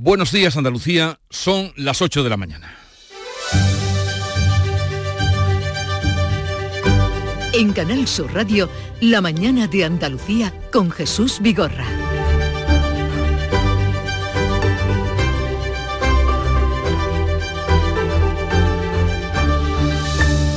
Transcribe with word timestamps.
Buenos 0.00 0.30
días 0.30 0.56
Andalucía, 0.56 1.18
son 1.28 1.72
las 1.74 2.00
8 2.00 2.22
de 2.22 2.30
la 2.30 2.36
mañana. 2.36 2.72
En 7.52 7.72
Canal 7.72 8.06
Sur 8.06 8.32
Radio, 8.32 8.70
La 9.00 9.20
mañana 9.20 9.66
de 9.66 9.84
Andalucía 9.84 10.54
con 10.70 10.92
Jesús 10.92 11.40
Vigorra. 11.40 11.84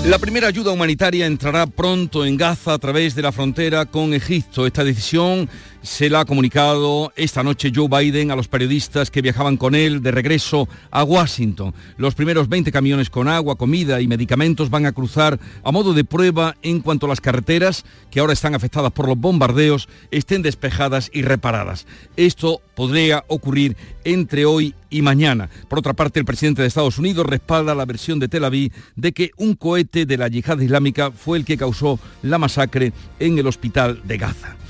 La 0.06 0.20
primera 0.20 0.50
ayuda 0.50 0.72
humanitaria 0.72 1.26
entrará 1.26 1.66
pronto 1.66 2.26
en 2.26 2.38
Gaza 2.38 2.74
a 2.74 2.78
través 2.78 3.16
de 3.16 3.22
la 3.24 3.32
frontera 3.32 3.86
con 3.86 4.14
Egipto. 4.14 4.68
Esta 4.68 4.84
decisión 4.84 5.50
se 5.82 6.10
la 6.10 6.22
ha 6.22 6.26
comunicado 6.26 7.12
esta 7.16 7.44
noche 7.44 7.72
Joe 7.74 7.88
Biden 7.88 8.32
a 8.32 8.36
los 8.36 8.48
periodistas 8.48 9.10
que 9.10 9.22
viajaban 9.22 9.58
con 9.58 9.76
él 9.76 10.02
de 10.04 10.12
regreso 10.12 10.70
a 10.92 11.04
Washington. 11.04 11.74
Los 11.98 12.16
primeros 12.16 12.50
20 12.50 12.72
camiones 12.72 13.10
con 13.10 13.28
agua, 13.28 13.56
comida 13.56 14.02
y 14.02 14.08
medicamentos 14.08 14.70
van 14.70 14.86
a 14.86 14.92
cruzar 14.92 15.40
a 15.64 15.72
modo 15.72 15.94
de 15.94 16.04
prueba 16.04 16.56
en 16.62 16.82
cuanto 16.82 17.06
a 17.06 17.10
las 17.10 17.22
carreteras 17.22 17.84
que 18.10 18.20
ahora 18.20 18.34
están 18.34 18.56
afectadas 18.56 18.92
por 18.92 19.08
los 19.08 19.18
bombardeos 19.18 19.90
estén 20.12 20.42
despejadas 20.42 21.10
y 21.14 21.24
reparadas. 21.24 21.88
Esto 22.16 22.62
podría 22.76 23.24
ocurrir 23.28 23.76
entre 24.04 24.46
hoy 24.46 24.76
y 24.90 25.02
mañana. 25.02 25.50
Por 25.68 25.80
otra 25.80 25.94
parte, 25.94 26.20
el 26.20 26.26
presidente 26.26 26.62
de 26.62 26.68
Estados 26.68 26.98
Unidos 26.98 27.26
respalda 27.26 27.76
la 27.76 27.86
versión 27.86 28.20
de 28.20 28.28
Tel 28.28 28.44
Aviv 28.44 28.72
de 28.96 29.14
que 29.14 29.32
un 29.38 29.56
cohete 29.56 30.06
de 30.06 30.18
la 30.18 30.28
yihad 30.28 30.60
islámica 30.60 31.12
fue 31.12 31.38
el 31.38 31.46
que 31.46 31.58
causó 31.58 32.00
la 32.22 32.38
masacre 32.38 32.94
en 33.20 33.38
el 33.38 33.48
hospital 33.48 34.02
de 34.06 34.18
Gaza. 34.18 34.61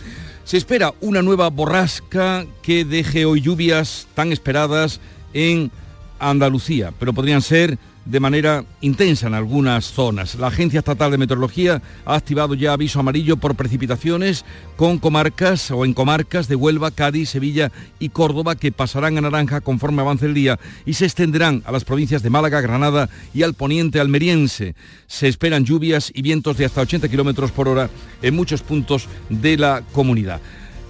Se 0.43 0.57
espera 0.57 0.93
una 1.01 1.21
nueva 1.21 1.49
borrasca 1.49 2.45
que 2.61 2.83
deje 2.83 3.25
hoy 3.25 3.41
lluvias 3.41 4.07
tan 4.15 4.31
esperadas 4.31 4.99
en 5.33 5.71
Andalucía, 6.19 6.93
pero 6.99 7.13
podrían 7.13 7.41
ser 7.41 7.77
de 8.05 8.19
manera 8.19 8.65
intensa 8.81 9.27
en 9.27 9.33
algunas 9.33 9.85
zonas. 9.85 10.35
La 10.35 10.47
Agencia 10.47 10.79
Estatal 10.79 11.11
de 11.11 11.17
Meteorología 11.17 11.81
ha 12.05 12.15
activado 12.15 12.55
ya 12.55 12.73
aviso 12.73 12.99
amarillo 12.99 13.37
por 13.37 13.55
precipitaciones 13.55 14.45
con 14.75 14.97
comarcas 14.97 15.71
o 15.71 15.85
en 15.85 15.93
comarcas 15.93 16.47
de 16.47 16.55
Huelva, 16.55 16.91
Cádiz, 16.91 17.29
Sevilla 17.29 17.71
y 17.99 18.09
Córdoba 18.09 18.55
que 18.55 18.71
pasarán 18.71 19.17
a 19.17 19.21
naranja 19.21 19.61
conforme 19.61 20.01
avance 20.01 20.25
el 20.25 20.33
día 20.33 20.59
y 20.85 20.93
se 20.93 21.05
extenderán 21.05 21.61
a 21.65 21.71
las 21.71 21.83
provincias 21.83 22.23
de 22.23 22.29
Málaga, 22.29 22.61
Granada 22.61 23.09
y 23.33 23.43
al 23.43 23.53
poniente 23.53 23.99
almeriense. 23.99 24.75
Se 25.07 25.27
esperan 25.27 25.65
lluvias 25.65 26.11
y 26.13 26.21
vientos 26.21 26.57
de 26.57 26.65
hasta 26.65 26.81
80 26.81 27.09
kilómetros 27.09 27.51
por 27.51 27.67
hora 27.67 27.89
en 28.21 28.35
muchos 28.35 28.61
puntos 28.61 29.07
de 29.29 29.57
la 29.57 29.83
comunidad. 29.91 30.41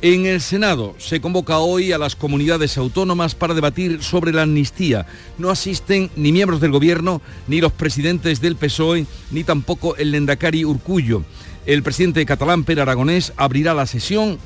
En 0.04 0.26
el 0.26 0.42
Senado 0.42 0.96
se 0.98 1.22
convoca 1.22 1.60
hoy 1.60 1.92
a 1.92 2.00
las 2.00 2.16
comunidades 2.16 2.76
autónomas 2.80 3.36
para 3.36 3.54
debatir 3.54 4.02
sobre 4.02 4.34
la 4.34 4.42
amnistía. 4.42 5.06
No 5.38 5.52
asisten 5.52 6.10
ni 6.16 6.32
miembros 6.32 6.60
del 6.60 6.72
Gobierno, 6.72 7.22
ni 7.48 7.62
los 7.62 7.72
presidentes 7.72 8.42
del 8.42 8.56
PSOE, 8.56 9.06
ni 9.30 9.44
tampoco 9.44 9.96
el 9.98 10.10
Lendakari 10.10 10.66
Urcullo. 10.66 11.24
El 11.68 11.84
presidente 11.84 12.26
catalán 12.26 12.64
Per 12.64 12.80
Aragonés 12.80 13.32
abrirá 13.38 13.76
la 13.76 13.86
sesión, 13.86 14.40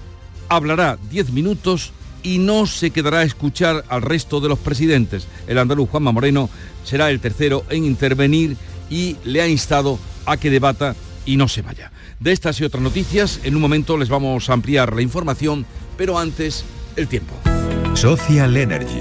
hablará 0.49 0.97
10 1.09 1.31
minutos 1.31 1.93
y 2.21 2.39
no 2.39 2.65
se 2.65 2.91
quedará 2.91 3.19
a 3.19 3.23
escuchar 3.23 3.85
al 3.87 4.01
resto 4.01 4.41
de 4.41 4.49
los 4.49 4.59
presidentes. 4.59 5.25
El 5.47 5.57
andaluz 5.57 5.89
Juanma 5.89 6.11
Moreno 6.11 6.49
será 6.83 7.09
el 7.11 7.21
tercero 7.21 7.63
en 7.69 7.85
intervenir 7.85 8.57
y 8.89 9.15
le 9.23 9.41
ha 9.41 9.47
instado 9.47 9.99
a 10.25 10.35
que 10.35 10.49
debata 10.49 10.97
y 11.25 11.37
no 11.37 11.47
se 11.47 11.61
vaya. 11.61 11.91
De 12.19 12.31
estas 12.31 12.59
y 12.59 12.63
otras 12.63 12.83
noticias, 12.83 13.39
en 13.43 13.55
un 13.55 13.61
momento 13.61 13.97
les 13.97 14.09
vamos 14.09 14.49
a 14.49 14.53
ampliar 14.53 14.93
la 14.93 15.01
información, 15.01 15.65
pero 15.97 16.17
antes, 16.17 16.63
el 16.95 17.07
tiempo. 17.07 17.35
Social 17.93 18.55
Energy. 18.55 18.99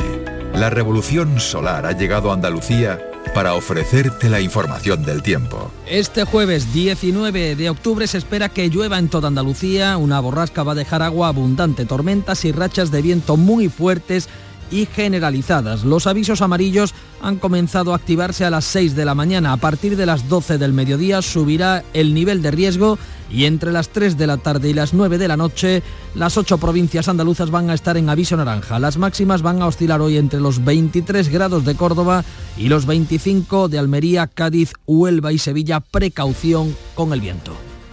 La 0.54 0.70
revolución 0.70 1.40
solar 1.40 1.84
ha 1.84 1.92
llegado 1.92 2.30
a 2.30 2.34
Andalucía 2.34 3.00
para 3.34 3.54
ofrecerte 3.54 4.28
la 4.28 4.40
información 4.40 5.04
del 5.04 5.22
tiempo. 5.22 5.72
Este 5.88 6.24
jueves 6.24 6.72
19 6.72 7.56
de 7.56 7.70
octubre 7.70 8.06
se 8.06 8.18
espera 8.18 8.48
que 8.48 8.68
llueva 8.68 8.98
en 8.98 9.08
toda 9.08 9.28
Andalucía. 9.28 9.96
Una 9.96 10.20
borrasca 10.20 10.62
va 10.62 10.72
a 10.72 10.76
dejar 10.76 11.02
agua 11.02 11.28
abundante, 11.28 11.84
tormentas 11.84 12.44
y 12.44 12.52
rachas 12.52 12.92
de 12.92 13.02
viento 13.02 13.36
muy 13.36 13.68
fuertes 13.68 14.28
y 14.70 14.86
generalizadas. 14.86 15.84
Los 15.84 16.06
avisos 16.06 16.42
amarillos 16.42 16.94
han 17.22 17.36
comenzado 17.36 17.92
a 17.92 17.96
activarse 17.96 18.44
a 18.44 18.50
las 18.50 18.64
6 18.64 18.94
de 18.94 19.04
la 19.04 19.14
mañana. 19.14 19.52
A 19.52 19.56
partir 19.56 19.96
de 19.96 20.06
las 20.06 20.28
12 20.28 20.58
del 20.58 20.72
mediodía 20.72 21.22
subirá 21.22 21.84
el 21.92 22.14
nivel 22.14 22.42
de 22.42 22.50
riesgo 22.50 22.98
y 23.30 23.46
entre 23.46 23.72
las 23.72 23.88
3 23.88 24.16
de 24.16 24.26
la 24.26 24.36
tarde 24.36 24.70
y 24.70 24.74
las 24.74 24.94
9 24.94 25.18
de 25.18 25.28
la 25.28 25.36
noche 25.36 25.82
las 26.14 26.36
ocho 26.36 26.58
provincias 26.58 27.08
andaluzas 27.08 27.50
van 27.50 27.70
a 27.70 27.74
estar 27.74 27.96
en 27.96 28.08
aviso 28.08 28.36
naranja. 28.36 28.78
Las 28.78 28.98
máximas 28.98 29.42
van 29.42 29.62
a 29.62 29.66
oscilar 29.66 30.00
hoy 30.00 30.16
entre 30.16 30.40
los 30.40 30.64
23 30.64 31.28
grados 31.28 31.64
de 31.64 31.74
Córdoba 31.74 32.24
y 32.56 32.68
los 32.68 32.86
25 32.86 33.68
de 33.68 33.78
Almería, 33.78 34.28
Cádiz, 34.28 34.72
Huelva 34.86 35.32
y 35.32 35.38
Sevilla. 35.38 35.80
Precaución 35.80 36.76
con 36.94 37.12
el 37.12 37.20
viento. 37.20 37.73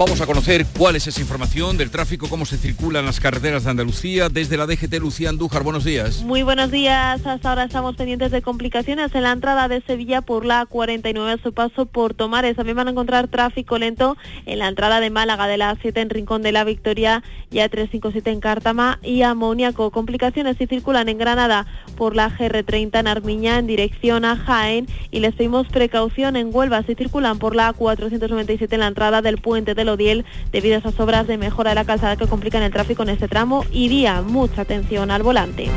Vamos 0.00 0.22
a 0.22 0.26
conocer 0.26 0.64
cuál 0.78 0.96
es 0.96 1.06
esa 1.06 1.20
información 1.20 1.76
del 1.76 1.90
tráfico, 1.90 2.26
cómo 2.30 2.46
se 2.46 2.56
circula 2.56 3.00
en 3.00 3.04
las 3.04 3.20
carreteras 3.20 3.64
de 3.64 3.70
Andalucía. 3.70 4.30
Desde 4.30 4.56
la 4.56 4.64
DGT, 4.64 4.94
Lucía 4.94 5.28
Andújar, 5.28 5.62
buenos 5.62 5.84
días. 5.84 6.22
Muy 6.22 6.42
buenos 6.42 6.70
días. 6.70 7.26
Hasta 7.26 7.50
ahora 7.50 7.64
estamos 7.64 7.96
pendientes 7.96 8.30
de 8.30 8.40
complicaciones 8.40 9.14
en 9.14 9.24
la 9.24 9.32
entrada 9.32 9.68
de 9.68 9.82
Sevilla 9.82 10.22
por 10.22 10.46
la 10.46 10.64
49 10.64 11.32
a 11.32 11.42
su 11.42 11.52
paso 11.52 11.84
por 11.84 12.14
Tomares. 12.14 12.56
También 12.56 12.78
van 12.78 12.88
a 12.88 12.92
encontrar 12.92 13.28
tráfico 13.28 13.76
lento 13.76 14.16
en 14.46 14.60
la 14.60 14.68
entrada 14.68 15.00
de 15.00 15.10
Málaga 15.10 15.46
de 15.46 15.58
la 15.58 15.76
7 15.78 16.00
en 16.00 16.08
Rincón 16.08 16.40
de 16.40 16.52
la 16.52 16.64
Victoria 16.64 17.22
y 17.50 17.58
a 17.58 17.68
357 17.68 18.30
en 18.30 18.40
Cártama 18.40 19.00
y 19.02 19.20
Amoníaco. 19.20 19.90
Complicaciones 19.90 20.56
si 20.56 20.66
circulan 20.66 21.10
en 21.10 21.18
Granada 21.18 21.66
por 21.98 22.16
la 22.16 22.30
GR30 22.30 23.00
en 23.00 23.06
Armiña 23.06 23.58
en 23.58 23.66
dirección 23.66 24.24
a 24.24 24.36
Jaén 24.36 24.86
y 25.10 25.20
les 25.20 25.34
pedimos 25.34 25.66
precaución 25.68 26.36
en 26.36 26.48
Huelva 26.50 26.84
si 26.84 26.94
circulan 26.94 27.38
por 27.38 27.54
la 27.54 27.74
497 27.74 28.74
en 28.74 28.80
la 28.80 28.86
entrada 28.86 29.20
del 29.20 29.36
puente 29.36 29.74
de 29.74 29.89
Odiel 29.92 30.24
debido 30.52 30.76
a 30.76 30.78
esas 30.78 30.98
obras 30.98 31.26
de 31.26 31.38
mejora 31.38 31.70
de 31.70 31.74
la 31.76 31.84
calzada 31.84 32.16
que 32.16 32.26
complican 32.26 32.62
el 32.62 32.72
tráfico 32.72 33.02
en 33.02 33.10
este 33.10 33.28
tramo 33.28 33.64
y 33.72 33.90
mucha 34.24 34.62
atención 34.62 35.10
al 35.10 35.22
volante. 35.22 35.68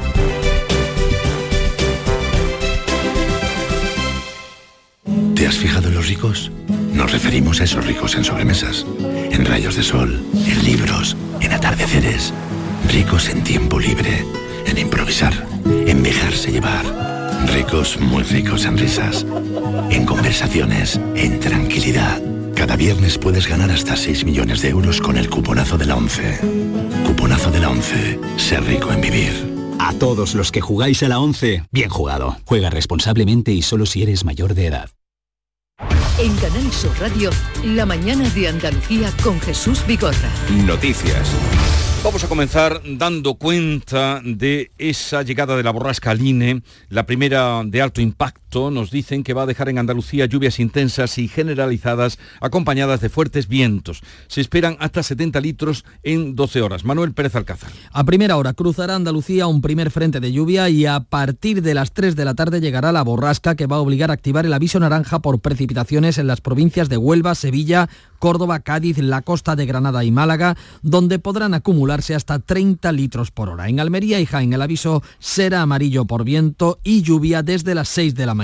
¿Te 5.35 5.47
has 5.47 5.57
fijado 5.57 5.89
en 5.89 5.95
los 5.95 6.07
ricos? 6.07 6.51
Nos 6.93 7.11
referimos 7.11 7.59
a 7.59 7.65
esos 7.65 7.85
ricos 7.85 8.15
en 8.15 8.23
sobremesas, 8.23 8.85
en 9.31 9.45
rayos 9.45 9.75
de 9.75 9.83
sol, 9.83 10.23
en 10.33 10.63
libros, 10.63 11.17
en 11.41 11.51
atardeceres, 11.51 12.33
ricos 12.87 13.29
en 13.29 13.43
tiempo 13.43 13.79
libre, 13.79 14.23
en 14.67 14.77
improvisar, 14.77 15.33
en 15.65 16.03
dejarse 16.03 16.51
llevar, 16.51 16.85
ricos 17.53 17.99
muy 17.99 18.23
ricos 18.23 18.65
en 18.65 18.77
risas, 18.77 19.25
en 19.89 20.05
conversaciones, 20.05 20.99
en 21.15 21.39
tranquilidad 21.39 22.21
cada 22.55 22.75
viernes 22.75 23.17
puedes 23.17 23.47
ganar 23.47 23.71
hasta 23.71 23.95
6 23.95 24.25
millones 24.25 24.61
de 24.61 24.69
euros 24.69 25.01
con 25.01 25.17
el 25.17 25.29
cuponazo 25.29 25.77
de 25.77 25.85
la 25.85 25.95
11. 25.95 26.39
Cuponazo 27.05 27.51
de 27.51 27.59
la 27.59 27.69
11. 27.69 28.19
Ser 28.37 28.63
rico 28.63 28.91
en 28.91 29.01
vivir. 29.01 29.53
A 29.79 29.93
todos 29.93 30.35
los 30.35 30.51
que 30.51 30.61
jugáis 30.61 31.03
a 31.03 31.09
la 31.09 31.19
11, 31.19 31.65
bien 31.71 31.89
jugado. 31.89 32.37
Juega 32.45 32.69
responsablemente 32.69 33.51
y 33.51 33.61
solo 33.61 33.85
si 33.85 34.03
eres 34.03 34.23
mayor 34.23 34.53
de 34.53 34.67
edad. 34.67 34.89
En 36.19 36.35
Canal 36.37 36.71
Sur 36.71 36.91
Radio, 36.99 37.31
la 37.65 37.85
mañana 37.85 38.29
de 38.29 38.47
Andalucía 38.47 39.11
con 39.23 39.39
Jesús 39.41 39.85
Bigorra. 39.87 40.29
Noticias. 40.65 41.31
Vamos 42.03 42.23
a 42.23 42.27
comenzar 42.27 42.81
dando 42.85 43.35
cuenta 43.35 44.21
de 44.23 44.71
esa 44.77 45.23
llegada 45.23 45.55
de 45.55 45.63
la 45.63 45.71
borrasca 45.71 46.11
Aline, 46.11 46.61
la 46.89 47.05
primera 47.05 47.61
de 47.65 47.81
alto 47.81 48.01
impacto 48.01 48.42
Nos 48.53 48.91
dicen 48.91 49.23
que 49.23 49.33
va 49.33 49.43
a 49.43 49.45
dejar 49.47 49.69
en 49.69 49.79
Andalucía 49.79 50.27
lluvias 50.27 50.59
intensas 50.59 51.17
y 51.17 51.27
generalizadas 51.27 52.19
acompañadas 52.39 53.01
de 53.01 53.09
fuertes 53.09 53.47
vientos. 53.47 54.01
Se 54.27 54.41
esperan 54.41 54.77
hasta 54.79 55.01
70 55.01 55.41
litros 55.41 55.85
en 56.03 56.35
12 56.35 56.61
horas. 56.61 56.85
Manuel 56.85 57.13
Pérez 57.13 57.35
Alcázar. 57.35 57.71
A 57.91 58.03
primera 58.03 58.37
hora 58.37 58.53
cruzará 58.53 58.93
Andalucía 58.93 59.47
un 59.47 59.61
primer 59.63 59.89
frente 59.89 60.19
de 60.19 60.31
lluvia 60.31 60.69
y 60.69 60.85
a 60.85 60.99
partir 60.99 61.63
de 61.63 61.73
las 61.73 61.93
3 61.93 62.15
de 62.15 62.25
la 62.25 62.35
tarde 62.35 62.61
llegará 62.61 62.91
la 62.91 63.01
borrasca 63.01 63.55
que 63.55 63.65
va 63.65 63.77
a 63.77 63.79
obligar 63.79 64.11
a 64.11 64.13
activar 64.13 64.45
el 64.45 64.53
aviso 64.53 64.79
naranja 64.79 65.17
por 65.17 65.39
precipitaciones 65.39 66.19
en 66.19 66.27
las 66.27 66.39
provincias 66.39 66.89
de 66.89 66.97
Huelva, 66.97 67.33
Sevilla, 67.33 67.89
Córdoba, 68.19 68.59
Cádiz, 68.59 68.99
la 68.99 69.23
costa 69.23 69.55
de 69.55 69.65
Granada 69.65 70.03
y 70.03 70.11
Málaga, 70.11 70.55
donde 70.83 71.17
podrán 71.17 71.55
acumularse 71.55 72.13
hasta 72.13 72.37
30 72.37 72.91
litros 72.91 73.31
por 73.31 73.49
hora. 73.49 73.67
En 73.67 73.79
Almería 73.79 74.19
y 74.19 74.27
Jaén 74.27 74.53
el 74.53 74.61
aviso 74.61 75.01
será 75.17 75.63
amarillo 75.63 76.05
por 76.05 76.23
viento 76.23 76.79
y 76.83 77.01
lluvia 77.01 77.41
desde 77.41 77.73
las 77.73 77.89
6 77.89 78.13
de 78.13 78.25
la 78.27 78.35
mañana. 78.35 78.42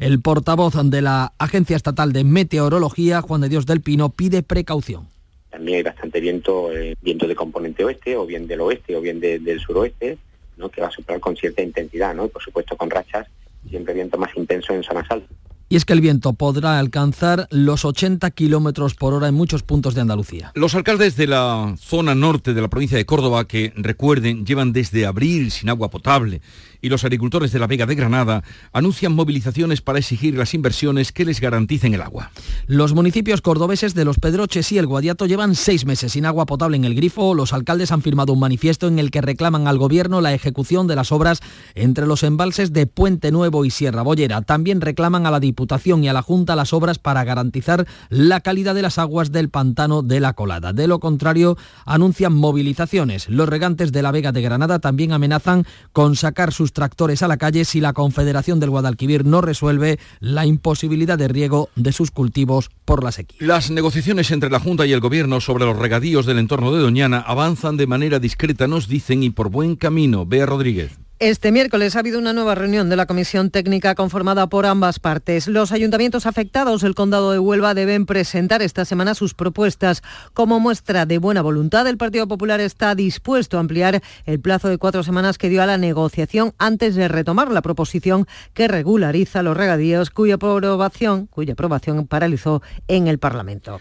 El 0.00 0.20
portavoz 0.20 0.74
de 0.84 1.02
la 1.02 1.32
Agencia 1.38 1.76
Estatal 1.76 2.12
de 2.12 2.24
Meteorología, 2.24 3.20
Juan 3.20 3.40
de 3.42 3.48
Dios 3.48 3.66
del 3.66 3.80
Pino, 3.80 4.08
pide 4.08 4.42
precaución. 4.42 5.08
También 5.50 5.78
hay 5.78 5.82
bastante 5.82 6.20
viento, 6.20 6.72
eh, 6.72 6.96
viento 7.02 7.26
de 7.26 7.34
componente 7.34 7.84
oeste, 7.84 8.16
o 8.16 8.26
bien 8.26 8.46
del 8.46 8.60
oeste, 8.60 8.96
o 8.96 9.00
bien 9.00 9.20
del 9.20 9.60
suroeste, 9.60 10.18
¿no? 10.56 10.68
que 10.70 10.80
va 10.80 10.88
a 10.88 10.90
soplar 10.90 11.20
con 11.20 11.36
cierta 11.36 11.62
intensidad, 11.62 12.14
¿no? 12.14 12.26
y 12.26 12.28
por 12.28 12.42
supuesto 12.42 12.76
con 12.76 12.90
rachas, 12.90 13.26
siempre 13.68 13.94
viento 13.94 14.18
más 14.18 14.30
intenso 14.36 14.74
en 14.74 14.82
zonas 14.82 15.06
altas. 15.10 15.30
Y 15.68 15.74
es 15.74 15.84
que 15.84 15.94
el 15.94 16.00
viento 16.00 16.32
podrá 16.32 16.78
alcanzar 16.78 17.48
los 17.50 17.84
80 17.84 18.30
kilómetros 18.30 18.94
por 18.94 19.14
hora 19.14 19.26
en 19.26 19.34
muchos 19.34 19.64
puntos 19.64 19.96
de 19.96 20.00
Andalucía. 20.00 20.52
Los 20.54 20.76
alcaldes 20.76 21.16
de 21.16 21.26
la 21.26 21.74
zona 21.76 22.14
norte 22.14 22.54
de 22.54 22.60
la 22.60 22.68
provincia 22.68 22.96
de 22.96 23.04
Córdoba, 23.04 23.48
que 23.48 23.72
recuerden, 23.74 24.46
llevan 24.46 24.72
desde 24.72 25.06
abril 25.06 25.50
sin 25.50 25.68
agua 25.68 25.90
potable 25.90 26.40
y 26.80 26.88
los 26.88 27.04
agricultores 27.04 27.52
de 27.52 27.58
la 27.58 27.66
Vega 27.66 27.86
de 27.86 27.94
Granada 27.94 28.42
anuncian 28.72 29.14
movilizaciones 29.14 29.80
para 29.80 29.98
exigir 29.98 30.36
las 30.36 30.54
inversiones 30.54 31.12
que 31.12 31.24
les 31.24 31.40
garanticen 31.40 31.94
el 31.94 32.02
agua. 32.02 32.30
Los 32.66 32.94
municipios 32.94 33.40
cordobeses 33.40 33.94
de 33.94 34.04
Los 34.04 34.18
Pedroches 34.18 34.70
y 34.72 34.78
El 34.78 34.86
Guadiato 34.86 35.26
llevan 35.26 35.54
seis 35.54 35.86
meses 35.86 36.12
sin 36.12 36.26
agua 36.26 36.46
potable 36.46 36.76
en 36.76 36.84
el 36.84 36.94
grifo. 36.94 37.34
Los 37.34 37.52
alcaldes 37.52 37.92
han 37.92 38.02
firmado 38.02 38.32
un 38.32 38.40
manifiesto 38.40 38.88
en 38.88 38.98
el 38.98 39.10
que 39.10 39.20
reclaman 39.20 39.66
al 39.66 39.78
gobierno 39.78 40.20
la 40.20 40.34
ejecución 40.34 40.86
de 40.86 40.96
las 40.96 41.12
obras 41.12 41.40
entre 41.74 42.06
los 42.06 42.22
embalses 42.22 42.72
de 42.72 42.86
Puente 42.86 43.30
Nuevo 43.32 43.64
y 43.64 43.70
Sierra 43.70 44.02
Bollera. 44.02 44.42
También 44.42 44.80
reclaman 44.80 45.26
a 45.26 45.30
la 45.30 45.40
Diputación 45.40 46.04
y 46.04 46.08
a 46.08 46.12
la 46.12 46.22
Junta 46.22 46.56
las 46.56 46.72
obras 46.72 46.98
para 46.98 47.24
garantizar 47.24 47.86
la 48.08 48.40
calidad 48.40 48.74
de 48.74 48.82
las 48.82 48.98
aguas 48.98 49.32
del 49.32 49.50
pantano 49.50 50.02
de 50.02 50.20
la 50.20 50.32
Colada. 50.32 50.72
De 50.72 50.86
lo 50.86 51.00
contrario, 51.00 51.56
anuncian 51.84 52.32
movilizaciones. 52.32 53.28
Los 53.28 53.48
regantes 53.48 53.92
de 53.92 54.02
la 54.02 54.12
Vega 54.12 54.32
de 54.32 54.42
Granada 54.42 54.78
también 54.78 55.12
amenazan 55.12 55.66
con 55.92 56.16
sacar 56.16 56.52
sus 56.52 56.65
tractores 56.72 57.22
a 57.22 57.28
la 57.28 57.36
calle 57.36 57.64
si 57.64 57.80
la 57.80 57.92
Confederación 57.92 58.60
del 58.60 58.70
Guadalquivir 58.70 59.24
no 59.24 59.40
resuelve 59.40 59.98
la 60.20 60.46
imposibilidad 60.46 61.18
de 61.18 61.28
riego 61.28 61.70
de 61.76 61.92
sus 61.92 62.10
cultivos 62.10 62.70
por 62.84 63.02
la 63.02 63.12
sequía. 63.12 63.38
Las 63.40 63.70
negociaciones 63.70 64.30
entre 64.30 64.50
la 64.50 64.60
Junta 64.60 64.86
y 64.86 64.92
el 64.92 65.00
Gobierno 65.00 65.40
sobre 65.40 65.64
los 65.64 65.76
regadíos 65.76 66.26
del 66.26 66.38
entorno 66.38 66.72
de 66.72 66.80
Doñana 66.80 67.20
avanzan 67.20 67.76
de 67.76 67.86
manera 67.86 68.18
discreta, 68.18 68.66
nos 68.66 68.88
dicen, 68.88 69.22
y 69.22 69.30
por 69.30 69.50
buen 69.50 69.76
camino. 69.76 70.26
Bea 70.26 70.46
Rodríguez. 70.46 71.05
Este 71.18 71.50
miércoles 71.50 71.96
ha 71.96 72.00
habido 72.00 72.18
una 72.18 72.34
nueva 72.34 72.54
reunión 72.54 72.90
de 72.90 72.96
la 72.96 73.06
comisión 73.06 73.48
técnica 73.48 73.94
conformada 73.94 74.48
por 74.48 74.66
ambas 74.66 74.98
partes. 74.98 75.48
Los 75.48 75.72
ayuntamientos 75.72 76.26
afectados 76.26 76.82
del 76.82 76.94
condado 76.94 77.32
de 77.32 77.38
Huelva 77.38 77.72
deben 77.72 78.04
presentar 78.04 78.60
esta 78.60 78.84
semana 78.84 79.14
sus 79.14 79.32
propuestas. 79.32 80.02
Como 80.34 80.60
muestra 80.60 81.06
de 81.06 81.16
buena 81.16 81.40
voluntad, 81.40 81.86
el 81.86 81.96
Partido 81.96 82.28
Popular 82.28 82.60
está 82.60 82.94
dispuesto 82.94 83.56
a 83.56 83.60
ampliar 83.60 84.02
el 84.26 84.40
plazo 84.40 84.68
de 84.68 84.76
cuatro 84.76 85.02
semanas 85.02 85.38
que 85.38 85.48
dio 85.48 85.62
a 85.62 85.66
la 85.66 85.78
negociación 85.78 86.52
antes 86.58 86.94
de 86.94 87.08
retomar 87.08 87.50
la 87.50 87.62
proposición 87.62 88.26
que 88.52 88.68
regulariza 88.68 89.42
los 89.42 89.56
regadíos 89.56 90.10
cuya 90.10 90.34
aprobación, 90.34 91.28
cuya 91.28 91.54
aprobación 91.54 92.06
paralizó 92.06 92.60
en 92.88 93.06
el 93.06 93.18
Parlamento. 93.18 93.80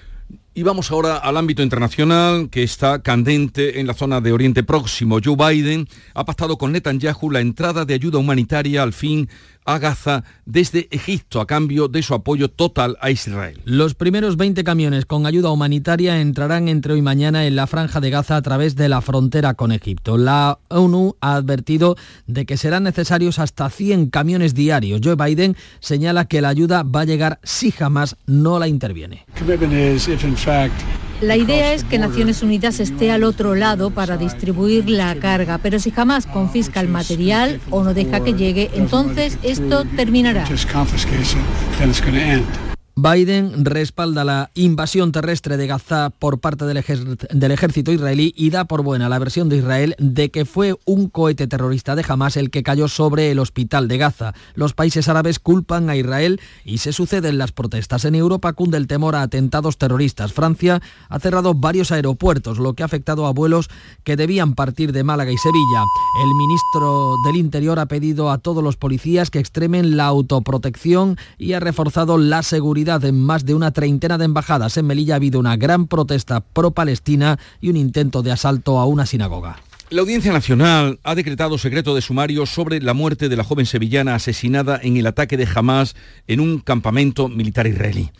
Y 0.57 0.63
vamos 0.63 0.89
ahora 0.89 1.17
al 1.17 1.35
ámbito 1.35 1.63
internacional 1.63 2.49
que 2.49 2.63
está 2.63 3.01
candente 3.01 3.81
en 3.81 3.87
la 3.87 3.93
zona 3.93 4.21
de 4.21 4.31
Oriente 4.31 4.63
Próximo. 4.63 5.19
Joe 5.21 5.35
Biden 5.35 5.85
ha 6.13 6.23
pactado 6.23 6.57
con 6.57 6.71
Netanyahu 6.71 7.29
la 7.29 7.41
entrada 7.41 7.83
de 7.83 7.93
ayuda 7.93 8.19
humanitaria 8.19 8.81
al 8.81 8.93
fin 8.93 9.27
a 9.65 9.79
Gaza 9.79 10.23
desde 10.45 10.87
Egipto 10.91 11.41
a 11.41 11.47
cambio 11.47 11.87
de 11.87 12.03
su 12.03 12.13
apoyo 12.13 12.49
total 12.49 12.97
a 13.01 13.11
Israel. 13.11 13.59
Los 13.65 13.95
primeros 13.95 14.37
20 14.37 14.63
camiones 14.63 15.05
con 15.05 15.25
ayuda 15.25 15.51
humanitaria 15.51 16.21
entrarán 16.21 16.67
entre 16.67 16.93
hoy 16.93 16.99
y 16.99 17.01
mañana 17.01 17.45
en 17.45 17.55
la 17.55 17.67
franja 17.67 17.99
de 17.99 18.09
Gaza 18.09 18.37
a 18.37 18.41
través 18.41 18.75
de 18.75 18.89
la 18.89 19.01
frontera 19.01 19.55
con 19.55 19.71
Egipto. 19.71 20.17
La 20.17 20.59
ONU 20.69 21.17
ha 21.19 21.35
advertido 21.35 21.95
de 22.27 22.45
que 22.45 22.57
serán 22.57 22.83
necesarios 22.83 23.39
hasta 23.39 23.69
100 23.69 24.09
camiones 24.09 24.53
diarios. 24.53 25.01
Joe 25.03 25.15
Biden 25.15 25.57
señala 25.79 26.25
que 26.25 26.41
la 26.41 26.49
ayuda 26.49 26.83
va 26.83 27.01
a 27.01 27.05
llegar 27.05 27.39
si 27.43 27.71
jamás 27.71 28.15
no 28.25 28.59
la 28.59 28.67
interviene. 28.67 29.25
La 31.21 31.37
idea 31.37 31.73
es 31.73 31.83
que 31.85 31.97
Naciones 31.97 32.43
Unidas 32.43 32.79
esté 32.81 33.11
al 33.11 33.23
otro 33.23 33.55
lado 33.55 33.89
para 33.89 34.17
distribuir 34.17 34.89
la 34.89 35.15
carga, 35.15 35.57
pero 35.59 35.79
si 35.79 35.91
jamás 35.91 36.25
confisca 36.25 36.81
el 36.81 36.89
material 36.89 37.61
o 37.69 37.83
no 37.83 37.93
deja 37.93 38.19
que 38.19 38.33
llegue, 38.33 38.69
entonces 38.73 39.37
esto 39.41 39.85
terminará. 39.95 40.45
Biden 42.97 43.65
respalda 43.65 44.23
la 44.23 44.51
invasión 44.53 45.11
terrestre 45.11 45.57
de 45.57 45.67
Gaza 45.67 46.11
por 46.17 46.39
parte 46.39 46.63
del, 46.63 46.77
ejército 46.77 47.91
israelí 47.91 48.33
y 48.37 48.51
da 48.51 48.63
por 48.63 48.83
buena 48.83 49.09
la 49.09 49.19
versión 49.19 49.49
de 49.49 49.57
Israel 49.57 49.95
de 49.99 50.31
que 50.31 50.45
fue 50.45 50.75
un 50.85 51.09
cohete 51.09 51.47
terrorista 51.47 51.97
de 51.97 52.05
Hamas 52.07 52.37
el 52.37 52.49
que 52.51 52.63
cayó 52.63 52.87
sobre 52.87 53.31
el 53.31 53.39
hospital 53.39 53.89
de 53.89 53.97
Gaza. 53.97 54.33
Los 54.53 54.71
países 54.71 55.09
árabes 55.09 55.39
culpan 55.39 55.89
a 55.89 55.97
Israel 55.97 56.39
y 56.63 56.77
se 56.77 56.93
suceden 56.93 57.37
las 57.37 57.51
protestas. 57.51 58.05
En 58.05 58.15
Europa 58.15 58.53
cunde 58.53 58.77
el 58.77 58.87
temor 58.87 59.17
a 59.17 59.23
atentados 59.23 59.77
terroristas. 59.77 60.31
Francia 60.31 60.81
ha 61.09 61.19
cerrado 61.19 61.53
varios 61.53 61.91
aeropuertos, 61.91 62.59
lo 62.59 62.75
que 62.75 62.83
ha 62.83 62.85
afectado 62.85 63.27
a 63.27 63.33
vuelos 63.33 63.69
que 64.05 64.15
debían 64.15 64.55
partir 64.55 64.93
de 64.93 65.03
Málaga 65.03 65.33
y 65.33 65.37
Sevilla. 65.37 65.83
El 66.23 66.33
ministro 66.33 67.15
del 67.25 67.35
Interior 67.35 67.77
ha 67.77 67.87
pedido 67.87 68.31
a 68.31 68.37
todos 68.37 68.63
los 68.63 68.77
policías 68.77 69.31
que 69.31 69.39
extremen 69.39 69.97
la 69.97 70.05
autoprotección 70.05 71.17
y 71.37 71.51
ha 71.51 71.59
reforzado 71.59 72.17
la 72.17 72.41
seguridad 72.41 72.84
en 72.85 73.21
más 73.21 73.45
de 73.45 73.55
una 73.55 73.71
treintena 73.71 74.17
de 74.17 74.25
embajadas. 74.25 74.77
En 74.77 74.85
Melilla 74.85 75.15
ha 75.15 75.17
habido 75.17 75.39
una 75.39 75.57
gran 75.57 75.87
protesta 75.87 76.41
pro-palestina 76.41 77.39
y 77.59 77.69
un 77.69 77.77
intento 77.77 78.21
de 78.21 78.31
asalto 78.31 78.79
a 78.79 78.85
una 78.85 79.05
sinagoga. 79.05 79.57
La 79.89 80.01
Audiencia 80.01 80.31
Nacional 80.31 80.99
ha 81.03 81.15
decretado 81.15 81.57
secreto 81.57 81.95
de 81.95 82.01
sumario 82.01 82.45
sobre 82.45 82.81
la 82.81 82.93
muerte 82.93 83.29
de 83.29 83.35
la 83.35 83.43
joven 83.43 83.65
sevillana 83.65 84.15
asesinada 84.15 84.79
en 84.81 84.97
el 84.97 85.07
ataque 85.07 85.37
de 85.37 85.47
Hamas 85.53 85.95
en 86.27 86.39
un 86.39 86.59
campamento 86.59 87.27
militar 87.27 87.67
israelí. 87.67 88.11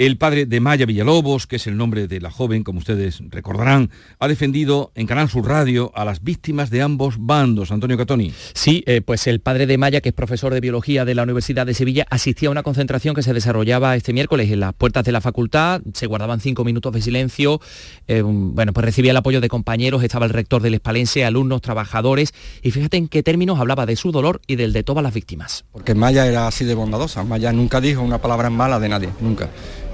El 0.00 0.16
padre 0.16 0.46
de 0.46 0.60
Maya 0.60 0.86
Villalobos, 0.86 1.46
que 1.46 1.56
es 1.56 1.66
el 1.66 1.76
nombre 1.76 2.08
de 2.08 2.22
la 2.22 2.30
joven, 2.30 2.64
como 2.64 2.78
ustedes 2.78 3.20
recordarán, 3.28 3.90
ha 4.18 4.28
defendido 4.28 4.92
en 4.94 5.06
Canal 5.06 5.28
Sur 5.28 5.46
Radio 5.46 5.92
a 5.94 6.06
las 6.06 6.22
víctimas 6.22 6.70
de 6.70 6.80
ambos 6.80 7.16
bandos. 7.18 7.70
Antonio 7.70 7.98
Catoni. 7.98 8.32
Sí, 8.54 8.82
eh, 8.86 9.02
pues 9.02 9.26
el 9.26 9.40
padre 9.40 9.66
de 9.66 9.76
Maya, 9.76 10.00
que 10.00 10.08
es 10.08 10.14
profesor 10.14 10.54
de 10.54 10.60
biología 10.62 11.04
de 11.04 11.14
la 11.14 11.22
Universidad 11.24 11.66
de 11.66 11.74
Sevilla, 11.74 12.06
asistía 12.08 12.48
a 12.48 12.52
una 12.52 12.62
concentración 12.62 13.14
que 13.14 13.22
se 13.22 13.34
desarrollaba 13.34 13.94
este 13.94 14.14
miércoles 14.14 14.50
en 14.50 14.60
las 14.60 14.72
puertas 14.72 15.04
de 15.04 15.12
la 15.12 15.20
facultad. 15.20 15.82
Se 15.92 16.06
guardaban 16.06 16.40
cinco 16.40 16.64
minutos 16.64 16.94
de 16.94 17.02
silencio. 17.02 17.60
Eh, 18.08 18.22
bueno, 18.24 18.72
pues 18.72 18.86
recibía 18.86 19.10
el 19.10 19.18
apoyo 19.18 19.42
de 19.42 19.50
compañeros, 19.50 20.02
estaba 20.02 20.24
el 20.24 20.32
rector 20.32 20.62
del 20.62 20.72
Espalense, 20.72 21.26
alumnos, 21.26 21.60
trabajadores. 21.60 22.32
Y 22.62 22.70
fíjate 22.70 22.96
en 22.96 23.08
qué 23.08 23.22
términos 23.22 23.60
hablaba 23.60 23.84
de 23.84 23.96
su 23.96 24.12
dolor 24.12 24.40
y 24.46 24.56
del 24.56 24.72
de 24.72 24.82
todas 24.82 25.02
las 25.02 25.12
víctimas. 25.12 25.66
Porque 25.72 25.94
Maya 25.94 26.26
era 26.26 26.46
así 26.46 26.64
de 26.64 26.72
bondadosa. 26.72 27.22
Maya 27.22 27.52
nunca 27.52 27.82
dijo 27.82 28.00
una 28.00 28.16
palabra 28.16 28.48
mala 28.48 28.80
de 28.80 28.88
nadie, 28.88 29.10
nunca. 29.20 29.50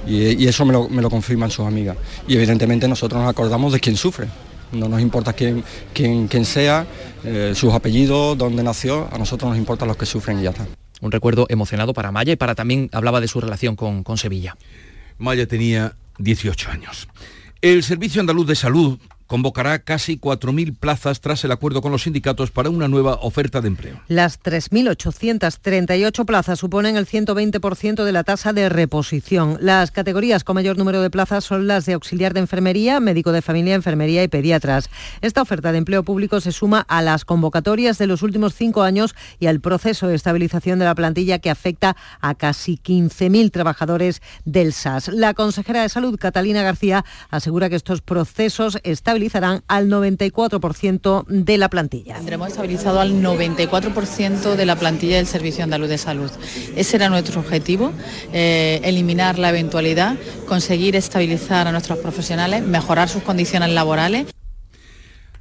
Y, 0.07 0.47
eso 0.47 0.65
me 0.65 0.73
lo, 0.73 1.11
confirman 1.11 1.51
sus 1.51 1.67
amigas. 1.67 1.97
Y 2.29 2.35
evidentemente 2.35 2.87
nosotros 2.89 3.21
nos 3.21 3.31
acordamos 3.31 3.73
de 3.73 3.81
quién 3.81 3.97
sufre. 3.97 4.29
No 4.73 4.89
nos 4.89 5.01
importa 5.01 5.33
quién, 5.33 5.65
quién, 5.93 6.45
sea, 6.45 6.87
eh, 7.25 7.53
sus 7.55 7.73
apellidos, 7.73 8.37
dónde 8.37 8.63
nació, 8.63 9.09
a 9.13 9.19
nosotros 9.19 9.51
nos 9.51 9.59
importa 9.59 9.87
los 9.87 9.97
que 9.97 10.07
sufren 10.07 10.41
y 10.41 10.43
ya 10.43 10.51
está. 10.51 10.67
Un 11.01 11.13
recuerdo 11.13 11.47
emocionado 11.49 11.93
para 11.93 12.11
Maya 12.11 12.33
y 12.33 12.37
para 12.37 12.55
también 12.55 12.89
hablaba 12.93 13.21
de 13.21 13.29
su 13.29 13.41
relación 13.41 13.77
con, 13.77 14.03
con 14.03 14.19
Sevilla. 14.19 14.57
Maya 15.19 15.47
tenía 15.47 15.95
18 16.19 16.71
años. 16.71 17.09
El 17.63 17.83
Servicio 17.83 18.21
Andaluz 18.21 18.47
de 18.47 18.55
Salud 18.55 18.99
convocará 19.27 19.79
casi 19.81 20.19
4.000 20.19 20.77
plazas 20.79 21.21
tras 21.21 21.45
el 21.45 21.53
acuerdo 21.53 21.83
con 21.83 21.93
los 21.93 22.03
sindicatos 22.03 22.51
para 22.51 22.71
una 22.71 22.89
nueva 22.89 23.15
oferta 23.23 23.61
de 23.61 23.69
empleo. 23.69 24.01
Las 24.09 24.41
3.838 24.43 26.25
plazas 26.25 26.59
suponen 26.59 26.97
el 26.97 27.07
120% 27.07 28.05
de 28.05 28.13
la 28.13 28.25
tasa 28.25 28.53
de 28.53 28.69
reposición. 28.69 29.59
Las 29.61 29.91
categorías 29.91 30.45
con 30.45 30.55
mayor 30.55 30.79
número 30.79 31.03
de 31.03 31.11
plazas 31.11 31.45
son 31.45 31.67
las 31.67 31.87
de 31.87 31.95
auxiliar 31.95 32.35
de 32.35 32.41
enfermería, 32.41 33.01
médico 33.01 33.33
de 33.33 33.43
familia, 33.43 33.75
enfermería 33.75 34.23
y 34.23 34.29
pediatras. 34.29 34.89
Esta 35.21 35.43
oferta 35.43 35.73
de 35.73 35.79
empleo 35.79 36.03
público 36.03 36.41
se 36.41 36.53
suma 36.53 36.85
a 36.89 37.03
las 37.03 37.25
convocatorias 37.25 37.99
de 37.99 38.07
los 38.07 38.23
últimos 38.23 38.55
cinco 38.55 38.83
años 38.83 39.15
y 39.39 39.47
al 39.47 39.61
proceso 39.61 40.07
de 40.09 40.15
estabilización 40.15 40.79
de 40.79 40.85
la 40.85 40.95
plantilla 40.95 41.39
que 41.39 41.51
afecta 41.51 41.97
a 42.21 42.35
casi 42.35 42.79
15.000 42.79 43.51
trabajadores 43.51 44.23
del 44.45 44.73
SAS. 44.73 45.09
La 45.09 45.35
consejera 45.35 45.83
de 45.83 45.89
Salud, 45.89 46.19
Catalina 46.19 46.63
García, 46.63 47.05
asegura 47.31 47.69
que 47.69 47.77
estos 47.77 48.01
procesos 48.01 48.79
están 48.83 49.16
estabilizarán 49.17 49.63
al 49.67 49.89
94% 49.89 51.25
de 51.27 51.57
la 51.57 51.71
plantilla. 51.71 52.17
Tendremos 52.17 52.49
estabilizado 52.49 53.01
al 53.01 53.23
94% 53.23 54.57
de 54.57 54.67
la 54.67 54.77
plantilla 54.77 55.17
del 55.17 55.27
Servicio 55.27 55.65
Andaluz 55.65 55.89
de 55.89 55.97
Salud. 55.97 56.31
Ese 56.77 56.97
era 56.97 57.09
nuestro 57.09 57.41
objetivo, 57.41 57.93
eh, 58.35 58.81
eliminar 58.85 59.39
la 59.39 59.49
eventualidad, 59.49 60.17
conseguir 60.47 60.97
estabilizar 60.97 61.67
a 61.67 61.73
nuestros 61.73 61.99
profesionales, 61.99 62.63
mejorar 62.63 63.09
sus 63.09 63.23
condiciones 63.23 63.71
laborales. 63.71 64.27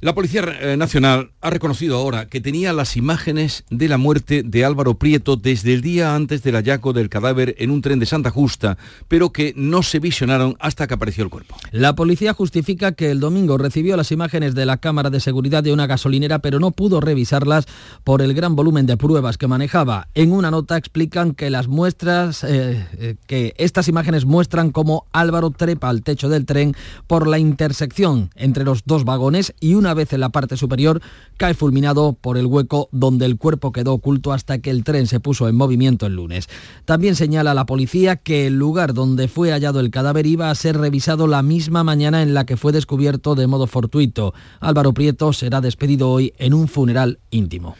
La 0.00 0.14
Policía 0.14 0.42
eh, 0.60 0.76
Nacional 0.76 1.30
ha 1.40 1.48
reconocido 1.48 1.96
ahora 1.96 2.26
que 2.26 2.42
tenía 2.42 2.74
las 2.74 2.98
imágenes 2.98 3.64
de 3.70 3.88
la 3.88 3.96
muerte 3.96 4.42
de 4.42 4.64
Álvaro 4.64 4.94
Prieto 4.94 5.36
desde 5.36 5.72
el 5.72 5.80
día 5.80 6.14
antes 6.14 6.42
del 6.42 6.54
hallazgo 6.54 6.92
del 6.92 7.08
cadáver 7.08 7.54
en 7.58 7.70
un 7.70 7.80
tren 7.80 7.98
de 7.98 8.04
Santa 8.04 8.30
Justa, 8.30 8.76
pero 9.08 9.30
que 9.30 9.54
no 9.56 9.82
se 9.82 9.98
visionaron 9.98 10.56
hasta 10.60 10.86
que 10.86 10.92
apareció 10.92 11.24
el 11.24 11.30
cuerpo. 11.30 11.56
La 11.70 11.94
policía 11.94 12.34
justifica 12.34 12.92
que 12.92 13.10
el 13.10 13.20
domingo 13.20 13.56
recibió 13.56 13.96
las 13.96 14.12
imágenes 14.12 14.54
de 14.54 14.66
la 14.66 14.76
cámara 14.76 15.08
de 15.08 15.18
seguridad 15.18 15.62
de 15.62 15.72
una 15.72 15.86
gasolinera, 15.86 16.40
pero 16.40 16.60
no 16.60 16.72
pudo 16.72 17.00
revisarlas 17.00 17.66
por 18.04 18.20
el 18.20 18.34
gran 18.34 18.54
volumen 18.54 18.84
de 18.84 18.98
pruebas 18.98 19.38
que 19.38 19.46
manejaba. 19.46 20.08
En 20.14 20.32
una 20.32 20.50
nota 20.50 20.76
explican 20.76 21.32
que 21.32 21.48
las 21.48 21.68
muestras, 21.68 22.44
eh, 22.44 22.86
eh, 22.98 23.16
que 23.26 23.54
estas 23.56 23.88
imágenes 23.88 24.26
muestran 24.26 24.72
cómo 24.72 25.06
Álvaro 25.12 25.50
trepa 25.50 25.88
al 25.88 26.02
techo 26.02 26.28
del 26.28 26.44
tren 26.44 26.74
por 27.06 27.26
la 27.26 27.38
intersección 27.38 28.30
entre 28.34 28.64
los 28.64 28.82
dos 28.84 29.04
vagones 29.04 29.54
y 29.58 29.74
una 29.74 29.85
vez 29.94 30.12
en 30.12 30.20
la 30.20 30.30
parte 30.30 30.56
superior, 30.56 31.00
cae 31.36 31.54
fulminado 31.54 32.14
por 32.14 32.38
el 32.38 32.46
hueco 32.46 32.88
donde 32.92 33.26
el 33.26 33.36
cuerpo 33.36 33.72
quedó 33.72 33.94
oculto 33.94 34.32
hasta 34.32 34.58
que 34.58 34.70
el 34.70 34.84
tren 34.84 35.06
se 35.06 35.20
puso 35.20 35.48
en 35.48 35.56
movimiento 35.56 36.06
el 36.06 36.14
lunes. 36.14 36.48
También 36.84 37.16
señala 37.16 37.54
la 37.54 37.66
policía 37.66 38.16
que 38.16 38.46
el 38.46 38.58
lugar 38.58 38.94
donde 38.94 39.28
fue 39.28 39.50
hallado 39.50 39.80
el 39.80 39.90
cadáver 39.90 40.26
iba 40.26 40.50
a 40.50 40.54
ser 40.54 40.78
revisado 40.78 41.26
la 41.26 41.42
misma 41.42 41.84
mañana 41.84 42.22
en 42.22 42.34
la 42.34 42.46
que 42.46 42.56
fue 42.56 42.72
descubierto 42.72 43.34
de 43.34 43.46
modo 43.46 43.66
fortuito. 43.66 44.34
Álvaro 44.60 44.94
Prieto 44.94 45.32
será 45.32 45.60
despedido 45.60 46.10
hoy 46.10 46.32
en 46.38 46.54
un 46.54 46.68
funeral 46.68 47.18
íntimo. 47.30 47.76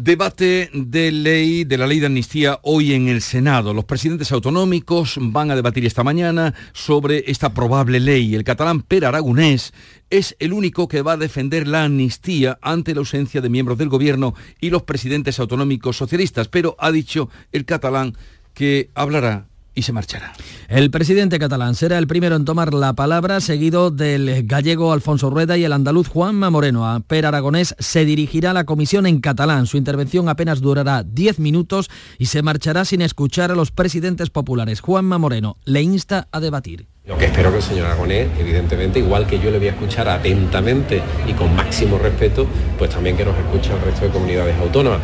Debate 0.00 0.70
de 0.72 1.10
ley, 1.10 1.64
de 1.64 1.76
la 1.76 1.84
ley 1.84 1.98
de 1.98 2.06
amnistía 2.06 2.60
hoy 2.62 2.94
en 2.94 3.08
el 3.08 3.20
Senado. 3.20 3.74
Los 3.74 3.84
presidentes 3.84 4.30
autonómicos 4.30 5.18
van 5.20 5.50
a 5.50 5.56
debatir 5.56 5.84
esta 5.84 6.04
mañana 6.04 6.54
sobre 6.72 7.24
esta 7.26 7.52
probable 7.52 7.98
ley. 7.98 8.36
El 8.36 8.44
catalán 8.44 8.82
Per 8.82 9.04
Aragonés 9.04 9.72
es 10.08 10.36
el 10.38 10.52
único 10.52 10.86
que 10.86 11.02
va 11.02 11.14
a 11.14 11.16
defender 11.16 11.66
la 11.66 11.82
amnistía 11.82 12.60
ante 12.62 12.94
la 12.94 13.00
ausencia 13.00 13.40
de 13.40 13.50
miembros 13.50 13.76
del 13.76 13.88
gobierno 13.88 14.34
y 14.60 14.70
los 14.70 14.84
presidentes 14.84 15.40
autonómicos 15.40 15.96
socialistas, 15.96 16.46
pero 16.46 16.76
ha 16.78 16.92
dicho 16.92 17.28
el 17.50 17.64
catalán 17.64 18.14
que 18.54 18.90
hablará 18.94 19.47
y 19.78 19.82
se 19.82 19.92
marchará. 19.92 20.32
El 20.66 20.90
presidente 20.90 21.38
catalán 21.38 21.76
será 21.76 21.98
el 21.98 22.08
primero 22.08 22.34
en 22.34 22.44
tomar 22.44 22.74
la 22.74 22.94
palabra, 22.94 23.40
seguido 23.40 23.92
del 23.92 24.44
gallego 24.44 24.92
Alfonso 24.92 25.30
Rueda 25.30 25.56
y 25.56 25.62
el 25.62 25.72
andaluz 25.72 26.08
Juanma 26.08 26.50
Moreno. 26.50 26.90
A 26.90 26.98
Per 26.98 27.24
Aragonés 27.24 27.76
se 27.78 28.04
dirigirá 28.04 28.50
a 28.50 28.54
la 28.54 28.64
comisión 28.64 29.06
en 29.06 29.20
catalán. 29.20 29.66
Su 29.66 29.76
intervención 29.76 30.28
apenas 30.28 30.60
durará 30.60 31.04
10 31.04 31.38
minutos 31.38 31.90
y 32.18 32.26
se 32.26 32.42
marchará 32.42 32.84
sin 32.84 33.02
escuchar 33.02 33.52
a 33.52 33.54
los 33.54 33.70
presidentes 33.70 34.30
populares. 34.30 34.80
Juanma 34.80 35.16
Moreno 35.16 35.56
le 35.64 35.80
insta 35.80 36.26
a 36.32 36.40
debatir. 36.40 36.88
Lo 37.06 37.16
que 37.16 37.26
espero 37.26 37.50
que 37.52 37.58
el 37.58 37.62
señor 37.62 37.86
Aragonés, 37.86 38.28
evidentemente, 38.36 38.98
igual 38.98 39.28
que 39.28 39.38
yo 39.38 39.52
le 39.52 39.58
voy 39.58 39.68
a 39.68 39.70
escuchar 39.70 40.08
atentamente 40.08 41.00
y 41.26 41.32
con 41.34 41.54
máximo 41.54 41.98
respeto, 41.98 42.48
pues 42.76 42.90
también 42.90 43.16
que 43.16 43.24
nos 43.24 43.38
escuche 43.38 43.72
el 43.72 43.80
resto 43.80 44.06
de 44.06 44.10
comunidades 44.10 44.56
autónomas. 44.58 45.02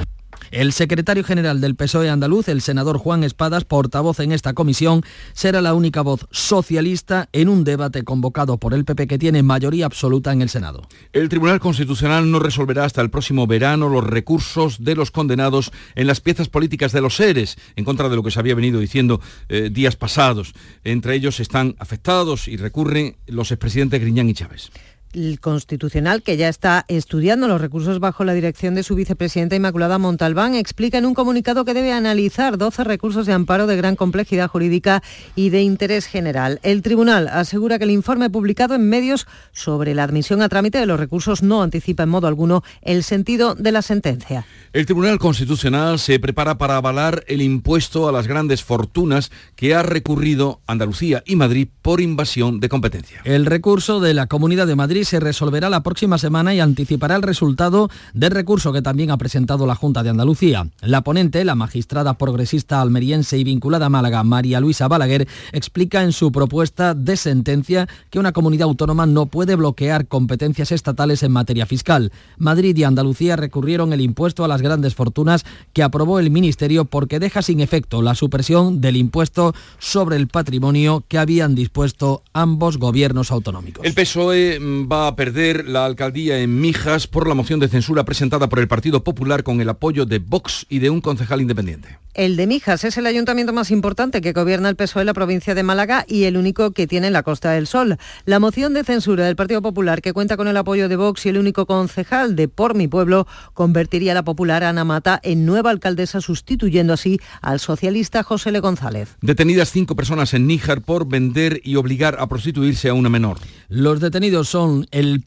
El 0.54 0.72
secretario 0.72 1.24
general 1.24 1.60
del 1.60 1.74
PSOE 1.74 2.08
andaluz, 2.08 2.48
el 2.48 2.60
senador 2.60 2.96
Juan 2.98 3.24
Espadas, 3.24 3.64
portavoz 3.64 4.20
en 4.20 4.30
esta 4.30 4.52
comisión, 4.52 5.02
será 5.32 5.60
la 5.60 5.74
única 5.74 6.00
voz 6.00 6.28
socialista 6.30 7.28
en 7.32 7.48
un 7.48 7.64
debate 7.64 8.04
convocado 8.04 8.56
por 8.58 8.72
el 8.72 8.84
PP 8.84 9.08
que 9.08 9.18
tiene 9.18 9.42
mayoría 9.42 9.84
absoluta 9.84 10.32
en 10.32 10.42
el 10.42 10.48
Senado. 10.48 10.82
El 11.12 11.28
Tribunal 11.28 11.58
Constitucional 11.58 12.30
no 12.30 12.38
resolverá 12.38 12.84
hasta 12.84 13.00
el 13.00 13.10
próximo 13.10 13.48
verano 13.48 13.88
los 13.88 14.04
recursos 14.04 14.84
de 14.84 14.94
los 14.94 15.10
condenados 15.10 15.72
en 15.96 16.06
las 16.06 16.20
piezas 16.20 16.48
políticas 16.48 16.92
de 16.92 17.00
los 17.00 17.16
seres, 17.16 17.58
en 17.74 17.84
contra 17.84 18.08
de 18.08 18.14
lo 18.14 18.22
que 18.22 18.30
se 18.30 18.38
había 18.38 18.54
venido 18.54 18.78
diciendo 18.78 19.20
eh, 19.48 19.70
días 19.72 19.96
pasados. 19.96 20.54
Entre 20.84 21.16
ellos 21.16 21.40
están 21.40 21.74
afectados 21.80 22.46
y 22.46 22.58
recurren 22.58 23.16
los 23.26 23.50
expresidentes 23.50 24.00
Griñán 24.00 24.28
y 24.28 24.34
Chávez 24.34 24.70
el 25.14 25.40
Constitucional, 25.40 26.22
que 26.22 26.36
ya 26.36 26.48
está 26.48 26.84
estudiando 26.88 27.48
los 27.48 27.60
recursos 27.60 28.00
bajo 28.00 28.24
la 28.24 28.34
dirección 28.34 28.74
de 28.74 28.82
su 28.82 28.94
vicepresidenta 28.94 29.56
Inmaculada 29.56 29.98
Montalbán, 29.98 30.54
explica 30.54 30.98
en 30.98 31.06
un 31.06 31.14
comunicado 31.14 31.64
que 31.64 31.74
debe 31.74 31.92
analizar 31.92 32.58
12 32.58 32.84
recursos 32.84 33.26
de 33.26 33.32
amparo 33.32 33.66
de 33.66 33.76
gran 33.76 33.96
complejidad 33.96 34.48
jurídica 34.48 35.02
y 35.36 35.50
de 35.50 35.62
interés 35.62 36.06
general. 36.06 36.60
El 36.62 36.82
tribunal 36.82 37.28
asegura 37.28 37.78
que 37.78 37.84
el 37.84 37.90
informe 37.90 38.30
publicado 38.30 38.74
en 38.74 38.88
medios 38.88 39.26
sobre 39.52 39.94
la 39.94 40.04
admisión 40.04 40.42
a 40.42 40.48
trámite 40.48 40.78
de 40.78 40.86
los 40.86 40.98
recursos 40.98 41.42
no 41.42 41.62
anticipa 41.62 42.02
en 42.02 42.08
modo 42.08 42.26
alguno 42.26 42.62
el 42.82 43.02
sentido 43.02 43.54
de 43.54 43.72
la 43.72 43.82
sentencia. 43.82 44.46
El 44.72 44.86
Tribunal 44.86 45.18
Constitucional 45.18 45.98
se 45.98 46.18
prepara 46.18 46.58
para 46.58 46.76
avalar 46.76 47.24
el 47.28 47.42
impuesto 47.42 48.08
a 48.08 48.12
las 48.12 48.26
grandes 48.26 48.64
fortunas 48.64 49.30
que 49.54 49.74
ha 49.74 49.82
recurrido 49.82 50.60
Andalucía 50.66 51.22
y 51.26 51.36
Madrid 51.36 51.68
por 51.82 52.00
invasión 52.00 52.58
de 52.58 52.68
competencia. 52.68 53.20
El 53.24 53.46
recurso 53.46 54.00
de 54.00 54.14
la 54.14 54.26
Comunidad 54.26 54.66
de 54.66 54.74
Madrid 54.74 55.03
se 55.04 55.20
resolverá 55.20 55.70
la 55.70 55.82
próxima 55.82 56.18
semana 56.18 56.54
y 56.54 56.60
anticipará 56.60 57.16
el 57.16 57.22
resultado 57.22 57.90
del 58.12 58.30
recurso 58.30 58.72
que 58.72 58.82
también 58.82 59.10
ha 59.10 59.18
presentado 59.18 59.66
la 59.66 59.74
Junta 59.74 60.02
de 60.02 60.10
Andalucía. 60.10 60.68
La 60.80 61.02
ponente, 61.02 61.44
la 61.44 61.54
magistrada 61.54 62.14
progresista 62.14 62.80
almeriense 62.80 63.38
y 63.38 63.44
vinculada 63.44 63.86
a 63.86 63.90
Málaga, 63.90 64.22
María 64.24 64.60
Luisa 64.60 64.88
Balaguer, 64.88 65.28
explica 65.52 66.02
en 66.02 66.12
su 66.12 66.32
propuesta 66.32 66.94
de 66.94 67.16
sentencia 67.16 67.88
que 68.10 68.18
una 68.18 68.32
comunidad 68.32 68.68
autónoma 68.68 69.06
no 69.06 69.26
puede 69.26 69.56
bloquear 69.56 70.06
competencias 70.06 70.72
estatales 70.72 71.22
en 71.22 71.32
materia 71.32 71.66
fiscal. 71.66 72.12
Madrid 72.38 72.76
y 72.76 72.84
Andalucía 72.84 73.36
recurrieron 73.36 73.92
el 73.92 74.00
impuesto 74.00 74.44
a 74.44 74.48
las 74.48 74.62
grandes 74.62 74.94
fortunas 74.94 75.44
que 75.72 75.82
aprobó 75.82 76.18
el 76.18 76.30
Ministerio 76.30 76.84
porque 76.84 77.18
deja 77.18 77.42
sin 77.42 77.60
efecto 77.60 78.02
la 78.02 78.14
supresión 78.14 78.80
del 78.80 78.96
impuesto 78.96 79.54
sobre 79.78 80.16
el 80.16 80.28
patrimonio 80.28 81.04
que 81.08 81.18
habían 81.18 81.54
dispuesto 81.54 82.22
ambos 82.32 82.78
gobiernos 82.78 83.30
autonómicos. 83.30 83.84
El 83.84 83.94
PSOE 83.94 84.58
mm, 84.60 84.88
va 84.94 85.08
a 85.08 85.16
perder 85.16 85.66
la 85.66 85.86
alcaldía 85.86 86.38
en 86.38 86.60
Mijas 86.60 87.08
por 87.08 87.26
la 87.26 87.34
moción 87.34 87.58
de 87.58 87.66
censura 87.66 88.04
presentada 88.04 88.48
por 88.48 88.60
el 88.60 88.68
Partido 88.68 89.02
Popular 89.02 89.42
con 89.42 89.60
el 89.60 89.68
apoyo 89.68 90.06
de 90.06 90.20
Vox 90.20 90.66
y 90.68 90.78
de 90.78 90.88
un 90.88 91.00
concejal 91.00 91.40
independiente. 91.40 91.98
El 92.14 92.36
de 92.36 92.46
Mijas 92.46 92.84
es 92.84 92.96
el 92.96 93.06
ayuntamiento 93.06 93.52
más 93.52 93.72
importante 93.72 94.20
que 94.20 94.32
gobierna 94.32 94.68
el 94.68 94.76
PSOE 94.76 95.02
en 95.02 95.06
la 95.06 95.14
provincia 95.14 95.56
de 95.56 95.64
Málaga 95.64 96.04
y 96.06 96.24
el 96.24 96.36
único 96.36 96.70
que 96.70 96.86
tiene 96.86 97.08
en 97.08 97.12
la 97.12 97.24
Costa 97.24 97.50
del 97.50 97.66
Sol. 97.66 97.96
La 98.24 98.38
moción 98.38 98.72
de 98.72 98.84
censura 98.84 99.24
del 99.26 99.34
Partido 99.34 99.62
Popular, 99.62 100.00
que 100.00 100.12
cuenta 100.12 100.36
con 100.36 100.46
el 100.46 100.56
apoyo 100.56 100.88
de 100.88 100.94
Vox 100.94 101.26
y 101.26 101.30
el 101.30 101.38
único 101.38 101.66
concejal 101.66 102.36
de 102.36 102.46
Por 102.46 102.76
mi 102.76 102.86
Pueblo, 102.86 103.26
convertiría 103.52 104.12
a 104.12 104.14
la 104.14 104.22
popular 104.22 104.62
Ana 104.62 104.84
Mata 104.84 105.18
en 105.24 105.44
nueva 105.44 105.70
alcaldesa, 105.70 106.20
sustituyendo 106.20 106.92
así 106.92 107.18
al 107.42 107.58
socialista 107.58 108.22
José 108.22 108.52
Le 108.52 108.60
González. 108.60 109.16
Detenidas 109.20 109.72
cinco 109.72 109.96
personas 109.96 110.34
en 110.34 110.46
Níjar 110.46 110.82
por 110.82 111.08
vender 111.08 111.60
y 111.64 111.74
obligar 111.74 112.16
a 112.20 112.28
prostituirse 112.28 112.90
a 112.90 112.94
una 112.94 113.08
menor. 113.08 113.38
Los 113.68 113.98
detenidos 113.98 114.48
son 114.48 114.73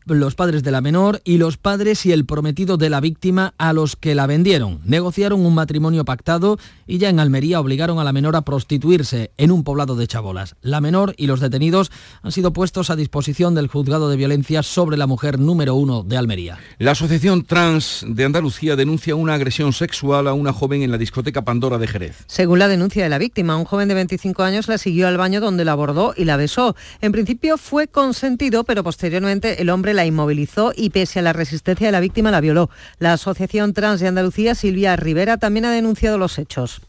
los 0.05 0.35
padres 0.35 0.63
de 0.63 0.71
la 0.71 0.81
menor 0.81 1.21
y 1.23 1.37
los 1.37 1.57
padres 1.57 2.05
y 2.05 2.11
el 2.11 2.25
prometido 2.25 2.77
de 2.77 2.89
la 2.89 2.99
víctima 2.99 3.53
a 3.57 3.73
los 3.73 3.95
que 3.95 4.15
la 4.15 4.27
vendieron. 4.27 4.81
Negociaron 4.83 5.45
un 5.45 5.55
matrimonio 5.55 6.05
pactado 6.05 6.57
y 6.85 6.97
ya 6.97 7.09
en 7.09 7.19
Almería 7.19 7.59
obligaron 7.59 7.99
a 7.99 8.03
la 8.03 8.13
menor 8.13 8.35
a 8.35 8.41
prostituirse 8.41 9.31
en 9.37 9.51
un 9.51 9.63
poblado 9.63 9.95
de 9.95 10.07
Chabolas. 10.07 10.55
La 10.61 10.81
menor 10.81 11.13
y 11.17 11.27
los 11.27 11.39
detenidos 11.39 11.91
han 12.21 12.31
sido 12.31 12.53
puestos 12.53 12.89
a 12.89 12.95
disposición 12.95 13.55
del 13.55 13.67
juzgado 13.67 14.09
de 14.09 14.17
violencia 14.17 14.63
sobre 14.63 14.97
la 14.97 15.07
mujer 15.07 15.39
número 15.39 15.75
uno 15.75 16.03
de 16.03 16.17
Almería. 16.17 16.57
La 16.79 16.91
Asociación 16.91 17.45
Trans 17.45 18.05
de 18.07 18.25
Andalucía 18.25 18.75
denuncia 18.75 19.15
una 19.15 19.33
agresión 19.33 19.73
sexual 19.73 20.27
a 20.27 20.33
una 20.33 20.53
joven 20.53 20.81
en 20.81 20.91
la 20.91 20.97
discoteca 20.97 21.43
Pandora 21.43 21.77
de 21.77 21.87
Jerez. 21.87 22.23
Según 22.27 22.59
la 22.59 22.67
denuncia 22.67 23.03
de 23.03 23.09
la 23.09 23.17
víctima, 23.17 23.57
un 23.57 23.65
joven 23.65 23.87
de 23.87 23.93
25 23.93 24.43
años 24.43 24.67
la 24.67 24.77
siguió 24.77 25.07
al 25.07 25.17
baño 25.17 25.39
donde 25.39 25.65
la 25.65 25.73
abordó 25.73 26.13
y 26.15 26.25
la 26.25 26.37
besó. 26.37 26.75
En 27.01 27.11
principio 27.11 27.57
fue 27.57 27.87
consentido, 27.87 28.63
pero 28.63 28.83
posteriormente 28.83 29.36
el 29.43 29.69
hombre 29.69 29.93
la 29.93 30.05
inmovilizó 30.05 30.73
y 30.75 30.89
pese 30.89 31.19
a 31.19 31.21
la 31.21 31.33
resistencia 31.33 31.87
de 31.87 31.91
la 31.91 31.99
víctima 31.99 32.31
la 32.31 32.41
violó. 32.41 32.69
La 32.99 33.13
Asociación 33.13 33.73
Trans 33.73 33.99
de 33.99 34.07
Andalucía, 34.07 34.55
Silvia 34.55 34.95
Rivera, 34.95 35.37
también 35.37 35.65
ha 35.65 35.71
denunciado 35.71 36.17
los 36.17 36.37
hechos. 36.37 36.81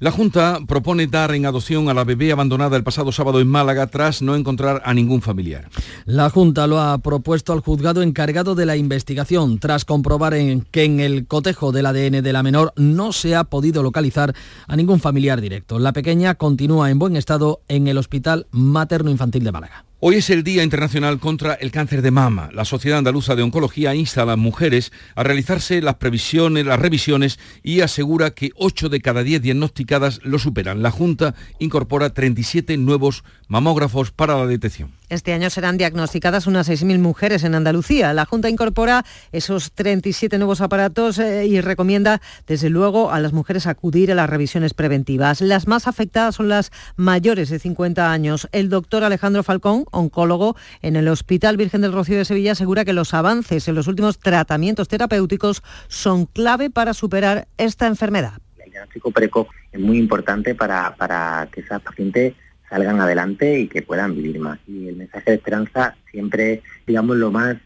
La 0.00 0.10
Junta 0.10 0.58
propone 0.66 1.06
dar 1.06 1.34
en 1.34 1.46
adopción 1.46 1.88
a 1.88 1.94
la 1.94 2.04
bebé 2.04 2.32
abandonada 2.32 2.76
el 2.76 2.82
pasado 2.82 3.12
sábado 3.12 3.40
en 3.40 3.48
Málaga 3.48 3.86
tras 3.86 4.22
no 4.22 4.34
encontrar 4.34 4.82
a 4.84 4.92
ningún 4.92 5.22
familiar. 5.22 5.68
La 6.04 6.28
Junta 6.30 6.66
lo 6.66 6.80
ha 6.80 6.98
propuesto 6.98 7.52
al 7.52 7.60
juzgado 7.60 8.02
encargado 8.02 8.54
de 8.54 8.66
la 8.66 8.76
investigación 8.76 9.58
tras 9.60 9.84
comprobar 9.84 10.34
en 10.34 10.62
que 10.62 10.84
en 10.84 10.98
el 10.98 11.26
cotejo 11.26 11.70
del 11.70 11.86
ADN 11.86 12.22
de 12.22 12.32
la 12.32 12.42
menor 12.42 12.72
no 12.76 13.12
se 13.12 13.36
ha 13.36 13.44
podido 13.44 13.82
localizar 13.82 14.34
a 14.66 14.76
ningún 14.76 15.00
familiar 15.00 15.40
directo. 15.40 15.78
La 15.78 15.92
pequeña 15.92 16.34
continúa 16.34 16.90
en 16.90 16.98
buen 16.98 17.16
estado 17.16 17.60
en 17.68 17.86
el 17.86 17.96
Hospital 17.96 18.46
Materno 18.50 19.10
Infantil 19.10 19.44
de 19.44 19.52
Málaga. 19.52 19.84
Hoy 20.06 20.16
es 20.16 20.28
el 20.28 20.44
Día 20.44 20.62
Internacional 20.62 21.18
contra 21.18 21.54
el 21.54 21.70
Cáncer 21.70 22.02
de 22.02 22.10
Mama. 22.10 22.50
La 22.52 22.66
Sociedad 22.66 22.98
Andaluza 22.98 23.36
de 23.36 23.42
Oncología 23.42 23.94
insta 23.94 24.20
a 24.20 24.26
las 24.26 24.36
mujeres 24.36 24.92
a 25.14 25.22
realizarse 25.22 25.80
las 25.80 25.94
previsiones, 25.94 26.66
las 26.66 26.78
revisiones 26.78 27.38
y 27.62 27.80
asegura 27.80 28.32
que 28.32 28.50
8 28.56 28.90
de 28.90 29.00
cada 29.00 29.22
10 29.22 29.40
diagnosticadas 29.40 30.20
lo 30.22 30.38
superan. 30.38 30.82
La 30.82 30.90
Junta 30.90 31.34
incorpora 31.58 32.10
37 32.10 32.76
nuevos 32.76 33.24
mamógrafos 33.48 34.10
para 34.10 34.36
la 34.36 34.46
detección. 34.46 34.92
Este 35.10 35.34
año 35.34 35.50
serán 35.50 35.76
diagnosticadas 35.76 36.46
unas 36.46 36.68
6.000 36.68 36.98
mujeres 36.98 37.44
en 37.44 37.54
Andalucía. 37.54 38.14
La 38.14 38.24
Junta 38.24 38.48
incorpora 38.48 39.04
esos 39.32 39.72
37 39.72 40.38
nuevos 40.38 40.62
aparatos 40.62 41.18
eh, 41.18 41.46
y 41.46 41.60
recomienda, 41.60 42.22
desde 42.46 42.70
luego, 42.70 43.12
a 43.12 43.20
las 43.20 43.34
mujeres 43.34 43.66
acudir 43.66 44.10
a 44.10 44.14
las 44.14 44.30
revisiones 44.30 44.72
preventivas. 44.72 45.42
Las 45.42 45.66
más 45.66 45.86
afectadas 45.86 46.36
son 46.36 46.48
las 46.48 46.72
mayores 46.96 47.50
de 47.50 47.58
50 47.58 48.10
años. 48.10 48.48
El 48.52 48.70
doctor 48.70 49.04
Alejandro 49.04 49.42
Falcón, 49.42 49.84
oncólogo 49.90 50.56
en 50.80 50.96
el 50.96 51.08
Hospital 51.08 51.58
Virgen 51.58 51.82
del 51.82 51.92
Rocío 51.92 52.16
de 52.16 52.24
Sevilla, 52.24 52.52
asegura 52.52 52.86
que 52.86 52.94
los 52.94 53.12
avances 53.12 53.68
en 53.68 53.74
los 53.74 53.88
últimos 53.88 54.18
tratamientos 54.18 54.88
terapéuticos 54.88 55.62
son 55.88 56.24
clave 56.24 56.70
para 56.70 56.94
superar 56.94 57.46
esta 57.58 57.86
enfermedad. 57.86 58.38
El 58.56 58.70
diagnóstico 58.70 59.10
precoz 59.10 59.48
es 59.70 59.80
muy 59.80 59.98
importante 59.98 60.54
para, 60.54 60.94
para 60.96 61.46
que 61.52 61.60
esas 61.60 61.82
pacientes 61.82 62.32
salgan 62.74 63.00
adelante 63.00 63.60
y 63.60 63.68
que 63.68 63.82
puedan 63.82 64.16
vivir 64.16 64.40
más. 64.40 64.58
Y 64.66 64.88
el 64.88 64.96
mensaje 64.96 65.30
de 65.30 65.36
esperanza 65.36 65.94
siempre, 66.10 66.60
digamos, 66.88 67.16
lo 67.16 67.30
más, 67.30 67.56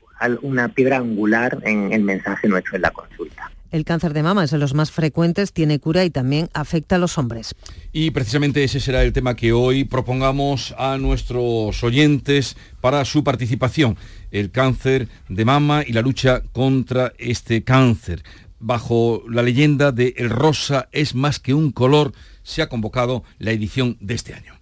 una 0.42 0.68
piedra 0.68 0.98
angular 0.98 1.58
en 1.62 1.94
el 1.94 2.02
mensaje 2.02 2.46
nuestro 2.46 2.76
en 2.76 2.82
la 2.82 2.90
consulta. 2.90 3.50
El 3.70 3.84
cáncer 3.84 4.12
de 4.12 4.22
mama 4.22 4.44
es 4.44 4.50
de 4.50 4.58
los 4.58 4.74
más 4.74 4.90
frecuentes, 4.90 5.52
tiene 5.52 5.78
cura 5.78 6.04
y 6.04 6.10
también 6.10 6.50
afecta 6.52 6.96
a 6.96 6.98
los 6.98 7.16
hombres. 7.16 7.54
Y 7.92 8.10
precisamente 8.10 8.64
ese 8.64 8.80
será 8.80 9.02
el 9.02 9.14
tema 9.14 9.34
que 9.34 9.52
hoy 9.52 9.84
propongamos 9.84 10.74
a 10.78 10.98
nuestros 10.98 11.82
oyentes 11.82 12.56
para 12.82 13.04
su 13.06 13.24
participación, 13.24 13.96
el 14.30 14.50
cáncer 14.50 15.08
de 15.28 15.44
mama 15.44 15.84
y 15.86 15.92
la 15.92 16.02
lucha 16.02 16.42
contra 16.52 17.14
este 17.18 17.64
cáncer. 17.64 18.22
Bajo 18.58 19.22
la 19.28 19.42
leyenda 19.42 19.92
de 19.92 20.14
El 20.18 20.30
rosa 20.30 20.88
es 20.92 21.14
más 21.14 21.38
que 21.38 21.54
un 21.54 21.70
color, 21.70 22.12
se 22.42 22.60
ha 22.60 22.68
convocado 22.68 23.22
la 23.38 23.52
edición 23.52 23.96
de 24.00 24.14
este 24.14 24.34
año. 24.34 24.57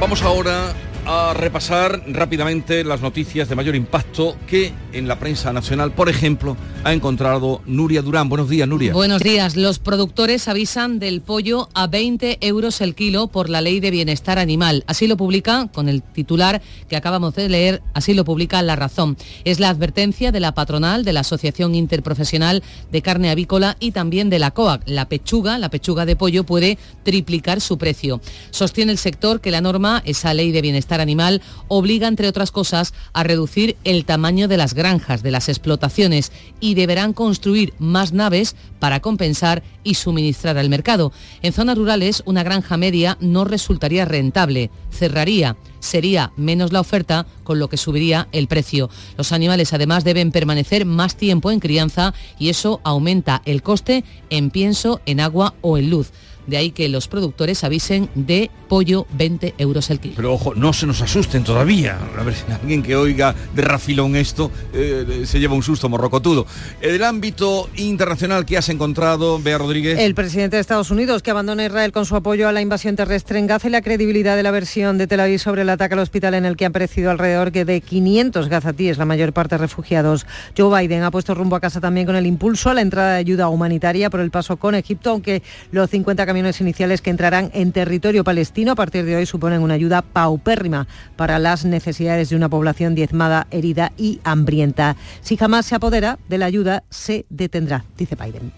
Vamos 0.00 0.22
ahora 0.22 0.72
a 1.10 1.32
repasar 1.32 2.02
rápidamente 2.06 2.84
las 2.84 3.00
noticias 3.00 3.48
de 3.48 3.56
mayor 3.56 3.74
impacto 3.74 4.36
que 4.46 4.74
en 4.92 5.08
la 5.08 5.18
prensa 5.18 5.54
nacional, 5.54 5.92
por 5.92 6.10
ejemplo, 6.10 6.54
ha 6.84 6.92
encontrado 6.92 7.62
Nuria 7.64 8.02
Durán. 8.02 8.28
Buenos 8.28 8.50
días, 8.50 8.68
Nuria. 8.68 8.92
Buenos 8.92 9.22
días. 9.22 9.56
Los 9.56 9.78
productores 9.78 10.48
avisan 10.48 10.98
del 10.98 11.22
pollo 11.22 11.70
a 11.72 11.86
20 11.86 12.36
euros 12.42 12.82
el 12.82 12.94
kilo 12.94 13.28
por 13.28 13.48
la 13.48 13.62
ley 13.62 13.80
de 13.80 13.90
bienestar 13.90 14.38
animal. 14.38 14.84
Así 14.86 15.06
lo 15.06 15.16
publica 15.16 15.68
con 15.72 15.88
el 15.88 16.02
titular 16.02 16.60
que 16.90 16.96
acabamos 16.96 17.34
de 17.34 17.48
leer, 17.48 17.82
así 17.94 18.12
lo 18.12 18.26
publica 18.26 18.60
La 18.60 18.76
Razón. 18.76 19.16
Es 19.44 19.60
la 19.60 19.70
advertencia 19.70 20.30
de 20.30 20.40
la 20.40 20.52
patronal 20.52 21.06
de 21.06 21.14
la 21.14 21.20
Asociación 21.20 21.74
Interprofesional 21.74 22.62
de 22.92 23.00
Carne 23.00 23.30
Avícola 23.30 23.78
y 23.80 23.92
también 23.92 24.28
de 24.28 24.40
la 24.40 24.50
COAC. 24.50 24.82
La 24.84 25.08
pechuga, 25.08 25.56
la 25.56 25.70
pechuga 25.70 26.04
de 26.04 26.16
pollo 26.16 26.44
puede 26.44 26.76
triplicar 27.02 27.62
su 27.62 27.78
precio. 27.78 28.20
Sostiene 28.50 28.92
el 28.92 28.98
sector 28.98 29.40
que 29.40 29.50
la 29.50 29.62
norma, 29.62 30.02
esa 30.04 30.34
ley 30.34 30.52
de 30.52 30.60
bienestar 30.60 30.97
animal 31.00 31.42
obliga, 31.68 32.08
entre 32.08 32.28
otras 32.28 32.50
cosas, 32.50 32.94
a 33.12 33.22
reducir 33.22 33.76
el 33.84 34.04
tamaño 34.04 34.48
de 34.48 34.56
las 34.56 34.74
granjas, 34.74 35.22
de 35.22 35.30
las 35.30 35.48
explotaciones 35.48 36.32
y 36.60 36.74
deberán 36.74 37.12
construir 37.12 37.74
más 37.78 38.12
naves 38.12 38.56
para 38.78 39.00
compensar 39.00 39.62
y 39.84 39.94
suministrar 39.94 40.58
al 40.58 40.68
mercado. 40.68 41.12
En 41.42 41.52
zonas 41.52 41.78
rurales, 41.78 42.22
una 42.26 42.42
granja 42.42 42.76
media 42.76 43.16
no 43.20 43.44
resultaría 43.44 44.04
rentable, 44.04 44.70
cerraría, 44.90 45.56
sería 45.80 46.32
menos 46.36 46.72
la 46.72 46.80
oferta, 46.80 47.26
con 47.44 47.58
lo 47.58 47.68
que 47.68 47.76
subiría 47.76 48.28
el 48.32 48.48
precio. 48.48 48.90
Los 49.16 49.32
animales 49.32 49.72
además 49.72 50.04
deben 50.04 50.32
permanecer 50.32 50.84
más 50.84 51.16
tiempo 51.16 51.50
en 51.50 51.60
crianza 51.60 52.14
y 52.38 52.48
eso 52.48 52.80
aumenta 52.84 53.42
el 53.44 53.62
coste 53.62 54.04
en 54.30 54.50
pienso, 54.50 55.00
en 55.06 55.20
agua 55.20 55.54
o 55.60 55.78
en 55.78 55.90
luz. 55.90 56.12
De 56.48 56.56
ahí 56.56 56.72
que 56.72 56.88
los 56.88 57.06
productores 57.06 57.62
avisen 57.62 58.08
de 58.16 58.50
pollo 58.68 59.06
20 59.12 59.54
euros 59.58 59.90
el 59.90 60.00
kilo. 60.00 60.14
Pero 60.16 60.32
ojo, 60.32 60.54
no 60.54 60.72
se 60.72 60.86
nos 60.86 61.00
asusten 61.00 61.44
todavía. 61.44 61.98
A 62.18 62.22
ver 62.24 62.34
si 62.34 62.50
alguien 62.50 62.82
que 62.82 62.96
oiga 62.96 63.34
de 63.54 63.62
rafilón 63.62 64.16
esto 64.16 64.50
eh, 64.72 65.22
se 65.26 65.38
lleva 65.38 65.54
un 65.54 65.62
susto 65.62 65.88
morrocotudo. 65.88 66.46
En 66.80 66.94
el 66.94 67.04
ámbito 67.04 67.68
internacional 67.76 68.44
que 68.44 68.56
has 68.56 68.68
encontrado, 68.68 69.40
Bea 69.40 69.58
Rodríguez. 69.58 69.98
El 69.98 70.14
presidente 70.14 70.56
de 70.56 70.60
Estados 70.60 70.90
Unidos 70.90 71.22
que 71.22 71.30
abandona 71.30 71.64
Israel 71.64 71.92
con 71.92 72.06
su 72.06 72.16
apoyo 72.16 72.48
a 72.48 72.52
la 72.52 72.60
invasión 72.60 72.96
terrestre 72.96 73.38
en 73.38 73.46
Gaza 73.46 73.68
y 73.68 73.70
la 73.70 73.82
credibilidad 73.82 74.36
de 74.36 74.42
la 74.42 74.50
versión 74.50 74.98
de 74.98 75.06
Tel 75.06 75.20
Aviv 75.20 75.38
sobre 75.38 75.62
el 75.62 75.70
ataque 75.70 75.94
al 75.94 76.00
hospital 76.00 76.34
en 76.34 76.44
el 76.44 76.56
que 76.56 76.64
han 76.64 76.72
perecido 76.72 77.10
alrededor 77.10 77.52
de 77.52 77.80
500 77.80 78.48
gazatíes, 78.48 78.98
la 78.98 79.04
mayor 79.04 79.32
parte 79.32 79.58
refugiados. 79.58 80.26
Joe 80.56 80.80
Biden 80.80 81.02
ha 81.02 81.10
puesto 81.10 81.34
rumbo 81.34 81.56
a 81.56 81.60
casa 81.60 81.80
también 81.80 82.06
con 82.06 82.16
el 82.16 82.26
impulso 82.26 82.70
a 82.70 82.74
la 82.74 82.80
entrada 82.80 83.12
de 83.12 83.18
ayuda 83.18 83.48
humanitaria 83.48 84.10
por 84.10 84.20
el 84.20 84.30
paso 84.30 84.56
con 84.56 84.74
Egipto, 84.74 85.10
aunque 85.10 85.42
los 85.72 85.90
50 85.90 86.24
camiones 86.26 86.37
iniciales 86.60 87.00
que 87.00 87.10
entrarán 87.10 87.50
en 87.52 87.72
territorio 87.72 88.24
palestino 88.24 88.72
a 88.72 88.74
partir 88.74 89.04
de 89.04 89.16
hoy 89.16 89.26
suponen 89.26 89.62
una 89.62 89.74
ayuda 89.74 90.02
paupérrima 90.02 90.86
para 91.16 91.38
las 91.38 91.64
necesidades 91.64 92.30
de 92.30 92.36
una 92.36 92.48
población 92.48 92.94
diezmada, 92.94 93.46
herida 93.50 93.92
y 93.96 94.20
hambrienta. 94.24 94.96
Si 95.20 95.36
jamás 95.36 95.66
se 95.66 95.74
apodera 95.74 96.18
de 96.28 96.38
la 96.38 96.46
ayuda, 96.46 96.84
se 96.90 97.26
detendrá, 97.28 97.84
dice 97.96 98.16
Biden. 98.16 98.52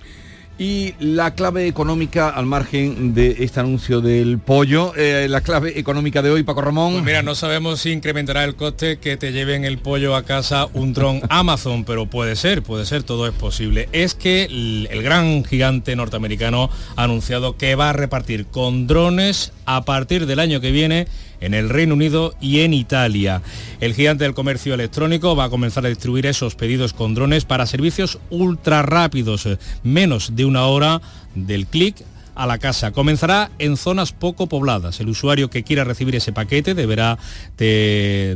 Y 0.62 0.94
la 0.98 1.34
clave 1.34 1.66
económica, 1.68 2.28
al 2.28 2.44
margen 2.44 3.14
de 3.14 3.36
este 3.38 3.60
anuncio 3.60 4.02
del 4.02 4.38
pollo, 4.38 4.92
eh, 4.94 5.26
la 5.26 5.40
clave 5.40 5.78
económica 5.78 6.20
de 6.20 6.30
hoy, 6.30 6.42
Paco 6.42 6.60
Ramón. 6.60 6.92
Pues 6.92 7.04
mira, 7.04 7.22
no 7.22 7.34
sabemos 7.34 7.80
si 7.80 7.92
incrementará 7.92 8.44
el 8.44 8.56
coste 8.56 8.98
que 8.98 9.16
te 9.16 9.32
lleven 9.32 9.64
el 9.64 9.78
pollo 9.78 10.14
a 10.14 10.22
casa 10.24 10.68
un 10.74 10.92
dron 10.92 11.22
Amazon, 11.30 11.84
pero 11.84 12.04
puede 12.04 12.36
ser, 12.36 12.62
puede 12.62 12.84
ser, 12.84 13.04
todo 13.04 13.26
es 13.26 13.32
posible. 13.32 13.88
Es 13.92 14.14
que 14.14 14.44
el, 14.44 14.86
el 14.90 15.02
gran 15.02 15.46
gigante 15.46 15.96
norteamericano 15.96 16.68
ha 16.94 17.04
anunciado 17.04 17.56
que 17.56 17.74
va 17.74 17.88
a 17.88 17.94
repartir 17.94 18.44
con 18.44 18.86
drones 18.86 19.54
a 19.76 19.84
partir 19.84 20.26
del 20.26 20.40
año 20.40 20.60
que 20.60 20.72
viene 20.72 21.06
en 21.40 21.54
el 21.54 21.68
Reino 21.68 21.94
Unido 21.94 22.34
y 22.40 22.60
en 22.60 22.74
Italia. 22.74 23.40
El 23.80 23.94
gigante 23.94 24.24
del 24.24 24.34
comercio 24.34 24.74
electrónico 24.74 25.36
va 25.36 25.44
a 25.44 25.50
comenzar 25.50 25.86
a 25.86 25.88
distribuir 25.88 26.26
esos 26.26 26.54
pedidos 26.54 26.92
con 26.92 27.14
drones 27.14 27.44
para 27.44 27.66
servicios 27.66 28.18
ultra 28.30 28.82
rápidos, 28.82 29.48
menos 29.82 30.34
de 30.34 30.44
una 30.44 30.66
hora 30.66 31.00
del 31.34 31.66
clic 31.66 31.96
a 32.40 32.46
la 32.46 32.58
casa. 32.58 32.90
Comenzará 32.92 33.50
en 33.58 33.76
zonas 33.76 34.12
poco 34.12 34.46
pobladas. 34.46 34.98
El 34.98 35.10
usuario 35.10 35.50
que 35.50 35.62
quiera 35.62 35.84
recibir 35.84 36.16
ese 36.16 36.32
paquete 36.32 36.74
deberá 36.74 37.18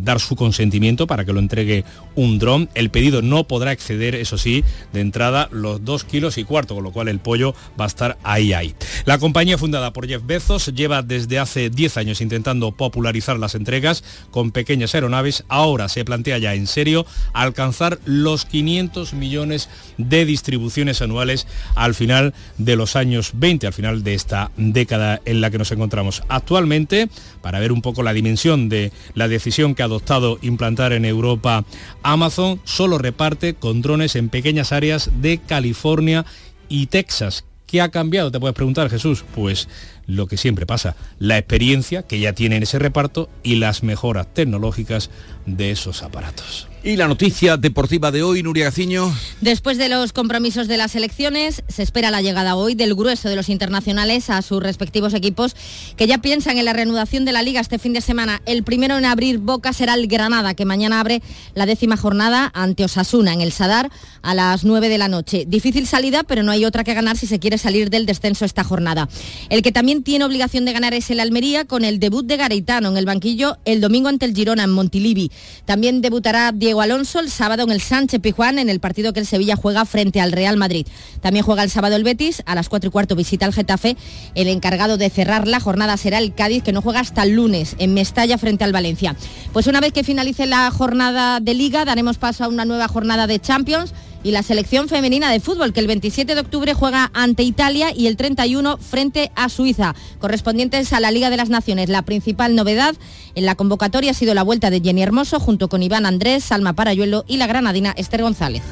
dar 0.02 0.20
su 0.20 0.36
consentimiento 0.36 1.06
para 1.06 1.24
que 1.24 1.32
lo 1.32 1.40
entregue 1.40 1.86
un 2.14 2.38
dron. 2.38 2.68
El 2.74 2.90
pedido 2.90 3.22
no 3.22 3.44
podrá 3.44 3.72
exceder, 3.72 4.14
eso 4.14 4.36
sí, 4.36 4.62
de 4.92 5.00
entrada 5.00 5.48
los 5.52 5.86
dos 5.86 6.04
kilos 6.04 6.36
y 6.36 6.44
cuarto, 6.44 6.74
con 6.74 6.84
lo 6.84 6.92
cual 6.92 7.08
el 7.08 7.18
pollo 7.18 7.54
va 7.80 7.84
a 7.84 7.88
estar 7.88 8.18
ahí 8.24 8.52
ahí. 8.52 8.74
La 9.06 9.18
compañía 9.18 9.56
fundada 9.56 9.94
por 9.94 10.06
Jeff 10.06 10.20
Bezos 10.22 10.66
lleva 10.74 11.00
desde 11.00 11.38
hace 11.38 11.70
10 11.70 11.96
años 11.96 12.20
intentando 12.20 12.72
popularizar 12.72 13.38
las 13.38 13.54
entregas 13.54 14.04
con 14.30 14.50
pequeñas 14.50 14.94
aeronaves. 14.94 15.44
Ahora 15.48 15.88
se 15.88 16.04
plantea 16.04 16.36
ya 16.36 16.52
en 16.52 16.66
serio 16.66 17.06
alcanzar 17.32 17.98
los 18.04 18.44
500 18.44 19.14
millones 19.14 19.70
de 19.96 20.26
distribuciones 20.26 21.00
anuales 21.00 21.46
al 21.74 21.94
final 21.94 22.34
de 22.58 22.76
los 22.76 22.96
años 22.96 23.30
20, 23.32 23.66
al 23.66 23.72
final 23.72 23.93
de 24.02 24.14
esta 24.14 24.50
década 24.56 25.20
en 25.24 25.40
la 25.40 25.50
que 25.50 25.58
nos 25.58 25.70
encontramos 25.72 26.22
actualmente, 26.28 27.08
para 27.42 27.60
ver 27.60 27.72
un 27.72 27.82
poco 27.82 28.02
la 28.02 28.12
dimensión 28.12 28.68
de 28.68 28.92
la 29.14 29.28
decisión 29.28 29.74
que 29.74 29.82
ha 29.82 29.86
adoptado 29.86 30.38
implantar 30.42 30.92
en 30.92 31.04
Europa 31.04 31.64
Amazon, 32.02 32.60
solo 32.64 32.98
reparte 32.98 33.54
con 33.54 33.82
drones 33.82 34.16
en 34.16 34.28
pequeñas 34.28 34.72
áreas 34.72 35.10
de 35.20 35.38
California 35.38 36.24
y 36.68 36.86
Texas. 36.86 37.44
¿Qué 37.66 37.80
ha 37.80 37.90
cambiado? 37.90 38.30
Te 38.30 38.40
puedes 38.40 38.54
preguntar, 38.54 38.90
Jesús. 38.90 39.24
Pues 39.34 39.68
lo 40.06 40.26
que 40.26 40.36
siempre 40.36 40.66
pasa, 40.66 40.96
la 41.18 41.38
experiencia 41.38 42.02
que 42.02 42.20
ya 42.20 42.32
tiene 42.32 42.56
en 42.56 42.62
ese 42.62 42.78
reparto 42.78 43.28
y 43.42 43.56
las 43.56 43.82
mejoras 43.82 44.32
tecnológicas 44.32 45.10
de 45.46 45.70
esos 45.70 46.02
aparatos. 46.02 46.68
Y 46.86 46.96
la 46.96 47.08
noticia 47.08 47.56
deportiva 47.56 48.10
de 48.10 48.22
hoy, 48.22 48.42
Nuria 48.42 48.66
Gaciño. 48.66 49.10
Después 49.40 49.78
de 49.78 49.88
los 49.88 50.12
compromisos 50.12 50.68
de 50.68 50.76
las 50.76 50.94
elecciones, 50.94 51.62
se 51.66 51.82
espera 51.82 52.10
la 52.10 52.20
llegada 52.20 52.56
hoy 52.56 52.74
del 52.74 52.94
grueso 52.94 53.30
de 53.30 53.36
los 53.36 53.48
internacionales 53.48 54.28
a 54.28 54.42
sus 54.42 54.62
respectivos 54.62 55.14
equipos 55.14 55.56
que 55.96 56.06
ya 56.06 56.18
piensan 56.18 56.58
en 56.58 56.66
la 56.66 56.74
reanudación 56.74 57.24
de 57.24 57.32
la 57.32 57.40
liga 57.40 57.62
este 57.62 57.78
fin 57.78 57.94
de 57.94 58.02
semana. 58.02 58.42
El 58.44 58.64
primero 58.64 58.98
en 58.98 59.06
abrir 59.06 59.38
boca 59.38 59.72
será 59.72 59.94
el 59.94 60.08
Granada, 60.08 60.52
que 60.52 60.66
mañana 60.66 61.00
abre 61.00 61.22
la 61.54 61.64
décima 61.64 61.96
jornada 61.96 62.50
ante 62.52 62.84
Osasuna 62.84 63.32
en 63.32 63.40
el 63.40 63.52
Sadar 63.52 63.90
a 64.20 64.34
las 64.34 64.64
9 64.64 64.90
de 64.90 64.98
la 64.98 65.08
noche. 65.08 65.46
Difícil 65.48 65.86
salida, 65.86 66.22
pero 66.22 66.42
no 66.42 66.52
hay 66.52 66.66
otra 66.66 66.84
que 66.84 66.92
ganar 66.92 67.16
si 67.16 67.26
se 67.26 67.38
quiere 67.38 67.56
salir 67.56 67.88
del 67.88 68.04
descenso 68.04 68.44
esta 68.44 68.62
jornada. 68.62 69.08
El 69.48 69.62
que 69.62 69.72
también 69.72 70.02
tiene 70.02 70.26
obligación 70.26 70.66
de 70.66 70.74
ganar 70.74 70.92
es 70.92 71.08
el 71.08 71.20
Almería 71.20 71.64
con 71.64 71.82
el 71.82 71.98
debut 71.98 72.26
de 72.26 72.36
Gareitano 72.36 72.90
en 72.90 72.98
el 72.98 73.06
banquillo 73.06 73.56
el 73.64 73.80
domingo 73.80 74.10
ante 74.10 74.26
el 74.26 74.34
Girona 74.34 74.64
en 74.64 74.72
Montilivi. 74.72 75.32
También 75.64 76.02
debutará 76.02 76.52
Diego 76.52 76.73
Alonso 76.80 77.20
el 77.20 77.30
sábado 77.30 77.62
en 77.64 77.70
el 77.70 77.80
Sánchez 77.80 78.20
Pijuán 78.20 78.58
en 78.58 78.68
el 78.68 78.80
partido 78.80 79.12
que 79.12 79.20
el 79.20 79.26
Sevilla 79.26 79.56
juega 79.56 79.84
frente 79.84 80.20
al 80.20 80.32
Real 80.32 80.56
Madrid. 80.56 80.86
También 81.20 81.44
juega 81.44 81.62
el 81.62 81.70
sábado 81.70 81.96
el 81.96 82.04
Betis, 82.04 82.42
a 82.46 82.54
las 82.54 82.68
4 82.68 82.88
y 82.88 82.90
cuarto 82.90 83.16
visita 83.16 83.46
al 83.46 83.52
Getafe. 83.52 83.96
El 84.34 84.48
encargado 84.48 84.96
de 84.96 85.10
cerrar 85.10 85.46
la 85.48 85.60
jornada 85.60 85.96
será 85.96 86.18
el 86.18 86.34
Cádiz, 86.34 86.62
que 86.62 86.72
no 86.72 86.82
juega 86.82 87.00
hasta 87.00 87.22
el 87.22 87.34
lunes 87.34 87.76
en 87.78 87.94
Mestalla 87.94 88.38
frente 88.38 88.64
al 88.64 88.72
Valencia. 88.72 89.16
Pues 89.52 89.66
una 89.66 89.80
vez 89.80 89.92
que 89.92 90.04
finalice 90.04 90.46
la 90.46 90.70
jornada 90.70 91.40
de 91.40 91.54
Liga, 91.54 91.84
daremos 91.84 92.18
paso 92.18 92.44
a 92.44 92.48
una 92.48 92.64
nueva 92.64 92.88
jornada 92.88 93.26
de 93.26 93.40
Champions 93.40 93.92
y 94.24 94.32
la 94.32 94.42
selección 94.42 94.88
femenina 94.88 95.30
de 95.30 95.38
fútbol 95.38 95.72
que 95.72 95.78
el 95.78 95.86
27 95.86 96.34
de 96.34 96.40
octubre 96.40 96.74
juega 96.74 97.10
ante 97.14 97.44
Italia 97.44 97.92
y 97.94 98.08
el 98.08 98.16
31 98.16 98.78
frente 98.78 99.30
a 99.36 99.48
Suiza, 99.48 99.94
correspondientes 100.18 100.92
a 100.92 100.98
la 100.98 101.12
Liga 101.12 101.30
de 101.30 101.36
las 101.36 101.50
Naciones. 101.50 101.88
La 101.88 102.02
principal 102.02 102.56
novedad 102.56 102.96
en 103.36 103.46
la 103.46 103.54
convocatoria 103.54 104.10
ha 104.10 104.14
sido 104.14 104.34
la 104.34 104.42
vuelta 104.42 104.70
de 104.70 104.80
Jenny 104.80 105.02
Hermoso 105.02 105.38
junto 105.38 105.68
con 105.68 105.82
Iván 105.82 106.06
Andrés, 106.06 106.42
Salma 106.42 106.72
Parayuelo 106.72 107.24
y 107.28 107.36
la 107.36 107.46
granadina 107.46 107.92
Esther 107.96 108.22
González. 108.22 108.62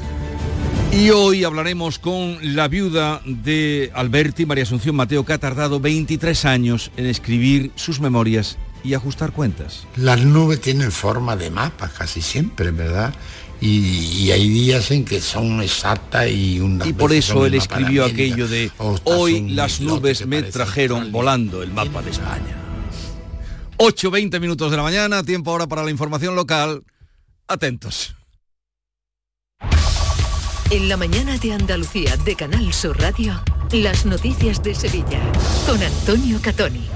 Y 0.91 1.09
hoy 1.09 1.43
hablaremos 1.43 1.97
con 1.97 2.37
la 2.55 2.67
viuda 2.67 3.21
de 3.25 3.91
Alberti, 3.95 4.45
María 4.45 4.63
Asunción 4.63 4.95
Mateo, 4.95 5.25
que 5.25 5.33
ha 5.33 5.39
tardado 5.39 5.79
23 5.79 6.45
años 6.45 6.91
en 6.97 7.07
escribir 7.07 7.71
sus 7.75 7.99
memorias 7.99 8.57
y 8.83 8.93
ajustar 8.93 9.31
cuentas. 9.31 9.87
Las 9.95 10.21
nubes 10.21 10.61
tienen 10.61 10.91
forma 10.91 11.35
de 11.35 11.49
mapa 11.49 11.89
casi 11.89 12.21
siempre, 12.21 12.71
¿verdad? 12.71 13.13
Y, 13.65 14.29
hay 14.31 14.49
días 14.49 14.91
en 14.91 15.05
que 15.05 15.21
son 15.21 15.61
exactas 15.61 16.29
y 16.29 16.59
una 16.59 16.85
Y 16.85 16.91
por 16.91 17.13
eso 17.13 17.45
él 17.45 17.53
escribió 17.53 18.03
aquello 18.03 18.47
de 18.49 18.69
hoy 19.05 19.49
las 19.49 19.79
nubes 19.79 20.27
me 20.27 20.43
trajeron 20.43 21.13
volando 21.13 21.63
el 21.63 21.71
mapa 21.71 22.01
de 22.01 22.11
España. 22.11 22.57
8, 23.77 24.11
20 24.11 24.39
minutos 24.41 24.69
de 24.69 24.75
la 24.75 24.83
mañana, 24.83 25.23
tiempo 25.23 25.51
ahora 25.51 25.67
para 25.67 25.83
la 25.83 25.91
información 25.91 26.35
local. 26.35 26.83
Atentos. 27.47 28.13
En 30.69 30.89
la 30.89 30.97
mañana 30.97 31.37
de 31.37 31.53
Andalucía 31.53 32.17
de 32.17 32.35
Canal 32.35 32.73
Sur 32.73 32.99
Radio, 32.99 33.41
las 33.71 34.05
noticias 34.05 34.61
de 34.61 34.75
Sevilla 34.75 35.21
con 35.65 35.81
Antonio 35.81 36.39
Catoni. 36.41 36.89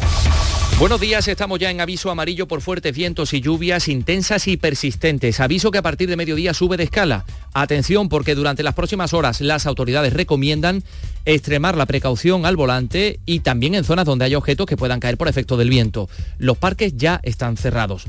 Buenos 0.79 1.01
días, 1.01 1.27
estamos 1.27 1.57
ya 1.57 1.71
en 1.71 1.81
aviso 1.81 2.11
amarillo 2.11 2.47
por 2.47 2.61
fuertes 2.61 2.95
vientos 2.95 3.33
y 3.33 3.41
lluvias 3.41 3.87
intensas 3.87 4.47
y 4.47 4.57
persistentes. 4.57 5.39
Aviso 5.39 5.71
que 5.71 5.79
a 5.79 5.81
partir 5.81 6.07
de 6.07 6.15
mediodía 6.15 6.53
sube 6.53 6.77
de 6.77 6.83
escala. 6.83 7.25
Atención 7.51 8.09
porque 8.09 8.35
durante 8.35 8.61
las 8.61 8.75
próximas 8.75 9.11
horas 9.15 9.41
las 9.41 9.65
autoridades 9.65 10.13
recomiendan 10.13 10.83
extremar 11.25 11.75
la 11.75 11.87
precaución 11.87 12.45
al 12.45 12.57
volante 12.57 13.19
y 13.25 13.39
también 13.39 13.73
en 13.73 13.85
zonas 13.85 14.05
donde 14.05 14.25
hay 14.25 14.35
objetos 14.35 14.67
que 14.67 14.77
puedan 14.77 14.99
caer 14.99 15.17
por 15.17 15.27
efecto 15.27 15.57
del 15.57 15.71
viento. 15.71 16.09
Los 16.37 16.59
parques 16.59 16.95
ya 16.95 17.21
están 17.23 17.57
cerrados. 17.57 18.05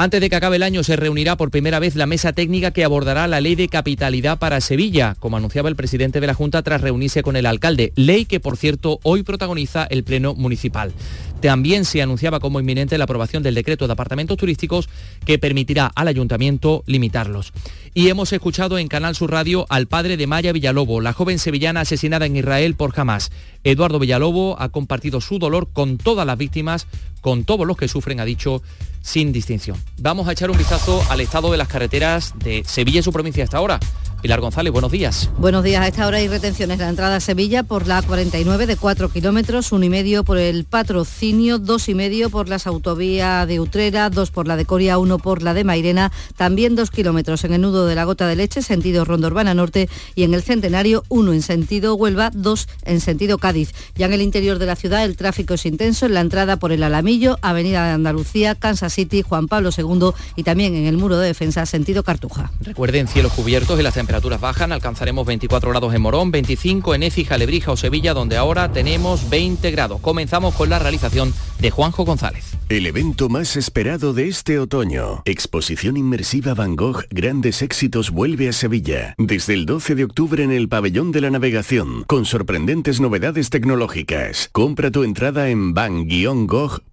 Antes 0.00 0.22
de 0.22 0.30
que 0.30 0.36
acabe 0.36 0.56
el 0.56 0.62
año 0.62 0.82
se 0.82 0.96
reunirá 0.96 1.36
por 1.36 1.50
primera 1.50 1.78
vez 1.78 1.94
la 1.94 2.06
mesa 2.06 2.32
técnica 2.32 2.70
que 2.70 2.84
abordará 2.84 3.28
la 3.28 3.42
ley 3.42 3.54
de 3.54 3.68
capitalidad 3.68 4.38
para 4.38 4.62
Sevilla, 4.62 5.14
como 5.18 5.36
anunciaba 5.36 5.68
el 5.68 5.76
presidente 5.76 6.20
de 6.20 6.26
la 6.26 6.32
Junta 6.32 6.62
tras 6.62 6.80
reunirse 6.80 7.22
con 7.22 7.36
el 7.36 7.44
alcalde, 7.44 7.92
ley 7.96 8.24
que 8.24 8.40
por 8.40 8.56
cierto 8.56 8.98
hoy 9.02 9.24
protagoniza 9.24 9.84
el 9.84 10.02
Pleno 10.02 10.34
Municipal. 10.34 10.94
También 11.42 11.84
se 11.84 12.00
anunciaba 12.00 12.40
como 12.40 12.60
inminente 12.60 12.96
la 12.96 13.04
aprobación 13.04 13.42
del 13.42 13.54
decreto 13.54 13.86
de 13.86 13.92
apartamentos 13.92 14.38
turísticos 14.38 14.88
que 15.26 15.38
permitirá 15.38 15.90
al 15.94 16.08
ayuntamiento 16.08 16.82
limitarlos. 16.86 17.52
Y 17.92 18.08
hemos 18.08 18.32
escuchado 18.32 18.78
en 18.78 18.88
Canal 18.88 19.14
Sur 19.14 19.30
Radio 19.30 19.66
al 19.68 19.86
padre 19.86 20.16
de 20.16 20.26
Maya 20.26 20.52
Villalobo, 20.52 21.00
la 21.00 21.12
joven 21.12 21.38
sevillana 21.38 21.80
asesinada 21.80 22.24
en 22.24 22.36
Israel 22.36 22.74
por 22.74 22.98
Hamas. 22.98 23.32
Eduardo 23.64 23.98
Villalobo 23.98 24.56
ha 24.60 24.68
compartido 24.70 25.20
su 25.20 25.38
dolor 25.38 25.68
con 25.72 25.98
todas 25.98 26.26
las 26.26 26.38
víctimas, 26.38 26.86
con 27.20 27.44
todos 27.44 27.66
los 27.66 27.76
que 27.76 27.88
sufren, 27.88 28.20
ha 28.20 28.24
dicho, 28.24 28.62
sin 29.02 29.32
distinción. 29.32 29.76
Vamos 29.98 30.28
a 30.28 30.32
echar 30.32 30.50
un 30.50 30.58
vistazo 30.58 31.02
al 31.10 31.20
estado 31.20 31.50
de 31.50 31.58
las 31.58 31.68
carreteras 31.68 32.34
de 32.38 32.62
Sevilla 32.66 33.00
y 33.00 33.02
su 33.02 33.12
provincia 33.12 33.44
hasta 33.44 33.58
ahora. 33.58 33.80
Pilar 34.20 34.40
González, 34.40 34.72
buenos 34.72 34.92
días. 34.92 35.30
Buenos 35.38 35.64
días. 35.64 35.82
A 35.82 35.88
esta 35.88 36.06
hora 36.06 36.18
hay 36.18 36.28
retenciones. 36.28 36.78
La 36.78 36.88
entrada 36.90 37.16
a 37.16 37.20
Sevilla 37.20 37.62
por 37.62 37.86
la 37.86 38.02
49 38.02 38.66
de 38.66 38.76
4 38.76 39.08
kilómetros, 39.08 39.72
uno 39.72 39.84
y 39.84 39.88
medio 39.88 40.24
por 40.24 40.36
el 40.36 40.64
patrocinio, 40.64 41.58
dos 41.58 41.88
y 41.88 41.94
medio 41.94 42.28
por 42.28 42.48
las 42.48 42.66
autovías 42.66 43.48
de 43.48 43.60
Utrera, 43.60 44.10
dos 44.10 44.30
por 44.30 44.46
la 44.46 44.56
de 44.56 44.66
Coria, 44.66 44.98
uno 44.98 45.18
por 45.18 45.42
la 45.42 45.54
de 45.54 45.64
Mairena, 45.64 46.12
también 46.36 46.76
dos 46.76 46.90
kilómetros 46.90 47.44
en 47.44 47.54
el 47.54 47.62
nudo 47.62 47.86
de 47.86 47.94
la 47.94 48.04
Gota 48.04 48.26
de 48.26 48.36
Leche, 48.36 48.60
sentido 48.60 49.06
Ronda 49.06 49.28
Urbana 49.28 49.54
Norte, 49.54 49.88
y 50.14 50.24
en 50.24 50.34
el 50.34 50.42
Centenario, 50.42 51.02
uno 51.08 51.32
en 51.32 51.40
sentido 51.40 51.94
Huelva, 51.94 52.30
dos 52.34 52.68
en 52.84 53.00
sentido 53.00 53.38
Cádiz. 53.38 53.72
Ya 53.94 54.06
en 54.06 54.12
el 54.12 54.20
interior 54.20 54.58
de 54.58 54.66
la 54.66 54.76
ciudad 54.76 55.04
el 55.04 55.16
tráfico 55.16 55.54
es 55.54 55.64
intenso 55.64 56.04
en 56.04 56.14
la 56.14 56.20
entrada 56.20 56.58
por 56.58 56.72
el 56.72 56.82
Alamillo, 56.82 57.38
Avenida 57.40 57.86
de 57.86 57.92
Andalucía, 57.92 58.54
Kansas 58.54 58.92
City, 58.92 59.22
Juan 59.22 59.48
Pablo 59.48 59.70
II 59.76 60.10
y 60.36 60.42
también 60.42 60.74
en 60.74 60.84
el 60.84 60.98
muro 60.98 61.16
de 61.16 61.28
defensa, 61.28 61.64
sentido 61.64 62.02
Cartuja. 62.02 62.52
Recuerden 62.60 63.08
cielos 63.08 63.32
cubiertos 63.32 63.80
y 63.80 63.82
las 63.82 63.94
temperaturas 63.94 64.09
bajan, 64.40 64.72
alcanzaremos 64.72 65.26
24 65.26 65.70
grados 65.70 65.94
en 65.94 66.02
Morón, 66.02 66.30
25 66.30 66.94
en 66.94 67.02
Écija, 67.02 67.38
Lebrija 67.38 67.72
o 67.72 67.76
Sevilla, 67.76 68.14
donde 68.14 68.36
ahora 68.36 68.72
tenemos 68.72 69.28
20 69.30 69.70
grados. 69.70 70.00
Comenzamos 70.00 70.54
con 70.54 70.70
la 70.70 70.78
realización 70.78 71.32
de 71.58 71.70
Juanjo 71.70 72.04
González. 72.04 72.56
El 72.68 72.86
evento 72.86 73.28
más 73.28 73.56
esperado 73.56 74.12
de 74.12 74.28
este 74.28 74.58
otoño, 74.58 75.22
Exposición 75.24 75.96
Inmersiva 75.96 76.54
Van 76.54 76.76
Gogh 76.76 77.04
Grandes 77.10 77.62
Éxitos 77.62 78.10
vuelve 78.10 78.48
a 78.48 78.52
Sevilla, 78.52 79.14
desde 79.18 79.54
el 79.54 79.66
12 79.66 79.94
de 79.94 80.04
octubre 80.04 80.44
en 80.44 80.52
el 80.52 80.68
Pabellón 80.68 81.12
de 81.12 81.20
la 81.20 81.30
Navegación, 81.30 82.04
con 82.04 82.24
sorprendentes 82.24 83.00
novedades 83.00 83.50
tecnológicas. 83.50 84.48
Compra 84.52 84.90
tu 84.90 85.02
entrada 85.04 85.48
en 85.48 85.74
van-gogh.es. 85.74 86.90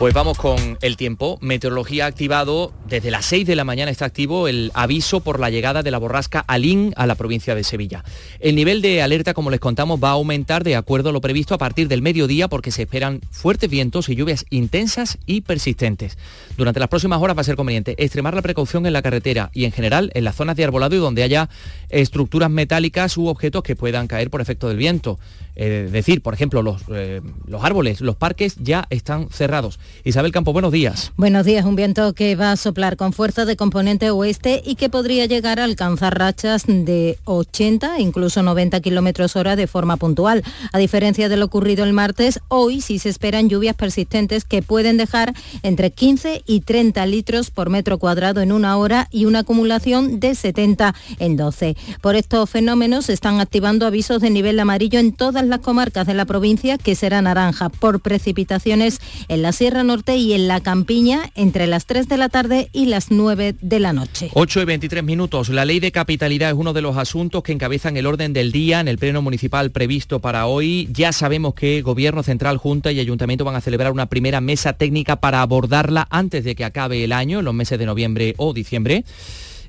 Pues 0.00 0.14
vamos 0.14 0.38
con 0.38 0.78
el 0.80 0.96
tiempo. 0.96 1.36
Meteorología 1.42 2.06
activado, 2.06 2.72
desde 2.88 3.10
las 3.10 3.26
6 3.26 3.46
de 3.46 3.54
la 3.54 3.64
mañana 3.64 3.90
está 3.90 4.06
activo 4.06 4.48
el 4.48 4.70
aviso 4.72 5.20
por 5.20 5.38
la 5.38 5.50
llegada 5.50 5.82
de 5.82 5.90
la 5.90 5.98
borrasca 5.98 6.42
Alín 6.48 6.94
a 6.96 7.06
la 7.06 7.16
provincia 7.16 7.54
de 7.54 7.64
Sevilla. 7.64 8.02
El 8.38 8.54
nivel 8.54 8.80
de 8.80 9.02
alerta, 9.02 9.34
como 9.34 9.50
les 9.50 9.60
contamos, 9.60 10.02
va 10.02 10.08
a 10.08 10.12
aumentar 10.12 10.64
de 10.64 10.74
acuerdo 10.74 11.10
a 11.10 11.12
lo 11.12 11.20
previsto 11.20 11.52
a 11.54 11.58
partir 11.58 11.86
del 11.86 12.00
mediodía 12.00 12.48
porque 12.48 12.70
se 12.70 12.80
esperan 12.84 13.20
fuertes 13.30 13.68
vientos 13.68 14.08
y 14.08 14.14
lluvias 14.14 14.46
intensas 14.48 15.18
y 15.26 15.42
persistentes. 15.42 16.16
Durante 16.56 16.80
las 16.80 16.88
próximas 16.88 17.20
horas 17.20 17.36
va 17.36 17.42
a 17.42 17.44
ser 17.44 17.56
conveniente 17.56 17.94
extremar 18.02 18.32
la 18.32 18.40
precaución 18.40 18.86
en 18.86 18.94
la 18.94 19.02
carretera 19.02 19.50
y 19.52 19.66
en 19.66 19.72
general 19.72 20.12
en 20.14 20.24
las 20.24 20.34
zonas 20.34 20.56
de 20.56 20.64
arbolado 20.64 20.96
y 20.96 20.98
donde 20.98 21.24
haya 21.24 21.50
estructuras 21.90 22.48
metálicas 22.48 23.18
u 23.18 23.26
objetos 23.26 23.62
que 23.62 23.76
puedan 23.76 24.06
caer 24.06 24.30
por 24.30 24.40
efecto 24.40 24.68
del 24.68 24.78
viento. 24.78 25.18
Eh, 25.62 25.90
decir, 25.92 26.22
por 26.22 26.32
ejemplo, 26.32 26.62
los, 26.62 26.80
eh, 26.90 27.20
los 27.46 27.62
árboles, 27.62 28.00
los 28.00 28.16
parques 28.16 28.56
ya 28.58 28.86
están 28.88 29.28
cerrados. 29.28 29.78
Isabel 30.04 30.32
Campo, 30.32 30.54
buenos 30.54 30.72
días. 30.72 31.12
Buenos 31.18 31.44
días, 31.44 31.66
un 31.66 31.76
viento 31.76 32.14
que 32.14 32.34
va 32.34 32.52
a 32.52 32.56
soplar 32.56 32.96
con 32.96 33.12
fuerza 33.12 33.44
de 33.44 33.56
componente 33.56 34.08
oeste 34.08 34.62
y 34.64 34.76
que 34.76 34.88
podría 34.88 35.26
llegar 35.26 35.60
a 35.60 35.64
alcanzar 35.64 36.18
rachas 36.18 36.64
de 36.66 37.18
80, 37.24 38.00
incluso 38.00 38.42
90 38.42 38.80
kilómetros 38.80 39.36
hora 39.36 39.54
de 39.54 39.66
forma 39.66 39.98
puntual. 39.98 40.44
A 40.72 40.78
diferencia 40.78 41.28
de 41.28 41.36
lo 41.36 41.44
ocurrido 41.44 41.84
el 41.84 41.92
martes, 41.92 42.40
hoy 42.48 42.80
sí 42.80 42.98
se 42.98 43.10
esperan 43.10 43.50
lluvias 43.50 43.76
persistentes 43.76 44.46
que 44.46 44.62
pueden 44.62 44.96
dejar 44.96 45.34
entre 45.62 45.90
15 45.90 46.42
y 46.46 46.60
30 46.60 47.04
litros 47.04 47.50
por 47.50 47.68
metro 47.68 47.98
cuadrado 47.98 48.40
en 48.40 48.52
una 48.52 48.78
hora 48.78 49.08
y 49.10 49.26
una 49.26 49.40
acumulación 49.40 50.20
de 50.20 50.34
70 50.34 50.94
en 51.18 51.36
12. 51.36 51.76
Por 52.00 52.16
estos 52.16 52.48
fenómenos 52.48 53.04
se 53.04 53.12
están 53.12 53.40
activando 53.40 53.84
avisos 53.84 54.22
de 54.22 54.30
nivel 54.30 54.58
amarillo 54.58 54.98
en 54.98 55.12
todas 55.12 55.49
las 55.49 55.49
comarcas 55.58 56.06
de 56.06 56.14
la 56.14 56.24
provincia, 56.24 56.78
que 56.78 56.94
será 56.94 57.20
naranja 57.20 57.68
por 57.68 58.00
precipitaciones 58.00 59.00
en 59.28 59.42
la 59.42 59.52
Sierra 59.52 59.82
Norte 59.82 60.16
y 60.16 60.32
en 60.32 60.48
la 60.48 60.60
Campiña 60.60 61.30
entre 61.34 61.66
las 61.66 61.86
3 61.86 62.08
de 62.08 62.16
la 62.16 62.28
tarde 62.28 62.68
y 62.72 62.86
las 62.86 63.10
9 63.10 63.56
de 63.60 63.80
la 63.80 63.92
noche. 63.92 64.30
8 64.34 64.62
y 64.62 64.64
23 64.64 65.04
minutos. 65.04 65.48
La 65.48 65.64
ley 65.64 65.80
de 65.80 65.92
capitalidad 65.92 66.50
es 66.50 66.56
uno 66.56 66.72
de 66.72 66.82
los 66.82 66.96
asuntos 66.96 67.42
que 67.42 67.52
encabezan 67.52 67.96
el 67.96 68.06
orden 68.06 68.32
del 68.32 68.52
día 68.52 68.80
en 68.80 68.88
el 68.88 68.98
Pleno 68.98 69.22
Municipal 69.22 69.70
previsto 69.70 70.20
para 70.20 70.46
hoy. 70.46 70.88
Ya 70.92 71.12
sabemos 71.12 71.54
que 71.54 71.82
Gobierno 71.82 72.22
Central, 72.22 72.56
Junta 72.56 72.92
y 72.92 73.00
Ayuntamiento 73.00 73.44
van 73.44 73.56
a 73.56 73.60
celebrar 73.60 73.92
una 73.92 74.06
primera 74.06 74.40
mesa 74.40 74.74
técnica 74.74 75.16
para 75.16 75.42
abordarla 75.42 76.06
antes 76.10 76.44
de 76.44 76.54
que 76.54 76.64
acabe 76.64 77.04
el 77.04 77.12
año, 77.12 77.40
en 77.40 77.44
los 77.44 77.54
meses 77.54 77.78
de 77.78 77.86
noviembre 77.86 78.34
o 78.36 78.52
diciembre. 78.52 79.04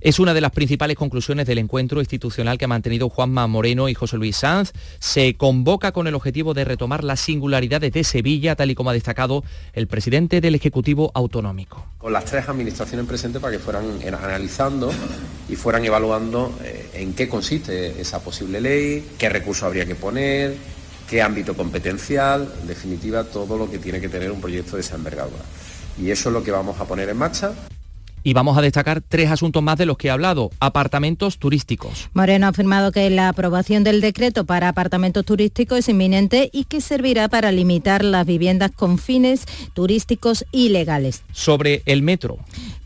Es 0.04 0.18
una 0.18 0.34
de 0.34 0.42
las 0.42 0.52
principales 0.52 0.98
conclusiones 0.98 1.46
del 1.46 1.60
encuentro 1.60 2.00
institucional 2.00 2.58
que 2.58 2.66
ha 2.66 2.68
mantenido 2.68 3.08
Juanma 3.08 3.46
Moreno 3.46 3.88
y 3.88 3.94
José 3.94 4.18
Luis 4.18 4.36
Sanz. 4.36 4.72
Se 4.98 5.36
convoca 5.38 5.92
con 5.92 6.08
el 6.08 6.16
objetivo 6.16 6.56
de 6.56 6.66
retomar 6.66 7.04
las 7.04 7.20
singularidades 7.20 7.94
de 7.94 8.04
Sevilla, 8.04 8.56
tal 8.56 8.72
y 8.72 8.76
como 8.76 8.90
ha 8.90 8.94
destacado 8.94 9.44
el 9.74 9.86
presidente 9.86 10.42
del 10.42 10.56
Ejecutivo 10.56 11.12
Autonómico. 11.14 11.86
Con 12.00 12.14
las 12.14 12.26
tres 12.26 12.50
administraciones 12.50 13.06
presentes 13.06 13.40
para 13.40 13.54
que 13.56 13.60
fueran 13.60 14.00
analizando 14.04 14.92
y 15.48 15.56
fueran 15.56 15.86
evaluando 15.86 16.52
eh, 16.64 16.90
en 16.96 17.14
qué 17.14 17.30
consiste 17.30 18.02
esa 18.02 18.24
posible 18.24 18.60
ley, 18.60 19.08
qué 19.20 19.30
recursos 19.30 19.66
habría 19.66 19.86
que 19.86 19.94
poner, 19.94 20.56
qué 21.08 21.22
ámbito 21.22 21.56
competencial, 21.56 22.52
en 22.60 22.66
definitiva 22.66 23.24
todo 23.26 23.56
lo 23.56 23.70
que 23.70 23.78
tiene 23.78 24.02
que 24.02 24.10
tener 24.10 24.32
un 24.32 24.42
proyecto 24.42 24.78
de 24.78 24.82
esa 24.82 24.96
envergadura. 24.96 25.44
Y 26.02 26.10
eso 26.10 26.30
es 26.30 26.34
lo 26.34 26.44
que 26.44 26.50
vamos 26.50 26.80
a 26.80 26.86
poner 26.86 27.08
en 27.08 27.18
marcha. 27.18 27.54
Y 28.24 28.34
vamos 28.34 28.58
a 28.58 28.62
destacar 28.62 29.02
tres 29.02 29.32
asuntos 29.32 29.64
más 29.64 29.78
de 29.78 29.86
los 29.86 29.98
que 29.98 30.08
he 30.08 30.12
hablado. 30.12 30.52
Apartamentos 30.60 31.38
turísticos. 31.38 32.10
Moreno 32.14 32.46
ha 32.46 32.50
afirmado 32.50 32.92
que 32.92 33.10
la 33.10 33.30
aprobación 33.30 33.84
del 33.84 34.02
decreto 34.02 34.46
para 34.46 34.70
apartamentos 34.70 35.26
turísticos 35.26 35.80
es 35.80 35.90
inminente 35.90 36.50
y 36.54 36.66
que 36.66 36.82
servirá 36.82 37.30
para 37.30 37.52
limitar 37.52 38.04
las 38.04 38.26
viviendas 38.26 38.72
con 38.72 38.98
fines 38.98 39.46
turísticos 39.74 40.46
ilegales. 40.52 41.24
Sobre 41.32 41.82
el 41.86 42.02
metro. 42.02 42.38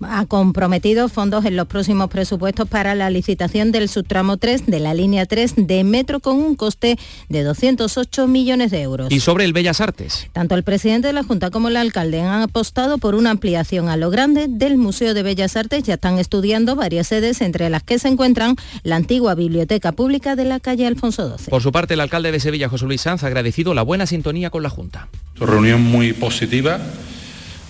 Ha 0.02 0.26
comprometido 0.26 1.10
fondos 1.10 1.46
en 1.46 1.56
los 1.56 1.68
próximos 1.68 2.10
presupuestos 2.10 2.68
para 2.68 2.96
la 2.96 3.10
licitación 3.10 3.72
del 3.72 3.90
subtramo 3.90 4.38
3 4.38 4.66
de 4.66 4.80
la 4.80 4.94
línea 4.94 5.26
3 5.26 5.56
de 5.58 5.84
metro 5.84 6.20
con 6.20 6.38
un 6.38 6.56
coste 6.56 6.98
de 7.30 7.44
208 7.44 8.28
millones 8.28 8.72
de 8.72 8.82
euros. 8.82 9.12
Y 9.12 9.20
sobre 9.20 9.46
el 9.46 9.54
Bellas 9.54 9.82
Artes. 9.82 10.30
Tanto 10.34 10.56
el 10.56 10.64
presidente 10.64 11.08
de 11.08 11.14
la 11.14 11.24
Junta 11.24 11.52
como 11.52 11.68
el 11.68 11.78
alcalde 11.78 12.22
han 12.22 12.42
apostado 12.42 12.98
por 12.98 13.16
una 13.16 13.32
ampliación 13.32 13.90
a 13.90 13.98
lo 13.98 14.10
grande 14.10 14.48
del 14.50 14.78
Museo 14.78 15.14
de 15.14 15.24
Bellas 15.26 15.58
Artes 15.58 15.84
ya 15.84 15.96
están 15.96 16.20
estudiando 16.20 16.78
varias 16.78 17.08
sedes, 17.08 17.42
entre 17.42 17.70
las 17.70 17.84
que 17.84 18.00
se 18.00 18.08
encuentran 18.08 18.56
la 18.84 18.96
antigua 18.96 19.36
Biblioteca 19.36 19.92
Pública 19.92 20.38
de 20.38 20.46
la 20.46 20.62
calle 20.62 20.88
Alfonso 20.88 21.38
XII. 21.38 21.48
Por 21.50 21.62
su 21.62 21.74
parte, 21.74 21.96
el 21.96 22.00
alcalde 22.00 22.32
de 22.32 22.40
Sevilla, 22.40 22.70
José 22.70 22.86
Luis 22.86 23.02
Sanz, 23.02 23.24
ha 23.24 23.28
agradecido 23.28 23.74
la 23.74 23.82
buena 23.82 24.06
sintonía 24.06 24.50
con 24.50 24.64
la 24.64 24.70
Junta. 24.70 25.10
Reunión 25.38 25.82
muy 25.82 26.14
positiva, 26.14 26.80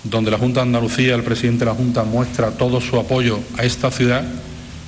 donde 0.04 0.30
la 0.30 0.38
Junta 0.38 0.60
de 0.60 0.68
Andalucía, 0.68 1.16
el 1.16 1.24
presidente 1.24 1.66
de 1.66 1.72
la 1.72 1.76
Junta, 1.76 2.04
muestra 2.04 2.52
todo 2.52 2.80
su 2.82 3.00
apoyo 3.00 3.40
a 3.58 3.64
esta 3.64 3.90
ciudad 3.90 4.24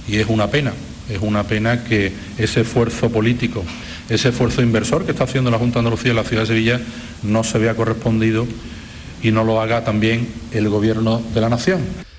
y 0.08 0.18
es 0.18 0.28
una 0.28 0.48
pena, 0.48 0.74
es 1.10 1.20
una 1.22 1.44
pena 1.44 1.84
que 1.84 2.14
ese 2.38 2.62
esfuerzo 2.62 3.10
político, 3.10 3.64
ese 4.10 4.30
esfuerzo 4.30 4.62
inversor 4.62 5.06
que 5.06 5.12
está 5.12 5.24
haciendo 5.24 5.50
la 5.50 5.58
Junta 5.58 5.76
de 5.76 5.80
Andalucía 5.80 6.12
en 6.12 6.18
la 6.18 6.24
ciudad 6.24 6.44
de 6.44 6.48
Sevilla 6.48 6.82
no 7.24 7.44
se 7.44 7.58
vea 7.58 7.76
correspondido 7.76 8.46
y 9.24 9.32
no 9.32 9.44
lo 9.44 9.62
haga 9.62 9.84
también 9.84 10.28
el 10.52 10.70
Gobierno 10.70 11.22
de 11.34 11.42
la 11.42 11.50
Nación. 11.50 12.07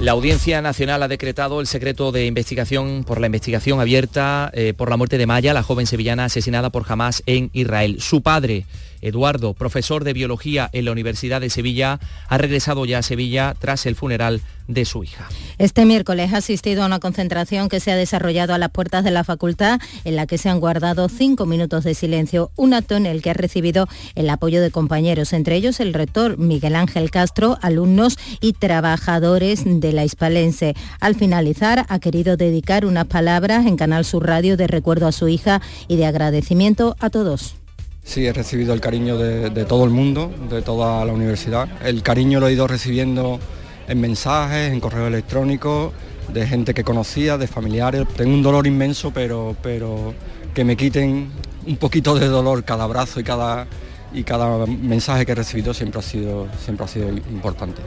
La 0.00 0.12
Audiencia 0.12 0.62
Nacional 0.62 1.02
ha 1.02 1.08
decretado 1.08 1.60
el 1.60 1.66
secreto 1.66 2.10
de 2.10 2.24
investigación 2.24 3.04
por 3.04 3.20
la 3.20 3.26
investigación 3.26 3.80
abierta 3.80 4.50
eh, 4.54 4.72
por 4.74 4.88
la 4.88 4.96
muerte 4.96 5.18
de 5.18 5.26
Maya, 5.26 5.52
la 5.52 5.62
joven 5.62 5.86
sevillana 5.86 6.24
asesinada 6.24 6.70
por 6.70 6.86
Hamas 6.88 7.22
en 7.26 7.50
Israel. 7.52 8.00
Su 8.00 8.22
padre, 8.22 8.64
Eduardo, 9.02 9.54
profesor 9.54 10.04
de 10.04 10.12
biología 10.12 10.68
en 10.72 10.84
la 10.84 10.92
Universidad 10.92 11.40
de 11.40 11.50
Sevilla, 11.50 12.00
ha 12.28 12.38
regresado 12.38 12.84
ya 12.84 12.98
a 12.98 13.02
Sevilla 13.02 13.54
tras 13.58 13.86
el 13.86 13.96
funeral 13.96 14.40
de 14.68 14.84
su 14.84 15.02
hija. 15.02 15.28
Este 15.58 15.84
miércoles 15.84 16.32
ha 16.32 16.38
asistido 16.38 16.82
a 16.82 16.86
una 16.86 17.00
concentración 17.00 17.68
que 17.68 17.80
se 17.80 17.90
ha 17.90 17.96
desarrollado 17.96 18.54
a 18.54 18.58
las 18.58 18.70
puertas 18.70 19.04
de 19.04 19.10
la 19.10 19.24
facultad, 19.24 19.80
en 20.04 20.16
la 20.16 20.26
que 20.26 20.38
se 20.38 20.48
han 20.48 20.60
guardado 20.60 21.08
cinco 21.08 21.44
minutos 21.44 21.84
de 21.84 21.94
silencio, 21.94 22.50
un 22.56 22.72
acto 22.72 22.96
en 22.96 23.06
el 23.06 23.20
que 23.20 23.30
ha 23.30 23.34
recibido 23.34 23.88
el 24.14 24.30
apoyo 24.30 24.62
de 24.62 24.70
compañeros, 24.70 25.32
entre 25.32 25.56
ellos 25.56 25.80
el 25.80 25.92
rector 25.92 26.38
Miguel 26.38 26.76
Ángel 26.76 27.10
Castro, 27.10 27.58
alumnos 27.62 28.18
y 28.40 28.52
trabajadores 28.52 29.62
de 29.64 29.92
la 29.92 30.04
Hispalense. 30.04 30.74
Al 31.00 31.14
finalizar, 31.14 31.84
ha 31.88 31.98
querido 31.98 32.36
dedicar 32.36 32.86
unas 32.86 33.06
palabras 33.06 33.66
en 33.66 33.76
Canal 33.76 34.04
Sur 34.04 34.26
Radio 34.26 34.56
de 34.56 34.66
recuerdo 34.66 35.06
a 35.06 35.12
su 35.12 35.28
hija 35.28 35.60
y 35.88 35.96
de 35.96 36.06
agradecimiento 36.06 36.96
a 37.00 37.10
todos. 37.10 37.59
Sí, 38.10 38.26
he 38.26 38.32
recibido 38.32 38.74
el 38.74 38.80
cariño 38.80 39.16
de, 39.16 39.64
todo 39.66 39.84
el 39.84 39.90
mundo, 39.90 40.34
de 40.50 40.62
toda 40.62 41.04
la 41.04 41.12
universidad. 41.12 41.68
El 41.80 42.02
cariño 42.02 42.40
lo 42.40 42.48
he 42.48 42.52
ido 42.52 42.66
recibiendo 42.66 43.38
en 43.86 44.00
mensajes, 44.00 44.72
en 44.72 44.80
correo 44.80 45.06
electrónico, 45.06 45.92
de 46.26 46.44
gente 46.44 46.74
que 46.74 46.82
conocía, 46.82 47.38
de 47.38 47.46
familiares. 47.46 48.08
Tengo 48.16 48.34
un 48.34 48.42
dolor 48.42 48.66
inmenso, 48.66 49.12
pero, 49.12 49.54
pero 49.62 50.12
que 50.52 50.64
me 50.64 50.76
quiten 50.76 51.30
un 51.64 51.76
poquito 51.76 52.16
de 52.16 52.26
dolor 52.26 52.64
cada 52.64 52.82
abrazo 52.82 53.20
y 53.20 53.22
cada, 53.22 53.68
y 54.12 54.24
cada 54.24 54.66
mensaje 54.66 55.24
que 55.24 55.30
he 55.30 55.36
recibido 55.36 55.72
siempre 55.72 56.00
ha 56.00 56.02
sido, 56.02 56.48
siempre 56.64 56.86
ha 56.86 56.88
sido 56.88 57.10
importante. 57.10 57.80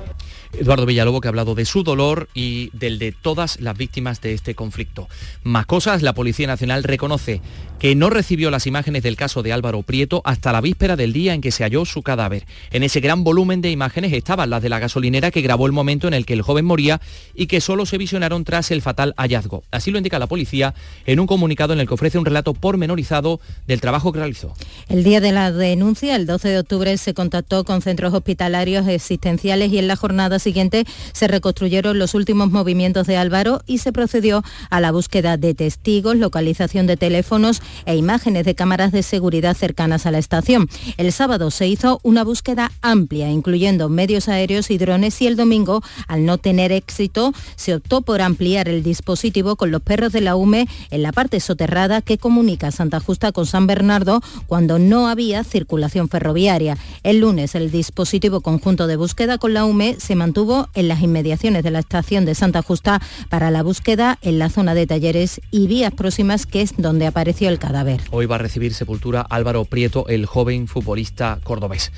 Eduardo 0.53 0.85
Villalobo 0.85 1.19
que 1.19 1.27
ha 1.27 1.29
hablado 1.29 1.55
de 1.55 1.65
su 1.65 1.83
dolor 1.83 2.29
y 2.33 2.69
del 2.73 2.99
de 2.99 3.11
todas 3.11 3.59
las 3.59 3.77
víctimas 3.77 4.21
de 4.21 4.33
este 4.33 4.53
conflicto. 4.53 5.07
Más 5.43 5.65
cosas, 5.65 6.01
la 6.01 6.13
Policía 6.13 6.47
Nacional 6.47 6.83
reconoce 6.83 7.41
que 7.79 7.95
no 7.95 8.09
recibió 8.09 8.49
las 8.49 8.65
imágenes 8.65 9.03
del 9.03 9.17
caso 9.17 9.43
de 9.43 9.51
Álvaro 9.51 9.81
Prieto 9.81 10.21
hasta 10.23 10.53
la 10.53 10.61
víspera 10.61 10.95
del 10.95 11.11
día 11.11 11.33
en 11.33 11.41
que 11.41 11.51
se 11.51 11.63
halló 11.63 11.83
su 11.83 12.01
cadáver. 12.01 12.45
En 12.71 12.83
ese 12.83 13.01
gran 13.01 13.23
volumen 13.25 13.61
de 13.61 13.71
imágenes 13.71 14.13
estaban 14.13 14.49
las 14.49 14.61
de 14.61 14.69
la 14.69 14.79
gasolinera 14.79 15.31
que 15.31 15.41
grabó 15.41 15.65
el 15.65 15.73
momento 15.73 16.07
en 16.07 16.13
el 16.13 16.25
que 16.25 16.33
el 16.33 16.43
joven 16.43 16.63
moría 16.63 17.01
y 17.33 17.47
que 17.47 17.59
solo 17.59 17.85
se 17.85 17.97
visionaron 17.97 18.45
tras 18.45 18.71
el 18.71 18.81
fatal 18.81 19.13
hallazgo. 19.17 19.63
Así 19.71 19.91
lo 19.91 19.97
indica 19.97 20.17
la 20.17 20.27
policía 20.27 20.73
en 21.05 21.19
un 21.19 21.27
comunicado 21.27 21.73
en 21.73 21.79
el 21.79 21.87
que 21.87 21.95
ofrece 21.95 22.17
un 22.17 22.25
relato 22.25 22.53
pormenorizado 22.53 23.41
del 23.67 23.81
trabajo 23.81 24.13
que 24.13 24.19
realizó. 24.19 24.53
El 24.87 25.03
día 25.03 25.19
de 25.19 25.31
la 25.31 25.51
denuncia, 25.51 26.15
el 26.15 26.25
12 26.25 26.49
de 26.49 26.59
octubre, 26.59 26.97
se 26.97 27.13
contactó 27.13 27.65
con 27.65 27.81
centros 27.81 28.13
hospitalarios 28.13 28.87
existenciales 28.87 29.73
y 29.73 29.79
en 29.79 29.87
la 29.87 29.95
jornada 29.95 30.39
siguiente 30.43 30.85
se 31.13 31.27
reconstruyeron 31.27 31.97
los 31.97 32.13
últimos 32.13 32.51
movimientos 32.51 33.07
de 33.07 33.17
Álvaro 33.17 33.61
y 33.65 33.79
se 33.79 33.91
procedió 33.91 34.43
a 34.69 34.79
la 34.79 34.91
búsqueda 34.91 35.37
de 35.37 35.55
testigos, 35.55 36.17
localización 36.17 36.85
de 36.85 36.97
teléfonos 36.97 37.61
e 37.85 37.95
imágenes 37.95 38.45
de 38.45 38.53
cámaras 38.53 38.91
de 38.91 39.01
seguridad 39.01 39.55
cercanas 39.55 40.05
a 40.05 40.11
la 40.11 40.19
estación. 40.19 40.69
El 40.97 41.11
sábado 41.11 41.49
se 41.49 41.67
hizo 41.67 41.99
una 42.03 42.23
búsqueda 42.23 42.71
amplia, 42.81 43.31
incluyendo 43.31 43.89
medios 43.89 44.27
aéreos 44.27 44.69
y 44.69 44.77
drones 44.77 45.21
y 45.21 45.27
el 45.27 45.35
domingo, 45.35 45.81
al 46.07 46.25
no 46.25 46.37
tener 46.37 46.71
éxito, 46.71 47.33
se 47.55 47.75
optó 47.75 48.01
por 48.01 48.21
ampliar 48.21 48.67
el 48.67 48.83
dispositivo 48.83 49.55
con 49.55 49.71
los 49.71 49.81
perros 49.81 50.11
de 50.11 50.21
la 50.21 50.35
UME 50.35 50.67
en 50.91 51.01
la 51.01 51.11
parte 51.11 51.39
soterrada 51.39 52.01
que 52.01 52.17
comunica 52.17 52.71
Santa 52.71 52.99
Justa 52.99 53.31
con 53.31 53.45
San 53.45 53.67
Bernardo 53.67 54.21
cuando 54.47 54.79
no 54.79 55.07
había 55.07 55.43
circulación 55.43 56.09
ferroviaria. 56.09 56.77
El 57.03 57.19
lunes 57.19 57.55
el 57.55 57.71
dispositivo 57.71 58.41
conjunto 58.41 58.87
de 58.87 58.97
búsqueda 58.97 59.37
con 59.37 59.53
la 59.53 59.65
UME 59.65 59.95
se 59.99 60.15
mantuvo 60.15 60.32
en 60.73 60.87
las 60.87 61.01
inmediaciones 61.01 61.63
de 61.63 61.69
la 61.69 61.79
estación 61.79 62.25
de 62.25 62.33
Santa 62.33 62.63
Justa 62.63 62.99
para 63.29 63.51
la 63.51 63.61
búsqueda 63.61 64.17
en 64.23 64.39
la 64.39 64.49
zona 64.49 64.73
de 64.73 64.87
talleres 64.87 65.39
y 65.51 65.67
vías 65.67 65.93
próximas 65.93 66.47
que 66.47 66.61
es 66.61 66.73
donde 66.75 67.05
apareció 67.05 67.49
el 67.49 67.59
cadáver. 67.59 68.01
Hoy 68.09 68.25
va 68.25 68.35
a 68.35 68.39
recibir 68.39 68.73
sepultura 68.73 69.21
Álvaro 69.21 69.63
Prieto, 69.65 70.07
el 70.07 70.25
joven 70.25 70.67
futbolista 70.67 71.37
cordobés. 71.43 71.91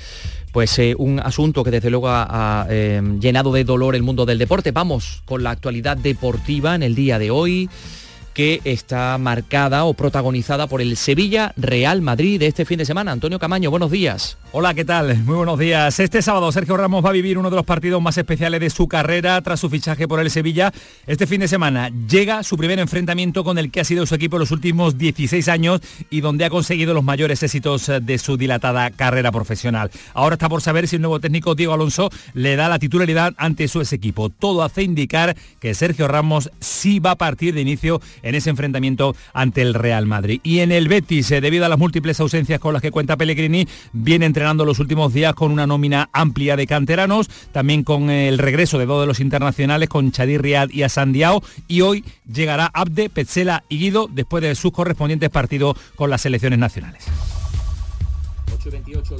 Pues 0.52 0.78
eh, 0.78 0.94
un 0.98 1.18
asunto 1.18 1.64
que 1.64 1.70
desde 1.70 1.88
luego 1.88 2.08
ha, 2.08 2.26
ha, 2.62 2.66
eh, 2.68 3.00
llenado 3.20 3.52
de 3.52 3.64
dolor 3.64 3.96
el 3.96 4.02
mundo 4.02 4.26
del 4.26 4.38
deporte. 4.38 4.70
Vamos 4.70 5.22
con 5.24 5.42
la 5.42 5.50
actualidad 5.50 5.96
deportiva 5.96 6.74
en 6.74 6.82
el 6.82 6.94
día 6.94 7.18
de 7.18 7.30
hoy 7.30 7.70
que 8.34 8.60
está 8.64 9.16
marcada 9.16 9.86
o 9.86 9.94
protagonizada 9.94 10.66
por 10.66 10.82
el 10.82 10.98
Sevilla 10.98 11.54
Real 11.56 12.02
Madrid 12.02 12.38
de 12.38 12.48
este 12.48 12.66
fin 12.66 12.76
de 12.76 12.84
semana. 12.84 13.12
Antonio 13.12 13.38
Camaño, 13.38 13.70
buenos 13.70 13.90
días. 13.90 14.36
Hola, 14.58 14.72
¿qué 14.72 14.86
tal? 14.86 15.18
Muy 15.24 15.36
buenos 15.36 15.58
días. 15.58 16.00
Este 16.00 16.22
sábado 16.22 16.50
Sergio 16.50 16.78
Ramos 16.78 17.04
va 17.04 17.10
a 17.10 17.12
vivir 17.12 17.36
uno 17.36 17.50
de 17.50 17.56
los 17.56 17.66
partidos 17.66 18.00
más 18.00 18.16
especiales 18.16 18.58
de 18.58 18.70
su 18.70 18.88
carrera 18.88 19.38
tras 19.42 19.60
su 19.60 19.68
fichaje 19.68 20.08
por 20.08 20.18
el 20.18 20.30
Sevilla. 20.30 20.72
Este 21.06 21.26
fin 21.26 21.40
de 21.40 21.46
semana 21.46 21.90
llega 22.08 22.42
su 22.42 22.56
primer 22.56 22.78
enfrentamiento 22.78 23.44
con 23.44 23.58
el 23.58 23.70
que 23.70 23.80
ha 23.80 23.84
sido 23.84 24.06
su 24.06 24.14
equipo 24.14 24.38
los 24.38 24.52
últimos 24.52 24.96
16 24.96 25.46
años 25.48 25.82
y 26.08 26.22
donde 26.22 26.46
ha 26.46 26.48
conseguido 26.48 26.94
los 26.94 27.04
mayores 27.04 27.42
éxitos 27.42 27.92
de 28.00 28.16
su 28.16 28.38
dilatada 28.38 28.88
carrera 28.92 29.30
profesional. 29.30 29.90
Ahora 30.14 30.36
está 30.36 30.48
por 30.48 30.62
saber 30.62 30.88
si 30.88 30.96
el 30.96 31.02
nuevo 31.02 31.20
técnico 31.20 31.54
Diego 31.54 31.74
Alonso 31.74 32.08
le 32.32 32.56
da 32.56 32.70
la 32.70 32.78
titularidad 32.78 33.34
ante 33.36 33.68
su 33.68 33.82
ex 33.82 33.92
equipo. 33.92 34.30
Todo 34.30 34.62
hace 34.62 34.82
indicar 34.82 35.36
que 35.60 35.74
Sergio 35.74 36.08
Ramos 36.08 36.50
sí 36.60 36.98
va 36.98 37.10
a 37.10 37.16
partir 37.16 37.52
de 37.52 37.60
inicio 37.60 38.00
en 38.22 38.34
ese 38.34 38.48
enfrentamiento 38.48 39.14
ante 39.34 39.60
el 39.60 39.74
Real 39.74 40.06
Madrid. 40.06 40.40
Y 40.42 40.60
en 40.60 40.72
el 40.72 40.88
Betis, 40.88 41.30
eh, 41.30 41.42
debido 41.42 41.66
a 41.66 41.68
las 41.68 41.78
múltiples 41.78 42.18
ausencias 42.20 42.58
con 42.58 42.72
las 42.72 42.80
que 42.80 42.90
cuenta 42.90 43.18
Pellegrini, 43.18 43.68
viene 43.92 44.24
los 44.54 44.78
últimos 44.78 45.12
días 45.12 45.34
con 45.34 45.50
una 45.50 45.66
nómina 45.66 46.08
amplia 46.12 46.56
de 46.56 46.66
canteranos, 46.66 47.28
también 47.52 47.82
con 47.82 48.10
el 48.10 48.38
regreso 48.38 48.78
de 48.78 48.86
dos 48.86 49.00
de 49.00 49.06
los 49.06 49.20
internacionales, 49.20 49.88
con 49.88 50.12
Chadir 50.12 50.40
Riad 50.40 50.70
y 50.70 50.84
Asandiao, 50.84 51.42
y 51.66 51.80
hoy 51.80 52.04
llegará 52.32 52.70
Abde, 52.72 53.10
Petzela 53.10 53.64
y 53.68 53.78
Guido 53.78 54.08
después 54.10 54.42
de 54.42 54.54
sus 54.54 54.72
correspondientes 54.72 55.30
partidos 55.30 55.76
con 55.96 56.10
las 56.10 56.22
selecciones 56.22 56.58
nacionales. 56.58 57.04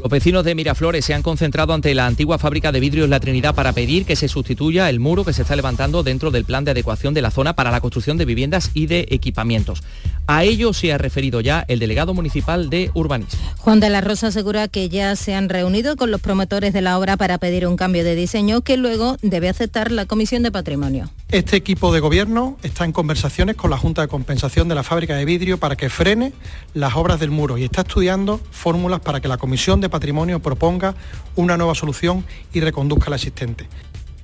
Los 0.03 0.11
vecinos 0.11 0.45
de 0.45 0.55
Miraflores 0.55 1.05
se 1.05 1.15
han 1.15 1.23
concentrado 1.23 1.73
ante 1.73 1.95
la 1.95 2.07
antigua 2.07 2.39
fábrica 2.39 2.73
de 2.73 2.81
vidrios 2.81 3.09
La 3.09 3.21
Trinidad 3.21 3.55
para 3.55 3.73
pedir 3.73 4.05
que 4.05 4.17
se 4.17 4.29
sustituya 4.29 4.91
el 4.91 5.01
muro 5.01 5.25
que 5.25 5.33
se 5.33 5.43
está 5.43 5.55
levantando 5.57 6.03
dentro 6.03 6.31
del 6.31 6.45
plan 6.45 6.65
de 6.65 6.73
adecuación 6.73 7.15
de 7.15 7.23
la 7.23 7.31
zona 7.31 7.55
para 7.55 7.71
la 7.71 7.81
construcción 7.81 8.19
de 8.19 8.25
viviendas 8.25 8.71
y 8.75 8.87
de 8.87 9.07
equipamientos. 9.11 9.83
A 10.27 10.43
ello 10.43 10.73
se 10.73 10.93
ha 10.93 10.99
referido 10.99 11.41
ya 11.41 11.65
el 11.69 11.79
delegado 11.79 12.13
municipal 12.13 12.69
de 12.69 12.91
urbanismo. 12.95 13.39
Juan 13.59 13.79
de 13.79 13.91
la 13.91 14.01
Rosa 14.01 14.29
asegura 14.29 14.67
que 14.69 14.89
ya 14.89 15.15
se 15.15 15.35
han 15.35 15.49
reunido 15.49 15.97
con 15.97 16.11
los 16.11 16.21
promotores 16.21 16.73
de 16.73 16.83
la 16.83 16.99
obra 16.99 17.17
para 17.17 17.39
pedir 17.39 17.67
un 17.67 17.77
cambio 17.77 18.03
de 18.03 18.17
diseño 18.17 18.63
que 18.63 18.77
luego 18.77 19.17
debe 19.23 19.49
aceptar 19.49 19.93
la 19.93 20.07
Comisión 20.07 20.43
de 20.43 20.51
Patrimonio. 20.51 21.11
Este 21.33 21.57
equipo 21.57 21.93
de 21.93 21.99
gobierno 21.99 22.57
está 22.63 22.85
en 22.85 22.93
conversaciones 22.93 23.57
con 23.57 23.69
la 23.69 23.77
Junta 23.77 24.01
de 24.01 24.07
Compensación 24.07 24.69
de 24.69 24.77
la 24.77 24.85
fábrica 24.85 25.17
de 25.17 25.25
vidrio 25.25 25.59
para 25.59 25.75
que 25.75 25.91
frene 25.91 26.33
las 26.73 26.95
obras 26.95 27.19
del 27.19 27.33
muro 27.33 27.59
y 27.59 27.65
está 27.65 27.81
estudiando 27.81 28.41
fórmulas 28.53 29.01
para 29.01 29.21
que 29.21 29.27
la 29.27 29.37
Comisión 29.37 29.81
de 29.81 29.89
Patrimonio 29.89 30.39
proponga 30.39 30.95
una 31.35 31.57
nueva 31.57 31.75
solución 31.75 32.25
y 32.53 32.61
reconduzca 32.61 33.11
la 33.11 33.17
existente. 33.17 33.69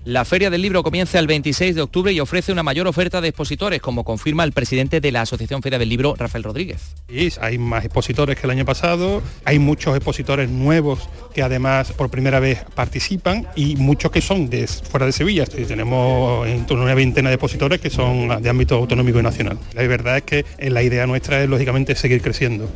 La 0.05 0.25
Feria 0.25 0.51
del 0.51 0.63
Libro 0.63 0.83
comienza 0.83 1.21
el 1.21 1.29
26 1.29 1.77
de 1.77 1.83
octubre 1.83 2.13
y 2.13 2.19
ofrece 2.19 2.51
una 2.51 2.65
mayor 2.65 2.89
oferta 2.89 3.21
de 3.21 3.29
expositores, 3.29 3.81
como 3.81 4.03
confirma 4.03 4.43
el 4.43 4.51
presidente 4.51 5.01
de 5.01 5.13
la 5.13 5.21
Asociación 5.21 5.63
Feria 5.63 5.79
del 5.79 5.89
Libro, 5.89 6.17
Rafael 6.19 6.43
Rodríguez. 6.43 6.97
hay 7.41 7.59
más 7.59 7.85
expositores 7.85 8.37
que 8.37 8.49
el 8.49 8.51
año 8.51 8.65
pasado, 8.65 9.23
hay 9.45 9.61
muchos 9.61 9.95
expositores 9.95 10.51
nuevos 10.51 11.09
que 11.33 11.43
además 11.43 11.93
por 11.93 12.11
primera 12.11 12.41
vez 12.41 12.65
participan 12.75 13.47
y 13.55 13.77
muchos 13.77 14.11
que 14.11 14.21
son 14.21 14.51
de 14.51 14.67
fuera 14.67 15.07
de 15.07 15.13
Sevilla. 15.13 15.47
Tenemos 15.47 16.49
en 16.49 16.67
torno 16.67 16.83
a 16.83 16.87
una 16.87 16.95
veintena 16.95 17.29
de 17.29 17.37
expositores 17.37 17.81
que 17.81 17.89
son 17.89 18.43
de 18.43 18.49
ámbito 18.49 18.75
autonómico 18.75 19.21
y 19.21 19.23
nacional. 19.23 19.57
La 19.73 19.87
verdad 19.87 20.17
es 20.17 20.23
que 20.25 20.45
la 20.59 20.83
idea 20.83 21.07
nuestra 21.07 21.41
es 21.41 21.49
lógicamente 21.49 21.95
seguir 21.95 22.23
creciendo. 22.23 22.69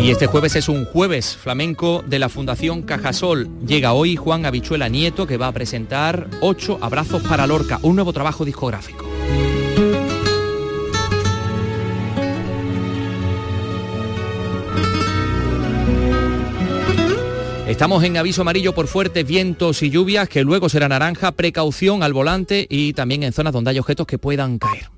Y 0.00 0.12
este 0.12 0.26
jueves 0.26 0.54
es 0.54 0.68
un 0.68 0.84
jueves 0.84 1.36
flamenco 1.36 2.04
de 2.06 2.20
la 2.20 2.28
Fundación 2.28 2.82
Cajasol. 2.82 3.48
Llega 3.66 3.92
hoy 3.92 4.14
Juan 4.14 4.46
Habichuela 4.46 4.88
Nieto 4.88 5.26
que 5.26 5.36
va 5.36 5.48
a 5.48 5.52
presentar 5.52 6.28
Ocho 6.40 6.78
Abrazos 6.80 7.22
para 7.24 7.46
Lorca, 7.48 7.80
un 7.82 7.96
nuevo 7.96 8.12
trabajo 8.12 8.44
discográfico. 8.44 9.04
Estamos 17.66 18.02
en 18.04 18.16
aviso 18.16 18.42
amarillo 18.42 18.74
por 18.74 18.86
fuertes 18.86 19.26
vientos 19.26 19.82
y 19.82 19.90
lluvias, 19.90 20.28
que 20.28 20.42
luego 20.42 20.68
será 20.68 20.88
naranja, 20.88 21.32
precaución 21.32 22.02
al 22.02 22.12
volante 22.12 22.66
y 22.70 22.92
también 22.92 23.24
en 23.24 23.32
zonas 23.32 23.52
donde 23.52 23.72
hay 23.72 23.78
objetos 23.78 24.06
que 24.06 24.16
puedan 24.16 24.58
caer. 24.58 24.97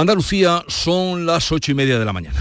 Andalucía 0.00 0.64
son 0.66 1.26
las 1.26 1.52
ocho 1.52 1.72
y 1.72 1.74
media 1.74 1.98
de 1.98 2.06
la 2.06 2.14
mañana. 2.14 2.40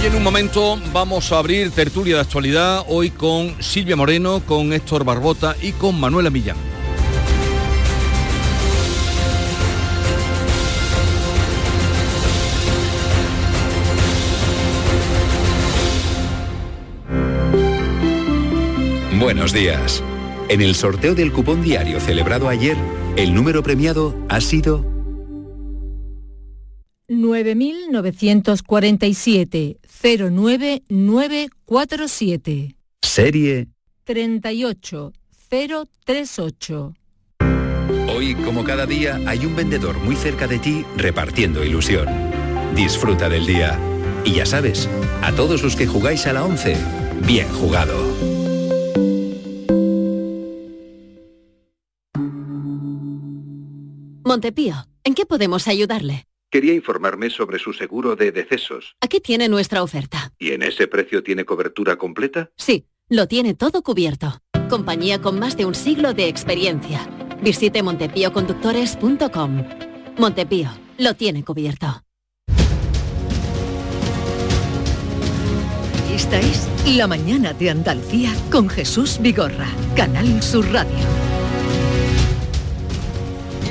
Y 0.00 0.06
en 0.06 0.14
un 0.14 0.22
momento 0.22 0.78
vamos 0.92 1.32
a 1.32 1.38
abrir 1.38 1.72
tertulia 1.72 2.14
de 2.14 2.20
actualidad 2.20 2.84
hoy 2.86 3.10
con 3.10 3.60
Silvia 3.60 3.96
Moreno, 3.96 4.40
con 4.46 4.72
Héctor 4.72 5.04
Barbota 5.04 5.56
y 5.60 5.72
con 5.72 5.98
Manuela 5.98 6.30
Millán. 6.30 6.56
Buenos 19.18 19.52
días. 19.52 20.00
En 20.48 20.62
el 20.62 20.74
sorteo 20.74 21.14
del 21.14 21.30
cupón 21.30 21.62
diario 21.62 22.00
celebrado 22.00 22.48
ayer, 22.48 22.76
el 23.16 23.34
número 23.34 23.62
premiado 23.62 24.16
ha 24.30 24.40
sido 24.40 24.86
9947 27.08 29.76
09947. 30.88 32.76
Serie 33.02 33.68
38038. 34.04 36.94
Hoy, 38.08 38.34
como 38.34 38.64
cada 38.64 38.86
día, 38.86 39.20
hay 39.26 39.44
un 39.44 39.54
vendedor 39.54 39.98
muy 39.98 40.16
cerca 40.16 40.46
de 40.46 40.58
ti 40.58 40.82
repartiendo 40.96 41.62
ilusión. 41.62 42.06
Disfruta 42.74 43.28
del 43.28 43.44
día. 43.46 43.78
Y 44.24 44.32
ya 44.32 44.46
sabes, 44.46 44.88
a 45.22 45.32
todos 45.32 45.62
los 45.62 45.76
que 45.76 45.86
jugáis 45.86 46.26
a 46.26 46.32
la 46.32 46.42
11, 46.44 46.74
bien 47.26 47.48
jugado. 47.48 48.37
Montepío, 54.28 54.74
¿en 55.04 55.14
qué 55.14 55.24
podemos 55.24 55.68
ayudarle? 55.68 56.26
Quería 56.50 56.74
informarme 56.74 57.30
sobre 57.30 57.58
su 57.58 57.72
seguro 57.72 58.14
de 58.14 58.30
decesos. 58.30 58.94
Aquí 59.00 59.20
tiene 59.20 59.48
nuestra 59.48 59.82
oferta. 59.82 60.34
¿Y 60.38 60.50
en 60.50 60.62
ese 60.62 60.86
precio 60.86 61.22
tiene 61.22 61.46
cobertura 61.46 61.96
completa? 61.96 62.50
Sí, 62.58 62.84
lo 63.08 63.26
tiene 63.26 63.54
todo 63.54 63.82
cubierto. 63.82 64.42
Compañía 64.68 65.22
con 65.22 65.38
más 65.38 65.56
de 65.56 65.64
un 65.64 65.74
siglo 65.74 66.12
de 66.12 66.28
experiencia. 66.28 67.08
Visite 67.40 67.82
montepíoconductores.com. 67.82 69.64
Montepío, 70.18 70.72
lo 70.98 71.14
tiene 71.14 71.42
cubierto. 71.42 72.04
Esta 76.12 76.38
es 76.38 76.68
La 76.98 77.06
Mañana 77.06 77.54
de 77.54 77.70
Andalucía 77.70 78.30
con 78.52 78.68
Jesús 78.68 79.18
Vigorra, 79.22 79.68
Canal 79.96 80.42
Sur 80.42 80.70
Radio 80.70 81.38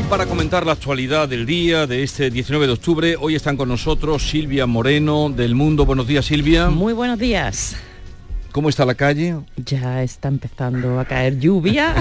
para 0.09 0.25
comentar 0.25 0.65
la 0.65 0.71
actualidad 0.71 1.27
del 1.27 1.45
día 1.45 1.85
de 1.85 2.03
este 2.03 2.29
19 2.29 2.67
de 2.67 2.73
octubre. 2.73 3.15
Hoy 3.19 3.35
están 3.35 3.57
con 3.57 3.67
nosotros 3.67 4.29
Silvia 4.29 4.65
Moreno 4.65 5.29
del 5.29 5.53
Mundo. 5.53 5.85
Buenos 5.85 6.07
días, 6.07 6.25
Silvia. 6.25 6.69
Muy 6.69 6.93
buenos 6.93 7.19
días. 7.19 7.75
¿Cómo 8.53 8.69
está 8.69 8.85
la 8.85 8.95
calle? 8.95 9.35
Ya 9.57 10.03
está 10.03 10.29
empezando 10.29 10.99
a 10.99 11.05
caer 11.05 11.39
lluvia. 11.39 11.95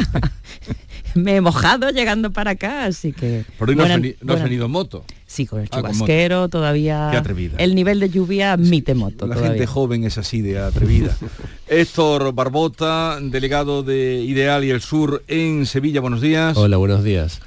Me 1.15 1.37
he 1.37 1.41
mojado 1.41 1.91
llegando 1.91 2.31
para 2.31 2.53
acá, 2.53 2.85
así 2.85 3.13
que... 3.13 3.45
Pero 3.59 3.71
hoy 3.71 3.77
no, 3.77 3.85
has, 3.85 4.43
venido, 4.43 4.67
en 4.67 4.71
moto. 4.71 5.05
Sí, 5.27 5.47
con 5.47 5.61
el 5.61 5.69
ah, 5.73 5.77
chubasquero 5.77 6.49
todavía... 6.49 7.09
Qué 7.11 7.17
atrevida. 7.17 7.57
El 7.59 7.75
nivel 7.75 7.99
de 7.99 8.11
lluvia 8.11 8.53
admite 8.53 8.95
moto. 8.95 9.27
La 9.27 9.37
gente 9.37 9.67
joven 9.67 10.05
es 10.05 10.19
así 10.19 10.43
de 10.43 10.59
atrevida. 10.59 11.17
Héctor 11.69 12.33
Barbota, 12.33 13.19
delegado 13.21 13.83
de 13.83 14.21
Ideal 14.21 14.65
y 14.65 14.71
el 14.71 14.81
Sur 14.81 15.25
en 15.27 15.67
Sevilla. 15.67 16.01
Buenos 16.01 16.21
días. 16.21 16.57
Hola, 16.57 16.77
buenos 16.77 17.03
días 17.03 17.41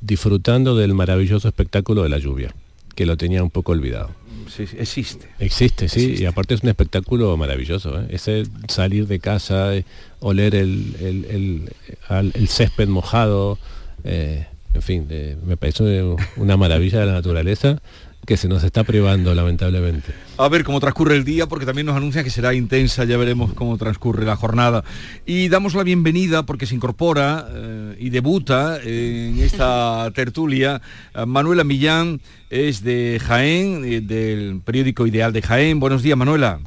disfrutando 0.00 0.76
del 0.76 0.94
maravilloso 0.94 1.48
espectáculo 1.48 2.02
de 2.02 2.08
la 2.08 2.18
lluvia, 2.18 2.54
que 2.94 3.06
lo 3.06 3.16
tenía 3.16 3.42
un 3.42 3.50
poco 3.50 3.72
olvidado. 3.72 4.10
Sí, 4.48 4.64
existe. 4.78 5.28
Existe, 5.38 5.88
sí, 5.88 6.16
y 6.18 6.24
aparte 6.24 6.54
es 6.54 6.62
un 6.62 6.70
espectáculo 6.70 7.36
maravilloso. 7.36 8.00
¿eh? 8.00 8.06
Ese 8.10 8.44
salir 8.68 9.06
de 9.06 9.18
casa, 9.18 9.74
eh, 9.74 9.84
oler 10.20 10.54
el, 10.54 11.68
el, 12.08 12.48
césped 12.48 12.88
mojado, 12.88 13.58
eh, 14.04 14.46
en 14.74 14.82
fin, 14.82 15.06
me 15.44 15.56
parece 15.56 16.02
una 16.36 16.56
maravilla 16.56 17.00
de 17.00 17.06
la 17.06 17.12
naturaleza 17.12 17.80
que 18.28 18.36
se 18.36 18.46
nos 18.46 18.62
está 18.62 18.84
privando 18.84 19.34
lamentablemente. 19.34 20.12
A 20.36 20.50
ver 20.50 20.62
cómo 20.62 20.80
transcurre 20.80 21.16
el 21.16 21.24
día, 21.24 21.46
porque 21.46 21.64
también 21.64 21.86
nos 21.86 21.96
anuncia 21.96 22.22
que 22.22 22.28
será 22.28 22.52
intensa, 22.52 23.04
ya 23.04 23.16
veremos 23.16 23.54
cómo 23.54 23.78
transcurre 23.78 24.26
la 24.26 24.36
jornada. 24.36 24.84
Y 25.24 25.48
damos 25.48 25.72
la 25.74 25.82
bienvenida 25.82 26.44
porque 26.44 26.66
se 26.66 26.74
incorpora 26.74 27.48
eh, 27.50 27.96
y 27.98 28.10
debuta 28.10 28.80
en 28.82 29.38
esta 29.38 30.10
tertulia 30.14 30.82
Manuela 31.26 31.64
Millán, 31.64 32.20
es 32.50 32.84
de 32.84 33.18
Jaén, 33.18 33.82
eh, 33.86 34.02
del 34.02 34.60
periódico 34.62 35.06
Ideal 35.06 35.32
de 35.32 35.40
Jaén. 35.40 35.80
Buenos 35.80 36.02
días, 36.02 36.18
Manuela. 36.18 36.60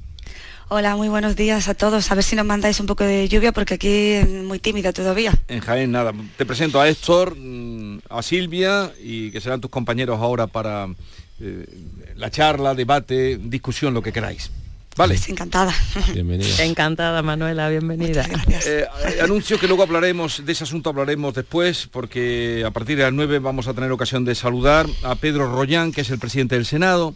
Hola, 0.67 0.95
muy 0.95 1.09
buenos 1.09 1.35
días 1.35 1.67
a 1.67 1.75
todos. 1.75 2.09
A 2.11 2.15
ver 2.15 2.23
si 2.23 2.35
nos 2.35 2.45
mandáis 2.45 2.79
un 2.79 2.87
poco 2.87 3.03
de 3.03 3.27
lluvia 3.27 3.51
porque 3.51 3.73
aquí 3.73 3.89
es 3.89 4.27
muy 4.27 4.57
tímida 4.57 4.93
todavía. 4.93 5.33
En 5.47 5.59
Jaén, 5.59 5.91
nada. 5.91 6.11
Te 6.37 6.45
presento 6.45 6.81
a 6.81 6.89
Héctor, 6.89 7.35
mm, 7.37 7.99
a 8.09 8.23
Silvia 8.23 8.91
y 9.03 9.29
que 9.31 9.41
serán 9.41 9.61
tus 9.61 9.69
compañeros 9.69 10.19
ahora 10.19 10.47
para 10.47 10.87
eh, 11.41 11.65
la 12.15 12.29
charla, 12.29 12.75
debate, 12.75 13.39
discusión, 13.41 13.93
lo 13.93 14.01
que 14.01 14.13
queráis. 14.13 14.51
Vale. 14.95 15.15
Pues 15.15 15.29
encantada. 15.29 15.73
Bienvenida. 16.13 16.63
Encantada, 16.63 17.21
Manuela, 17.21 17.69
bienvenida. 17.69 18.25
Eh, 18.65 18.85
anuncio 19.23 19.59
que 19.59 19.67
luego 19.67 19.81
hablaremos, 19.83 20.45
de 20.45 20.51
ese 20.51 20.65
asunto 20.65 20.89
hablaremos 20.89 21.33
después, 21.33 21.87
porque 21.91 22.63
a 22.65 22.71
partir 22.71 22.97
de 22.97 23.03
las 23.03 23.13
9 23.13 23.39
vamos 23.39 23.67
a 23.67 23.73
tener 23.73 23.91
ocasión 23.91 24.23
de 24.23 24.35
saludar 24.35 24.85
a 25.03 25.15
Pedro 25.15 25.51
Rollán, 25.51 25.91
que 25.91 26.01
es 26.01 26.09
el 26.11 26.19
presidente 26.19 26.55
del 26.55 26.65
Senado, 26.65 27.15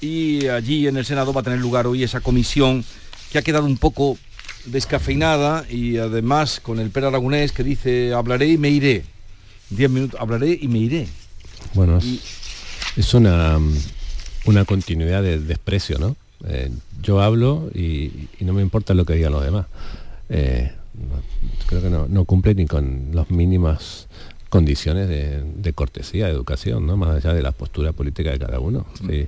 y 0.00 0.48
allí 0.48 0.86
en 0.86 0.96
el 0.98 1.06
Senado 1.06 1.32
va 1.32 1.40
a 1.40 1.44
tener 1.44 1.60
lugar 1.60 1.86
hoy 1.86 2.02
esa 2.02 2.20
comisión 2.20 2.84
que 3.30 3.38
ha 3.38 3.42
quedado 3.42 3.64
un 3.64 3.78
poco 3.78 4.18
descafeinada 4.66 5.64
y 5.70 5.96
además 5.96 6.60
con 6.60 6.80
el 6.80 6.90
Per 6.90 7.04
Aragonés 7.04 7.52
que 7.52 7.62
dice 7.62 8.12
hablaré 8.12 8.48
y 8.48 8.58
me 8.58 8.68
iré. 8.68 9.04
Diez 9.70 9.90
minutos, 9.90 10.20
hablaré 10.20 10.58
y 10.60 10.68
me 10.68 10.78
iré. 10.78 11.08
Bueno, 11.74 11.98
es 12.96 13.14
una, 13.14 13.58
una 14.46 14.64
continuidad 14.64 15.22
de 15.22 15.38
desprecio, 15.38 15.98
¿no? 15.98 16.16
Eh, 16.46 16.70
yo 17.02 17.20
hablo 17.20 17.70
y, 17.74 18.28
no 18.40 18.52
me 18.52 18.62
importa 18.62 18.94
lo 18.94 19.04
que 19.04 19.14
digan 19.14 19.32
los 19.32 19.44
demás. 19.44 19.66
Eh, 20.28 20.72
creo 21.66 21.82
que 21.82 21.90
no, 21.90 22.24
cumple 22.24 22.54
ni 22.54 22.66
con 22.66 23.10
las 23.12 23.30
mínimas 23.30 24.08
condiciones 24.48 25.08
de, 25.08 25.72
cortesía, 25.74 26.26
de 26.26 26.32
educación, 26.32 26.86
¿no? 26.86 26.96
Más 26.96 27.16
allá 27.16 27.34
de 27.34 27.42
la 27.42 27.52
postura 27.52 27.92
política 27.92 28.30
de 28.30 28.38
cada 28.38 28.60
uno. 28.60 28.86
Mm 29.02 29.24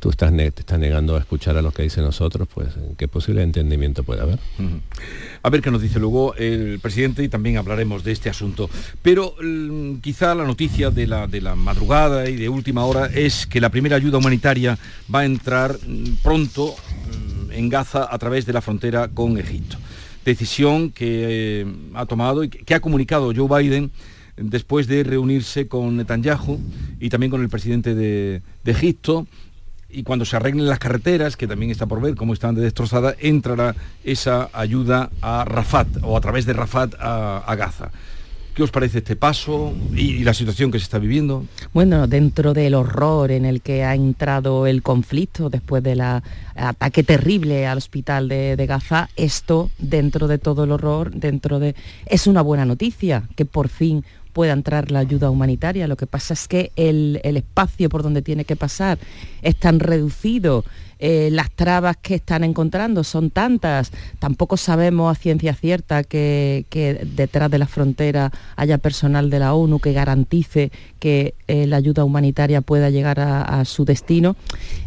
tú 0.00 0.08
estás 0.08 0.34
te 0.34 0.48
estás 0.48 0.78
negando 0.78 1.14
a 1.14 1.18
escuchar 1.18 1.56
a 1.58 1.62
lo 1.62 1.72
que 1.72 1.82
dicen 1.82 2.04
nosotros, 2.04 2.48
pues 2.52 2.68
¿qué 2.96 3.06
posible 3.06 3.42
entendimiento 3.42 4.02
puede 4.02 4.22
haber? 4.22 4.38
A 5.42 5.50
ver 5.50 5.60
qué 5.60 5.70
nos 5.70 5.82
dice 5.82 6.00
luego 6.00 6.34
el 6.36 6.80
presidente 6.80 7.22
y 7.22 7.28
también 7.28 7.58
hablaremos 7.58 8.02
de 8.02 8.12
este 8.12 8.30
asunto. 8.30 8.70
Pero 9.02 9.34
mm, 9.40 9.96
quizá 9.96 10.34
la 10.34 10.44
noticia 10.44 10.90
de 10.90 11.06
la, 11.06 11.26
de 11.26 11.42
la 11.42 11.54
madrugada 11.54 12.28
y 12.28 12.36
de 12.36 12.48
última 12.48 12.84
hora 12.84 13.06
es 13.06 13.46
que 13.46 13.60
la 13.60 13.68
primera 13.68 13.96
ayuda 13.96 14.18
humanitaria 14.18 14.78
va 15.14 15.20
a 15.20 15.24
entrar 15.26 15.78
mm, 15.86 16.22
pronto 16.22 16.74
mm, 16.74 17.52
en 17.52 17.68
Gaza 17.68 18.08
a 18.10 18.18
través 18.18 18.46
de 18.46 18.54
la 18.54 18.62
frontera 18.62 19.08
con 19.08 19.36
Egipto. 19.36 19.76
Decisión 20.24 20.90
que 20.90 21.60
eh, 21.60 21.66
ha 21.94 22.06
tomado 22.06 22.42
y 22.42 22.48
que 22.48 22.74
ha 22.74 22.80
comunicado 22.80 23.32
Joe 23.36 23.62
Biden 23.62 23.90
después 24.38 24.86
de 24.86 25.04
reunirse 25.04 25.68
con 25.68 25.98
Netanyahu 25.98 26.58
y 26.98 27.10
también 27.10 27.30
con 27.30 27.42
el 27.42 27.50
presidente 27.50 27.94
de, 27.94 28.40
de 28.64 28.72
Egipto 28.72 29.26
y 29.92 30.02
cuando 30.02 30.24
se 30.24 30.36
arreglen 30.36 30.66
las 30.66 30.78
carreteras, 30.78 31.36
que 31.36 31.46
también 31.46 31.70
está 31.70 31.86
por 31.86 32.00
ver 32.00 32.14
cómo 32.14 32.32
están 32.32 32.54
destrozadas, 32.54 33.16
entrará 33.20 33.74
esa 34.04 34.50
ayuda 34.52 35.10
a 35.20 35.44
Rafat 35.44 35.88
o 36.02 36.16
a 36.16 36.20
través 36.20 36.46
de 36.46 36.52
Rafat 36.52 36.94
a, 36.98 37.54
Gaza. 37.56 37.90
¿Qué 38.54 38.64
os 38.64 38.70
parece 38.70 38.98
este 38.98 39.16
paso 39.16 39.72
y, 39.94 40.16
y, 40.16 40.24
la 40.24 40.34
situación 40.34 40.70
que 40.70 40.78
se 40.78 40.84
está 40.84 40.98
viviendo? 40.98 41.44
Bueno, 41.72 42.06
dentro 42.06 42.52
del 42.52 42.74
horror 42.74 43.30
en 43.30 43.44
el 43.44 43.62
que 43.62 43.84
ha 43.84 43.94
entrado 43.94 44.66
el 44.66 44.82
conflicto 44.82 45.48
después 45.48 45.82
del 45.82 46.00
ataque 46.00 47.02
terrible 47.04 47.66
al 47.66 47.78
hospital 47.78 48.28
de, 48.28 48.56
de, 48.56 48.66
Gaza, 48.66 49.08
esto 49.16 49.70
dentro 49.78 50.26
de 50.26 50.38
todo 50.38 50.64
el 50.64 50.72
horror, 50.72 51.12
dentro 51.12 51.58
de... 51.58 51.74
es 52.06 52.26
una 52.26 52.42
buena 52.42 52.64
noticia 52.64 53.22
que 53.36 53.44
por 53.44 53.68
fin 53.68 54.04
pueda 54.32 54.52
entrar 54.52 54.90
la 54.90 55.00
ayuda 55.00 55.30
humanitaria. 55.30 55.88
Lo 55.88 55.96
que 55.96 56.06
pasa 56.06 56.34
es 56.34 56.48
que 56.48 56.72
el, 56.76 57.20
el 57.24 57.36
espacio 57.36 57.88
por 57.88 58.02
donde 58.02 58.22
tiene 58.22 58.44
que 58.44 58.56
pasar 58.56 58.98
es 59.42 59.56
tan 59.56 59.80
reducido 59.80 60.64
eh, 61.02 61.30
las 61.32 61.50
trabas 61.50 61.96
que 61.96 62.16
están 62.16 62.44
encontrando. 62.44 63.04
Son 63.04 63.30
tantas, 63.30 63.90
tampoco 64.18 64.58
sabemos 64.58 65.10
a 65.10 65.18
ciencia 65.18 65.54
cierta 65.54 66.04
que, 66.04 66.66
detrás 67.16 67.50
de 67.50 67.58
la 67.58 67.66
frontera 67.66 68.30
haya 68.56 68.76
personal 68.76 69.30
de 69.30 69.38
la 69.38 69.54
ONU 69.54 69.78
que 69.78 69.94
garantice 69.94 70.70
que 70.98 71.34
eh, 71.48 71.66
la 71.66 71.78
ayuda 71.78 72.04
humanitaria 72.04 72.60
pueda 72.60 72.90
llegar 72.90 73.18
a, 73.18 73.64
su 73.64 73.86
destino. 73.86 74.36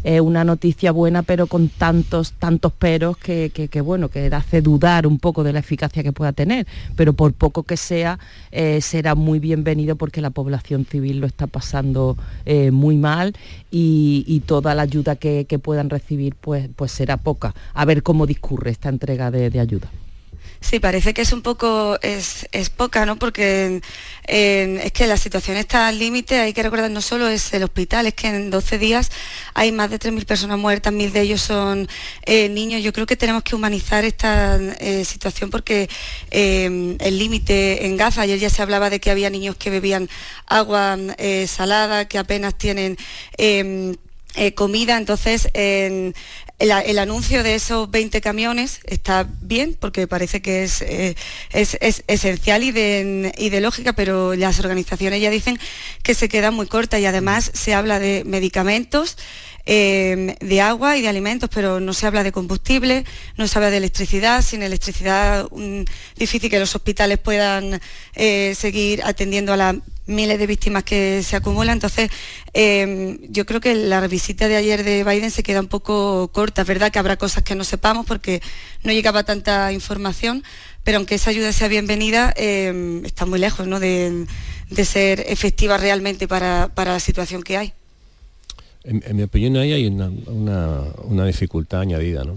Es 0.04 0.20
una 0.20 0.44
noticia 0.44 0.92
buena, 0.92 1.22
pero 1.22 1.48
con 1.48 1.68
tantos, 1.68 2.32
tantos 2.34 2.72
peros 2.72 3.16
que, 3.16 3.82
bueno, 3.84 4.08
que 4.08 4.26
hace 4.26 4.62
dudar 4.62 5.08
un 5.08 5.18
poco 5.18 5.42
de 5.42 5.52
la 5.52 5.58
eficacia 5.58 6.04
que 6.04 6.12
pueda 6.12 6.32
tener, 6.32 6.66
pero 6.94 7.12
por 7.12 7.32
poco 7.32 7.64
que 7.64 7.76
sea, 7.76 8.20
eh, 8.52 8.80
será 8.80 9.16
muy 9.16 9.40
bienvenido 9.40 9.96
porque 9.96 10.20
la 10.20 10.30
población 10.30 10.84
civil 10.84 11.18
lo 11.18 11.26
está 11.26 11.48
pasando 11.48 12.16
eh, 12.46 12.70
muy 12.70 12.96
mal 12.96 13.34
y, 13.70 14.24
y, 14.28 14.40
toda 14.40 14.74
la 14.74 14.82
ayuda 14.82 15.16
que, 15.16 15.46
que 15.46 15.58
puedan 15.58 15.90
recibir 15.90 16.03
pues, 16.40 16.68
pues 16.74 16.92
será 16.92 17.16
poca. 17.16 17.54
A 17.74 17.84
ver 17.84 18.02
cómo 18.02 18.26
discurre 18.26 18.70
esta 18.70 18.88
entrega 18.88 19.30
de, 19.30 19.50
de 19.50 19.60
ayuda. 19.60 19.90
Sí, 20.64 20.80
parece 20.80 21.12
que 21.12 21.20
es 21.20 21.32
un 21.34 21.42
poco, 21.42 21.98
es, 22.00 22.48
es 22.50 22.70
poca, 22.70 23.04
¿no? 23.04 23.18
Porque 23.18 23.82
eh, 24.26 24.80
es 24.82 24.92
que 24.92 25.06
la 25.06 25.18
situación 25.18 25.58
está 25.58 25.88
al 25.88 25.98
límite, 25.98 26.40
hay 26.40 26.54
que 26.54 26.62
recordar, 26.62 26.90
no 26.90 27.02
solo 27.02 27.28
es 27.28 27.52
el 27.52 27.64
hospital, 27.64 28.06
es 28.06 28.14
que 28.14 28.28
en 28.28 28.48
12 28.48 28.78
días 28.78 29.10
hay 29.52 29.72
más 29.72 29.90
de 29.90 29.98
3.000 29.98 30.24
personas 30.24 30.58
muertas, 30.58 30.90
mil 30.94 31.12
de 31.12 31.20
ellos 31.20 31.42
son 31.42 31.86
eh, 32.24 32.48
niños. 32.48 32.82
Yo 32.82 32.94
creo 32.94 33.04
que 33.04 33.14
tenemos 33.14 33.42
que 33.42 33.54
humanizar 33.54 34.06
esta 34.06 34.56
eh, 34.80 35.04
situación 35.04 35.50
porque 35.50 35.90
el 36.30 37.18
límite 37.18 37.84
en 37.84 37.98
Gaza, 37.98 38.22
ayer 38.22 38.38
ya 38.38 38.48
se 38.48 38.62
hablaba 38.62 38.88
de 38.88 39.00
que 39.00 39.10
había 39.10 39.28
niños 39.28 39.56
que 39.56 39.68
bebían 39.68 40.08
agua 40.46 40.96
salada, 41.46 42.08
que 42.08 42.16
apenas 42.16 42.56
tienen... 42.56 42.96
comida, 44.54 44.96
entonces 44.96 45.48
en, 45.54 46.14
el, 46.58 46.98
anuncio 46.98 47.42
de 47.42 47.54
esos 47.54 47.90
20 47.90 48.20
camiones 48.20 48.80
está 48.84 49.28
bien 49.40 49.76
porque 49.78 50.06
parece 50.06 50.40
que 50.40 50.64
es, 50.64 50.82
eh, 50.82 51.16
es, 51.52 51.76
es 51.80 52.04
esencial 52.06 52.62
y 52.62 52.72
de, 52.72 53.32
y 53.36 53.50
de, 53.50 53.60
lógica, 53.60 53.92
pero 53.92 54.34
las 54.34 54.60
organizaciones 54.60 55.20
ya 55.20 55.30
dicen 55.30 55.58
que 56.02 56.14
se 56.14 56.28
queda 56.28 56.50
muy 56.50 56.66
corta 56.66 56.98
y 56.98 57.06
además 57.06 57.50
se 57.54 57.74
habla 57.74 57.98
de 57.98 58.22
medicamentos. 58.24 59.16
Eh, 59.66 60.36
de 60.40 60.60
agua 60.60 60.98
y 60.98 61.00
de 61.00 61.08
alimentos, 61.08 61.48
pero 61.48 61.80
no 61.80 61.94
se 61.94 62.06
habla 62.06 62.22
de 62.22 62.32
combustible, 62.32 63.06
no 63.38 63.48
se 63.48 63.58
habla 63.58 63.70
de 63.70 63.78
electricidad. 63.78 64.42
Sin 64.42 64.62
electricidad, 64.62 65.48
un, 65.50 65.86
difícil 66.16 66.50
que 66.50 66.58
los 66.58 66.74
hospitales 66.74 67.16
puedan 67.16 67.80
eh, 68.14 68.54
seguir 68.54 69.02
atendiendo 69.04 69.54
a 69.54 69.56
la 69.56 69.80
miles 70.06 70.38
de 70.38 70.46
víctimas 70.46 70.84
que 70.84 71.22
se 71.22 71.36
acumulan. 71.36 71.74
Entonces, 71.74 72.10
eh, 72.52 73.18
yo 73.28 73.46
creo 73.46 73.60
que 73.60 73.74
la 73.74 74.06
visita 74.06 74.48
de 74.48 74.56
ayer 74.56 74.84
de 74.84 75.04
Biden 75.04 75.30
se 75.30 75.42
queda 75.42 75.60
un 75.60 75.68
poco 75.68 76.28
corta. 76.32 76.62
Es 76.62 76.68
verdad 76.68 76.90
que 76.92 76.98
habrá 76.98 77.16
cosas 77.16 77.42
que 77.42 77.54
no 77.54 77.64
sepamos 77.64 78.06
porque 78.06 78.42
no 78.82 78.92
llegaba 78.92 79.24
tanta 79.24 79.72
información, 79.72 80.42
pero 80.82 80.98
aunque 80.98 81.14
esa 81.14 81.30
ayuda 81.30 81.52
sea 81.52 81.68
bienvenida, 81.68 82.32
eh, 82.36 83.02
está 83.04 83.26
muy 83.26 83.38
lejos 83.38 83.66
¿no? 83.66 83.80
de, 83.80 84.26
ser 84.84 85.24
efectiva 85.28 85.78
realmente 85.78 86.28
para, 86.28 86.70
la 86.76 87.00
situación 87.00 87.42
que 87.42 87.56
hay. 87.56 87.72
En, 88.84 89.16
mi 89.16 89.22
opinión, 89.22 89.56
ahí 89.56 89.72
hay 89.72 89.86
una 89.86 91.24
dificultad 91.24 91.80
añadida, 91.80 92.24
¿no? 92.24 92.36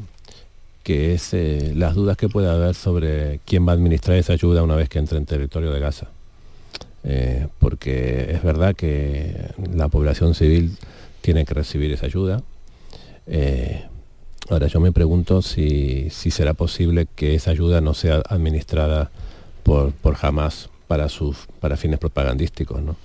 que 0.88 1.13
es 1.13 1.34
eh, 1.34 1.74
las 1.76 1.95
dudas 1.95 2.15
que 2.15 2.30
puede 2.30 2.49
haber 2.49 2.74
sobre 2.74 3.41
quién 3.43 3.68
va 3.68 3.74
a 3.74 3.76
administrar 3.76 4.15
esa 4.15 4.32
ayuda 4.32 4.63
una 4.63 4.78
vez 4.78 4.88
que 4.88 4.99
entre 4.99 5.18
en 5.18 5.26
territorio 5.26 5.74
de 5.74 5.82
Gaza 5.82 6.07
eh, 7.03 7.47
porque 7.59 8.31
es 8.31 8.43
verdad 8.43 8.75
que 8.75 9.51
la 9.73 9.87
población 9.87 10.33
civil 10.33 10.77
tiene 11.21 11.45
que 11.45 11.53
recibir 11.53 11.91
esa 11.91 12.05
ayuda. 12.05 12.41
Eh, 13.27 13.83
ahora 14.49 14.67
yo 14.67 14.79
me 14.79 14.91
pregunto 14.91 15.41
si, 15.41 16.09
si, 16.09 16.31
será 16.31 16.53
posible 16.53 17.07
que 17.15 17.35
esa 17.35 17.51
ayuda 17.51 17.81
no 17.81 17.93
sea 17.93 18.21
administrada 18.29 19.11
por, 19.63 19.91
por 19.91 20.17
Hamas 20.21 20.69
para, 20.87 21.09
sus, 21.09 21.47
para 21.59 21.77
fines 21.77 21.99
propagandísticos. 21.99 22.81
¿no? 22.81 22.95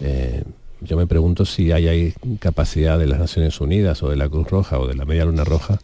Eh, 0.00 0.42
yo 0.80 0.96
me 0.96 1.06
pregunto 1.06 1.44
si 1.44 1.70
hay, 1.72 1.88
hay 1.88 2.14
capacidad 2.40 2.98
de 2.98 3.06
las 3.06 3.20
Naciones 3.20 3.60
Unidas 3.60 4.02
o 4.02 4.08
de 4.08 4.16
la 4.16 4.28
Cruz 4.28 4.48
Roja 4.48 4.78
o 4.78 4.88
de 4.88 4.94
la 4.94 5.04
Media 5.04 5.24
Luna 5.24 5.44
Roja 5.44 5.78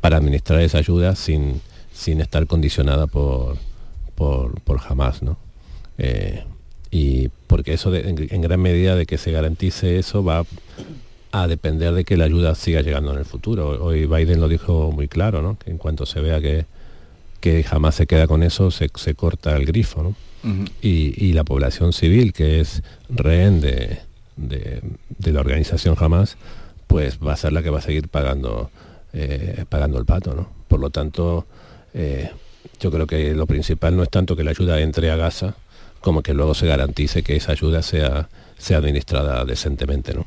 para 0.00 0.18
administrar 0.18 0.60
esa 0.60 0.78
ayuda 0.78 1.16
sin, 1.16 1.62
sin 1.92 2.20
estar 2.20 2.46
condicionada 2.46 3.06
por, 3.06 3.56
por, 4.14 4.60
por 4.60 4.80
Hamas. 4.86 5.22
¿no? 5.22 5.38
Y 6.96 7.30
porque 7.46 7.74
eso 7.74 7.90
de, 7.90 8.08
en, 8.08 8.26
en, 8.30 8.40
gran 8.40 8.60
medida 8.60 8.96
de 8.96 9.04
que 9.04 9.18
se 9.18 9.30
garantice 9.30 9.98
eso 9.98 10.24
va 10.24 10.44
a 11.30 11.46
depender 11.46 11.92
de 11.92 12.04
que 12.04 12.16
la 12.16 12.24
ayuda 12.24 12.54
siga 12.54 12.80
llegando 12.80 13.12
en 13.12 13.18
el 13.18 13.26
futuro. 13.26 13.84
Hoy 13.84 14.06
Biden 14.06 14.40
lo 14.40 14.48
dijo 14.48 14.90
muy 14.92 15.06
claro, 15.06 15.42
¿no? 15.42 15.58
que 15.58 15.70
en 15.70 15.76
cuanto 15.76 16.06
se 16.06 16.20
vea 16.20 16.40
que, 16.40 16.64
que 17.40 17.62
jamás 17.62 17.96
se 17.96 18.06
queda 18.06 18.26
con 18.26 18.42
eso, 18.42 18.70
se, 18.70 18.88
se 18.94 19.14
corta 19.14 19.54
el 19.56 19.66
grifo. 19.66 20.02
¿no? 20.02 20.08
Uh 20.08 20.48
-huh. 20.48 20.70
y, 20.80 21.26
y, 21.26 21.32
la 21.34 21.44
población 21.44 21.92
civil, 21.92 22.32
que 22.32 22.60
es 22.60 22.82
rehén 23.10 23.60
de, 23.60 23.98
de, 24.36 24.80
de, 25.18 25.32
la 25.32 25.40
organización 25.40 25.96
jamás, 25.96 26.38
pues 26.86 27.18
va 27.18 27.34
a 27.34 27.36
ser 27.36 27.52
la 27.52 27.62
que 27.62 27.70
va 27.70 27.80
a 27.80 27.82
seguir 27.82 28.08
pagando, 28.08 28.70
eh, 29.12 29.66
pagando 29.68 29.98
el 29.98 30.06
pato. 30.06 30.34
¿no? 30.34 30.48
Por 30.68 30.80
lo 30.80 30.88
tanto, 30.88 31.44
eh, 31.92 32.30
yo 32.80 32.90
creo 32.90 33.06
que 33.06 33.34
lo 33.34 33.46
principal 33.46 33.94
no 33.94 34.02
es 34.02 34.08
tanto 34.10 34.36
que 34.36 34.44
la 34.44 34.52
ayuda 34.52 34.80
entre 34.80 35.10
a 35.10 35.16
Gaza, 35.16 35.56
como 36.00 36.22
que 36.22 36.34
luego 36.34 36.54
se 36.54 36.66
garantice 36.66 37.22
que 37.22 37.36
esa 37.36 37.52
ayuda 37.52 37.82
sea, 37.82 38.28
sea 38.58 38.78
administrada 38.78 39.44
decentemente. 39.44 40.14
¿no? 40.14 40.26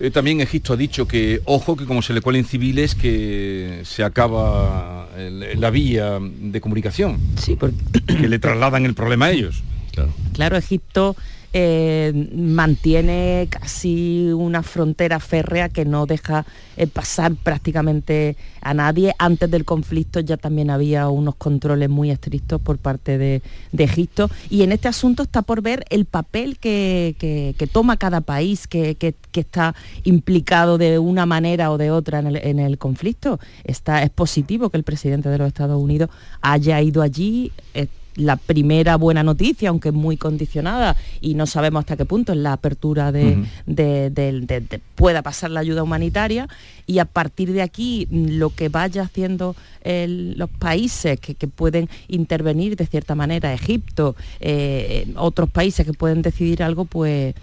Eh, 0.00 0.10
también 0.10 0.40
Egipto 0.40 0.74
ha 0.74 0.76
dicho 0.76 1.08
que, 1.08 1.40
ojo, 1.44 1.76
que 1.76 1.84
como 1.84 2.02
se 2.02 2.12
le 2.12 2.20
cuelen 2.20 2.44
civiles, 2.44 2.94
que 2.94 3.82
se 3.84 4.04
acaba 4.04 5.08
el, 5.16 5.60
la 5.60 5.70
vía 5.70 6.18
de 6.20 6.60
comunicación. 6.60 7.18
Sí, 7.36 7.56
porque... 7.56 7.76
Que 8.06 8.28
le 8.28 8.38
trasladan 8.38 8.84
el 8.84 8.94
problema 8.94 9.26
a 9.26 9.30
ellos. 9.32 9.62
Claro, 9.92 10.12
claro 10.32 10.56
Egipto 10.56 11.16
eh, 11.52 12.28
mantiene 12.34 13.48
casi 13.50 14.30
una 14.32 14.62
frontera 14.62 15.18
férrea 15.18 15.68
que 15.68 15.84
no 15.84 16.04
deja 16.04 16.44
eh, 16.76 16.86
pasar 16.86 17.34
prácticamente 17.36 18.36
a 18.60 18.74
nadie. 18.74 19.14
Antes 19.18 19.50
del 19.50 19.64
conflicto 19.64 20.20
ya 20.20 20.36
también 20.36 20.70
había 20.70 21.08
unos 21.08 21.36
controles 21.36 21.88
muy 21.88 22.10
estrictos 22.10 22.60
por 22.60 22.78
parte 22.78 23.18
de, 23.18 23.42
Egipto 23.78 24.28
y 24.50 24.62
en 24.62 24.72
este 24.72 24.88
asunto 24.88 25.22
está 25.22 25.40
por 25.40 25.62
ver 25.62 25.84
el 25.88 26.04
papel 26.04 26.58
que, 26.58 27.54
toma 27.72 27.96
cada 27.96 28.20
país 28.20 28.66
que, 28.66 28.96
está 29.32 29.74
implicado 30.02 30.78
de 30.78 30.98
una 30.98 31.26
manera 31.26 31.70
o 31.70 31.78
de 31.78 31.90
otra 31.90 32.18
en 32.18 32.26
el, 32.26 32.36
en 32.36 32.58
el, 32.58 32.76
conflicto. 32.76 33.38
Está, 33.64 34.02
es 34.02 34.10
positivo 34.10 34.68
que 34.68 34.76
el 34.76 34.82
presidente 34.82 35.28
de 35.28 35.38
los 35.38 35.46
Estados 35.46 35.80
Unidos 35.80 36.10
haya 36.42 36.80
ido 36.82 37.02
allí. 37.02 37.52
Eh, 37.72 37.86
la 38.18 38.36
primera 38.36 38.96
buena 38.96 39.22
noticia, 39.22 39.70
aunque 39.70 39.92
muy 39.92 40.16
condicionada, 40.16 40.96
y 41.20 41.34
no 41.34 41.46
sabemos 41.46 41.80
hasta 41.80 41.96
qué 41.96 42.04
punto 42.04 42.32
es 42.32 42.38
la 42.38 42.52
apertura 42.52 43.12
de, 43.12 43.24
uh 43.24 43.36
-huh. 43.36 43.46
de, 43.66 44.10
de, 44.10 44.60
de, 44.60 44.80
pueda 44.94 45.22
pasar 45.22 45.50
la 45.50 45.60
ayuda 45.60 45.82
humanitaria, 45.82 46.48
y 46.86 46.98
a 46.98 47.04
partir 47.04 47.52
de 47.52 47.62
aquí 47.62 48.06
lo 48.10 48.50
que 48.50 48.68
vaya 48.68 49.02
haciendo 49.02 49.54
el, 49.82 50.36
los 50.36 50.50
países 50.50 51.20
que, 51.20 51.34
que, 51.34 51.46
pueden 51.46 51.88
intervenir 52.08 52.76
de 52.76 52.86
cierta 52.86 53.14
manera, 53.14 53.54
Egipto, 53.54 54.16
eh, 54.40 55.06
otros 55.16 55.48
países 55.48 55.86
que 55.86 55.92
pueden 55.92 56.22
decidir 56.22 56.62
algo, 56.62 56.84
pues 56.84 57.34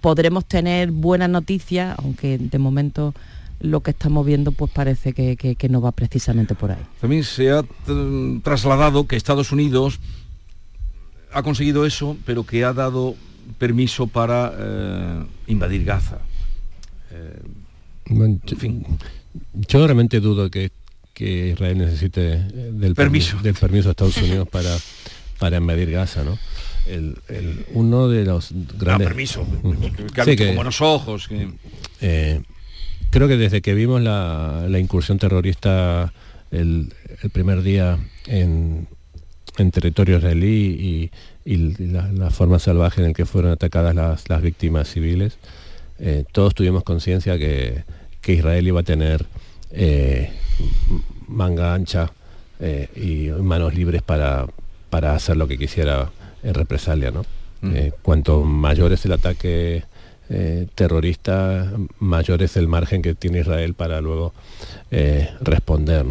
podremos 0.00 0.44
tener 0.44 0.90
buenas 0.90 1.30
noticias, 1.30 1.96
aunque 1.98 2.38
de 2.38 2.58
momento 2.58 3.14
lo 3.60 3.80
que 3.82 3.90
estamos 3.90 4.24
viendo 4.24 4.52
pues 4.52 4.70
parece 4.70 5.12
que, 5.12 5.36
que, 5.36 5.56
que, 5.56 5.68
no 5.68 5.80
va 5.80 5.92
precisamente 5.92 6.54
por 6.54 6.70
ahí. 6.70 6.82
También 7.00 7.24
se 7.24 7.50
ha 7.50 7.64
trasladado 8.42 9.06
que 9.06 9.16
Estados 9.16 9.52
Unidos 9.52 9.98
ha 11.32 11.42
conseguido 11.42 11.84
eso, 11.84 12.16
pero 12.24 12.44
que 12.44 12.64
ha 12.64 12.72
dado 12.72 13.16
permiso 13.58 14.06
para 14.06 14.52
eh, 14.56 15.24
invadir 15.46 15.84
Gaza. 15.84 16.18
Eh, 17.10 17.40
bueno, 18.06 18.38
en 18.46 18.58
fin. 18.58 18.86
Yo 19.54 19.86
realmente 19.86 20.20
dudo 20.20 20.50
que, 20.50 20.70
que 21.12 21.50
Israel 21.50 21.78
necesite 21.78 22.38
del 22.38 22.94
permiso. 22.94 23.38
del 23.38 23.54
permiso 23.54 23.88
de 23.88 23.90
Estados 23.90 24.16
Unidos 24.18 24.48
para, 24.48 24.74
para 25.38 25.56
invadir 25.58 25.90
Gaza, 25.90 26.24
¿no? 26.24 26.38
uno 27.74 28.08
de 28.08 28.24
los 28.24 28.50
grandes... 28.78 29.06
Ah, 29.06 29.10
permiso, 29.10 29.46
que, 30.24 30.46
con 30.46 30.54
buenos 30.54 30.80
ojos. 30.80 31.28
Eh, 32.00 32.42
creo 33.10 33.28
que 33.28 33.36
desde 33.36 33.60
que 33.62 33.74
vimos 33.74 34.00
la, 34.00 34.66
incursión 34.78 35.18
terrorista 35.18 36.12
el, 36.50 36.92
primer 37.32 37.62
día 37.62 37.98
en, 38.26 38.86
territorio 39.72 40.18
israelí 40.18 41.10
y, 41.44 41.56
la, 41.78 42.30
forma 42.30 42.58
salvaje 42.58 43.00
en 43.00 43.08
la 43.08 43.14
que 43.14 43.26
fueron 43.26 43.52
atacadas 43.52 43.94
las, 43.94 44.42
víctimas 44.42 44.88
civiles, 44.88 45.38
eh, 45.98 46.24
todos 46.32 46.54
tuvimos 46.54 46.84
conciencia 46.84 47.38
que, 47.38 47.84
Israel 48.26 48.68
iba 48.68 48.80
a 48.80 48.82
tener 48.82 49.24
eh, 49.70 50.30
manga 51.28 51.72
ancha 51.72 52.12
y 52.94 53.28
manos 53.40 53.74
libres 53.74 54.02
para, 54.02 54.44
para 54.90 55.14
hacer 55.14 55.38
lo 55.38 55.48
que 55.48 55.56
quisiera 55.56 56.10
en 56.42 56.54
represalia. 56.54 57.10
¿no? 57.10 57.24
Mm. 57.60 57.76
Eh, 57.76 57.92
cuanto 58.02 58.42
mayor 58.42 58.92
es 58.92 59.04
el 59.04 59.12
ataque 59.12 59.84
eh, 60.30 60.66
terrorista, 60.74 61.70
mayor 61.98 62.42
es 62.42 62.56
el 62.56 62.68
margen 62.68 63.02
que 63.02 63.14
tiene 63.14 63.40
Israel 63.40 63.74
para 63.74 64.00
luego 64.00 64.32
eh, 64.90 65.30
responder. 65.40 66.04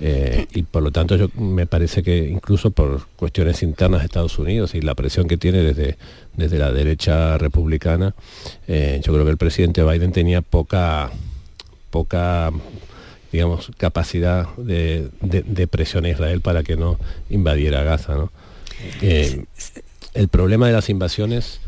y 0.00 0.62
por 0.64 0.82
lo 0.82 0.90
tanto 0.90 1.16
yo 1.16 1.28
me 1.38 1.66
parece 1.66 2.02
que 2.02 2.28
incluso 2.28 2.70
por 2.72 3.06
cuestiones 3.16 3.62
internas 3.62 4.00
de 4.00 4.06
Estados 4.06 4.38
Unidos 4.38 4.74
y 4.74 4.82
la 4.82 4.94
presión 4.94 5.28
que 5.28 5.36
tiene 5.38 5.62
desde, 5.62 5.96
desde 6.36 6.58
la 6.58 6.72
derecha 6.72 7.38
republicana, 7.38 8.14
yo 8.68 9.12
creo 9.12 9.24
que 9.24 9.30
el 9.30 9.38
presidente 9.38 9.82
Biden 9.82 10.12
tenía 10.12 10.42
poca, 10.42 11.10
poca 11.90 12.52
digamos, 13.32 13.70
capacidad 13.78 14.46
de, 14.56 15.08
de 15.22 15.66
presión 15.66 16.04
a 16.04 16.10
Israel 16.10 16.40
para 16.40 16.62
que 16.62 16.76
no 16.76 16.98
invadiera 17.30 17.82
Gaza. 17.82 18.14
¿no? 18.14 18.30
Eh, 19.00 19.44
el 20.14 20.28
problema 20.28 20.66
de 20.66 20.72
las 20.72 20.88
invasiones, 20.88 21.60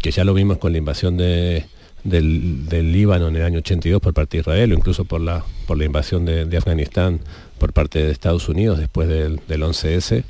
que 0.00 0.10
ya 0.10 0.24
lo 0.24 0.34
vimos 0.34 0.58
con 0.58 0.72
la 0.72 0.78
invasión 0.78 1.16
de, 1.16 1.64
del, 2.04 2.92
Líbano 2.92 3.28
en 3.28 3.36
el 3.36 3.42
año 3.42 3.58
82 3.58 4.00
por 4.00 4.14
parte 4.14 4.36
de 4.36 4.40
Israel 4.42 4.72
o 4.72 4.74
incluso 4.74 5.04
por 5.04 5.20
la, 5.20 5.44
por 5.66 5.78
la 5.78 5.84
invasión 5.84 6.24
de, 6.24 6.56
Afganistán 6.56 7.20
por 7.58 7.72
parte 7.72 8.02
de 8.02 8.10
Estados 8.10 8.48
Unidos 8.48 8.78
después 8.78 9.08
del, 9.08 9.40
11S, 9.48 10.24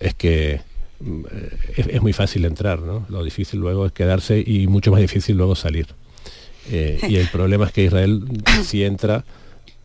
es 0.00 0.14
que 0.14 0.60
mm, 1.00 1.22
es, 1.76 2.02
muy 2.02 2.12
fácil 2.12 2.44
entrar, 2.44 2.80
¿no? 2.80 3.06
Lo 3.08 3.24
difícil 3.24 3.60
luego 3.60 3.86
es 3.86 3.92
quedarse 3.92 4.42
y 4.44 4.66
mucho 4.66 4.90
más 4.90 5.00
difícil 5.00 5.36
luego 5.36 5.54
salir. 5.54 5.86
Eh, 6.70 6.98
y 7.08 7.16
el 7.16 7.28
problema 7.28 7.66
es 7.66 7.72
que 7.72 7.84
Israel, 7.84 8.24
si 8.64 8.84
entra, 8.84 9.24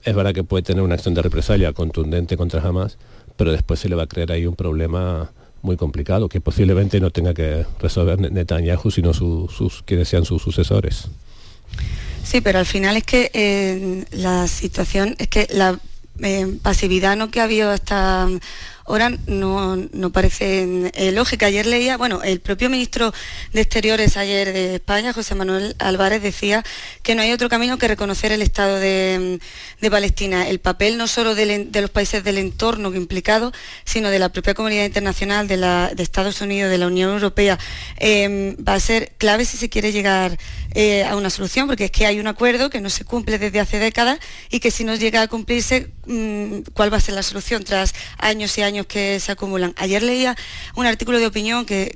es 0.04 0.16
verdad 0.16 0.34
que 0.34 0.44
puede 0.44 0.64
tener 0.64 0.84
una 0.84 0.96
acción 0.96 1.14
de 1.14 1.22
represalia 1.22 1.74
contundente 1.74 2.38
contra 2.38 2.62
Hamas, 2.62 2.98
pero 3.38 3.52
después 3.52 3.80
se 3.80 3.90
le 3.90 3.96
va 3.96 4.04
a 4.04 4.08
crear 4.08 4.32
ahí 4.32 4.46
un 4.46 4.56
problema 4.56 5.32
muy 5.62 5.78
complicado, 5.78 6.30
que 6.30 6.42
posiblemente 6.42 7.00
no 7.00 7.12
tenga 7.12 7.34
que 7.34 7.66
resolver 7.80 8.20
Netanyahu, 8.20 8.92
sino 8.92 9.14
sus, 9.14 9.84
quienes 9.86 10.08
sean 10.08 10.26
sus 10.26 10.42
sucesores. 10.42 11.08
Sí, 12.24 12.42
pero 12.42 12.60
al 12.60 12.66
final 12.66 12.98
es 12.98 13.04
que 13.04 13.32
eh, 13.34 14.06
la 14.12 14.48
situación, 14.48 15.16
es 15.18 15.28
que 15.28 15.48
la 15.52 15.80
eh, 16.22 16.58
pasividad 16.62 17.16
no 17.16 17.32
que 17.32 17.40
ha 17.40 17.46
habido 17.46 17.72
hasta 17.72 18.28
ahora 18.90 19.12
no, 19.28 19.76
no 19.76 20.12
parece 20.12 20.90
eh, 20.96 21.12
lógica. 21.12 21.46
Ayer 21.46 21.68
leía, 21.68 21.96
bueno, 21.96 22.24
el 22.24 22.40
propio 22.40 22.70
ministro 22.70 23.14
de 23.54 23.62
Exteriores 23.62 24.18
ayer 24.18 24.52
de 24.52 24.76
España, 24.76 25.14
José 25.14 25.36
Manuel 25.36 25.76
Álvarez, 25.78 26.24
decía 26.24 26.64
que 27.04 27.14
no 27.14 27.22
hay 27.22 27.32
otro 27.32 27.50
camino 27.50 27.78
que 27.78 27.88
reconocer 27.88 28.32
el 28.32 28.42
Estado 28.42 28.80
de, 28.80 29.40
Palestina. 29.92 30.50
El 30.50 30.60
papel 30.60 30.98
no 30.98 31.08
solo 31.08 31.36
de, 31.36 31.70
los 31.72 31.90
países 31.92 32.24
del 32.24 32.40
entorno 32.40 32.94
implicado, 32.96 33.54
sino 33.86 34.10
de 34.10 34.18
la 34.18 34.30
propia 34.30 34.56
comunidad 34.56 34.86
internacional, 34.86 35.48
de 35.48 36.04
Estados 36.04 36.42
Unidos, 36.42 36.72
de 36.72 36.78
la 36.80 36.88
Unión 36.88 37.12
Europea, 37.12 37.60
em, 37.98 38.56
va 38.56 38.74
a 38.74 38.80
ser 38.80 39.14
clave 39.18 39.46
si 39.46 39.58
se 39.58 39.70
quiere 39.70 39.92
llegar 39.92 40.38
eh, 40.74 41.04
a 41.04 41.16
una 41.16 41.30
solución, 41.30 41.68
porque 41.68 41.86
es 41.86 41.92
que 41.92 42.08
hay 42.08 42.20
un 42.20 42.28
acuerdo 42.28 42.70
que 42.70 42.82
no 42.82 42.90
se 42.90 43.06
cumple 43.06 43.38
desde 43.38 43.60
hace 43.60 43.78
décadas 43.78 44.20
y 44.50 44.60
que 44.60 44.72
si 44.72 44.84
no 44.84 44.96
llega 44.96 45.22
a 45.22 45.28
cumplirse, 45.28 45.90
mm, 46.06 46.62
¿cuál 46.74 46.92
va 46.92 46.98
a 46.98 47.02
ser 47.02 47.14
la 47.16 47.24
solución 47.24 47.64
tras 47.64 47.94
años 48.18 48.58
y 48.58 48.64
años? 48.64 48.79
Que 48.88 49.20
se 49.20 49.32
acumulan. 49.32 49.74
Ayer 49.78 50.04
leía 50.04 50.36
un 50.76 50.86
artículo 50.86 51.20
de 51.20 51.28
opinión 51.28 51.66
que, 51.66 51.96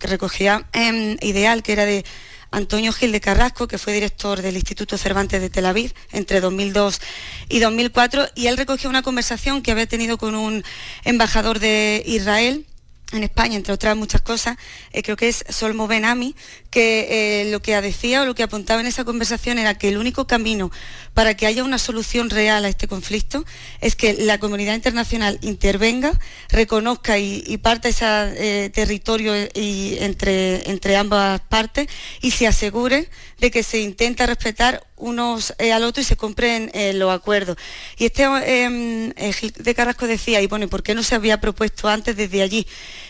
recogía 0.00 0.66
em, 0.72 1.16
Ideal, 1.20 1.62
que 1.62 1.72
era 1.72 1.84
de 1.84 2.04
Antonio 2.50 2.92
Gil 2.92 3.12
de 3.12 3.20
Carrasco, 3.20 3.66
que 3.66 3.78
fue 3.78 3.92
director 3.92 4.42
del 4.42 4.56
Instituto 4.56 4.98
Cervantes 4.98 5.40
de 5.40 5.50
Tel 5.50 5.66
Aviv 5.66 5.94
entre 6.12 6.40
2002 6.40 7.00
y 7.48 7.58
2004, 7.58 8.28
y 8.34 8.46
él 8.46 8.56
recogió 8.56 8.90
una 8.90 9.02
conversación 9.02 9.62
que 9.62 9.72
había 9.72 9.86
tenido 9.86 10.18
con 10.18 10.34
un 10.34 10.62
embajador 11.04 11.58
de 11.58 12.02
Israel 12.06 12.66
en 13.12 13.24
España, 13.24 13.56
entre 13.56 13.72
otras 13.72 13.96
muchas 13.96 14.22
cosas, 14.22 14.56
eh, 14.92 15.02
creo 15.02 15.16
que 15.16 15.28
es 15.28 15.44
Solmo 15.48 15.86
Benami, 15.86 16.34
que 16.70 17.42
eh, 17.42 17.50
lo 17.50 17.60
que 17.60 17.78
decía 17.80 18.22
o 18.22 18.24
lo 18.24 18.34
que 18.34 18.42
apuntaba 18.42 18.80
en 18.80 18.86
esa 18.86 19.04
conversación 19.04 19.58
era 19.58 19.76
que 19.76 19.88
el 19.88 19.98
único 19.98 20.26
camino 20.26 20.70
para 21.14 21.34
que 21.34 21.46
haya 21.46 21.64
una 21.64 21.78
solución 21.78 22.30
real 22.30 22.64
a 22.64 22.68
este 22.68 22.88
conflicto 22.88 23.44
es 23.80 23.96
que 23.96 24.14
la 24.14 24.38
comunidad 24.38 24.74
internacional 24.74 25.38
intervenga, 25.42 26.18
reconozca 26.48 27.18
y, 27.18 27.56
parta 27.58 27.88
ese 27.88 28.04
eh, 28.06 28.70
territorio 28.70 29.34
y 29.54 29.96
entre, 30.00 30.96
ambas 30.96 31.40
partes 31.42 31.88
y 32.20 32.30
se 32.30 32.46
asegure 32.46 33.08
de 33.38 33.50
que 33.50 33.62
se 33.62 33.80
intenta 33.80 34.26
respetar 34.26 34.86
unos 34.96 35.54
al 35.58 35.84
otro 35.84 36.00
y 36.00 36.04
se 36.04 36.16
cumplen 36.16 36.70
los 36.94 37.12
acuerdos. 37.12 37.56
Y 37.98 38.06
este 38.06 38.24
em, 38.24 39.10
de 39.10 39.74
Carrasco 39.74 40.06
decía, 40.06 40.40
y 40.40 40.46
bueno, 40.46 40.66
¿y 40.66 40.68
por 40.68 40.82
qué 40.82 40.94
no 40.94 41.02
se 41.02 41.14
había 41.14 41.40
propuesto 41.40 41.88
antes 41.88 42.16
desde 42.16 42.42
allí? 42.42 42.66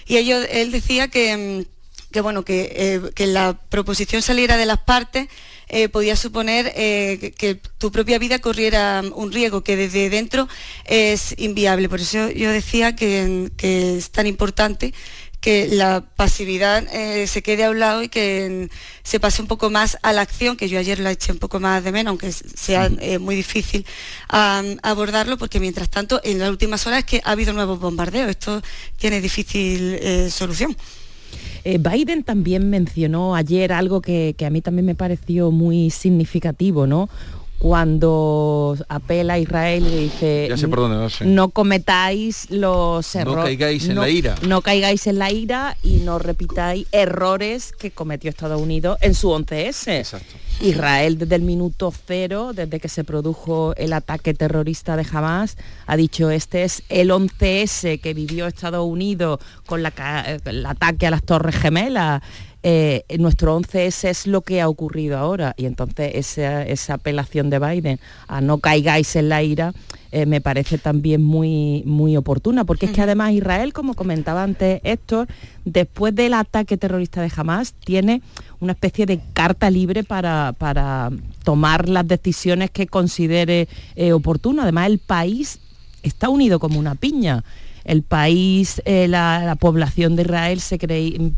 Y 0.07 0.17
ellos, 0.17 0.47
él 0.51 0.73
decía 0.73 1.09
que, 1.09 1.67
que 2.13 2.21
bueno, 2.21 2.45
eh, 2.47 3.01
que, 3.15 3.27
la 3.27 3.59
proposición 3.69 4.23
saliera 4.23 4.57
de 4.57 4.67
las 4.67 4.79
partes 4.79 5.29
eh, 5.75 5.89
podía 5.89 6.17
suponer 6.17 6.71
eh, 6.77 7.33
que, 7.39 7.55
tu 7.55 7.91
propia 7.91 8.19
vida 8.19 8.41
corriera 8.41 9.03
un 9.15 9.33
riesgo 9.33 9.65
que 9.65 9.75
desde 9.75 10.11
dentro 10.11 10.47
es 10.85 11.35
inviable. 11.39 11.89
Por 11.89 11.99
eso 11.99 12.31
yo 12.31 12.51
decía 12.51 12.95
que, 12.95 13.51
que 13.57 13.97
es 13.97 14.11
tan 14.11 14.27
importante 14.27 14.93
que 15.41 15.69
la 15.69 16.05
pasividad 16.15 16.87
se 17.27 17.43
quede 17.43 17.65
a 17.65 17.71
un 17.71 17.81
lado 17.81 18.05
y 18.05 18.09
que 18.09 18.69
se 19.03 19.19
pase 19.19 19.43
un 19.43 19.49
poco 19.49 19.71
más 19.71 19.99
a 20.03 20.13
la 20.13 20.21
acción, 20.21 20.57
que 20.57 20.69
yo 20.69 20.79
ayer 20.79 21.01
la 21.01 21.11
eché 21.11 21.33
un 21.33 21.39
poco 21.39 21.59
más 21.59 21.83
de 21.83 21.91
menos, 21.91 22.11
aunque 22.11 22.31
sea 22.31 22.89
muy 23.19 23.35
difícil 23.35 23.85
abordarlo, 24.29 25.39
porque 25.39 25.59
mientras 25.59 25.91
tanto 25.91 26.21
en 26.23 26.39
las 26.39 26.49
últimas 26.49 26.87
horas 26.87 27.01
es 27.01 27.07
que 27.07 27.23
ha 27.25 27.33
habido 27.33 27.53
nuevos 27.55 27.81
bombardeos, 27.81 28.31
esto 28.31 28.63
tiene 28.99 29.21
difícil 29.21 30.31
solución. 30.31 30.77
Eh, 31.65 31.79
Biden 31.79 32.25
también 32.25 32.71
mencionó 32.71 33.37
ayer 33.37 33.73
algo 33.73 34.01
que, 34.01 34.35
que 34.37 34.47
a 34.47 34.51
mí 34.51 34.61
también 34.61 34.87
me 34.87 34.95
pareció 34.95 35.51
muy 35.51 35.91
significativo, 35.91 36.87
¿no? 36.87 37.09
Cuando 37.63 38.77
apela 38.89 39.35
a 39.35 39.39
Israel 39.39 39.87
y 39.87 39.97
dice 39.97 40.49
no, 41.25 41.51
cometáis 41.51 42.51
los 42.51 43.15
errores 43.15 43.37
no 43.37 43.45
caigáis 43.45 43.89
en 43.89 43.95
la 43.95 44.09
ira. 44.09 44.35
no 44.45 44.63
caigáis 44.63 45.07
en 45.07 45.21
la 45.21 45.31
ira 45.31 45.77
y 45.81 45.99
no 45.99 46.19
repitáis 46.19 46.89
errores 46.91 47.71
que 47.71 47.93
cometió 47.93 48.31
Estados 48.31 48.61
Unidos 48.61 48.99
en 49.01 49.15
su 49.15 49.29
11S 49.29 50.21
Israel 50.61 51.19
desde 51.19 51.37
el 51.37 51.43
minuto 51.43 51.93
cero 52.05 52.51
desde 52.53 52.81
que 52.81 52.89
se 52.89 53.05
produjo 53.05 53.75
el 53.77 53.93
ataque 53.93 54.35
terrorista 54.35 54.97
de 54.97 55.07
Hamas 55.13 55.57
ha 55.87 55.97
dicho 55.97 56.33
este 56.33 56.65
es 56.65 56.83
el 56.89 57.11
11S 57.11 58.01
que 58.01 58.13
vivió 58.13 58.49
Estados 58.49 58.85
Unidos 58.85 59.39
con 59.67 59.85
la, 59.85 59.93
el 60.45 60.67
ataque 60.67 61.07
a 61.07 61.13
las 61.13 61.23
Torres 61.23 61.55
Gemelas 61.55 62.23
eh, 62.63 63.05
nuestro 63.19 63.59
11S 63.59 64.09
es 64.09 64.27
lo 64.27 64.43
que 64.43 64.61
ha 64.61 64.69
ocurrido 64.69 65.19
ahora. 65.19 65.55
Y 65.57 65.67
entonces 65.67 66.39
esa, 66.39 66.95
apelación 66.95 67.51
de 67.51 67.59
Biden 67.59 68.01
a 68.29 68.41
no 68.41 68.59
caigáis 68.59 69.17
en 69.17 69.29
la 69.29 69.43
ira 69.43 69.73
eh, 70.13 70.27
me 70.27 70.43
parece 70.43 70.77
también 70.77 71.23
muy, 71.23 71.83
muy 71.87 72.19
oportuna, 72.19 72.65
porque 72.65 72.85
es 72.87 72.93
que 72.93 73.01
además 73.01 73.33
Israel, 73.33 73.73
como 73.73 73.95
comentaba 73.95 74.43
antes 74.43 74.81
Héctor, 74.85 75.27
después 75.65 76.15
del 76.15 76.35
ataque 76.35 76.77
terrorista 76.77 77.23
de 77.23 77.33
Hamas, 77.35 77.73
tiene 77.73 78.21
una 78.61 78.73
especie 78.73 79.07
de 79.07 79.21
carta 79.33 79.71
libre 79.71 80.05
para, 80.05 81.11
tomar 81.45 81.89
las 81.89 82.07
decisiones 82.07 82.71
que 82.71 82.87
considere 82.87 83.69
eh, 83.97 84.13
oportuno. 84.13 84.63
Además, 84.63 84.87
el 84.89 84.99
país 84.99 85.61
está 86.03 86.29
unido 86.29 86.61
como 86.61 86.79
una 86.79 86.95
piña 86.95 87.43
el 87.85 88.03
país, 88.03 88.83
eh, 88.85 89.09
la, 89.09 89.57
población 89.61 90.17
de 90.17 90.23
Israel 90.23 90.61
se 90.61 90.79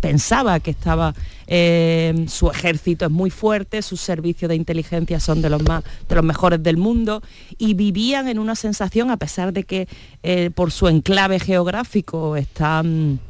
pensaba 0.01 0.61
que 0.61 0.71
estaba, 0.71 1.15
eh, 1.47 2.27
su 2.29 2.51
ejército 2.51 3.05
es 3.05 3.11
muy 3.11 3.31
fuerte, 3.31 3.83
sus 3.83 4.01
servicios 4.01 4.49
de 4.49 4.57
inteligencia 4.57 5.21
son 5.21 5.43
de 5.43 5.51
los, 5.51 5.63
más, 5.63 5.85
de 6.09 6.15
los 6.15 6.25
mejores 6.25 6.63
del 6.63 6.77
mundo 6.77 7.23
y 7.59 7.75
vivían 7.75 8.29
en 8.29 8.39
una 8.39 8.55
sensación, 8.55 9.11
a 9.11 9.17
pesar 9.17 9.53
de 9.53 9.65
que 9.65 9.89
eh, 10.23 10.51
por 10.55 10.71
su 10.71 10.89
enclave 10.89 11.41
geográfico 11.41 12.37
están 12.37 13.21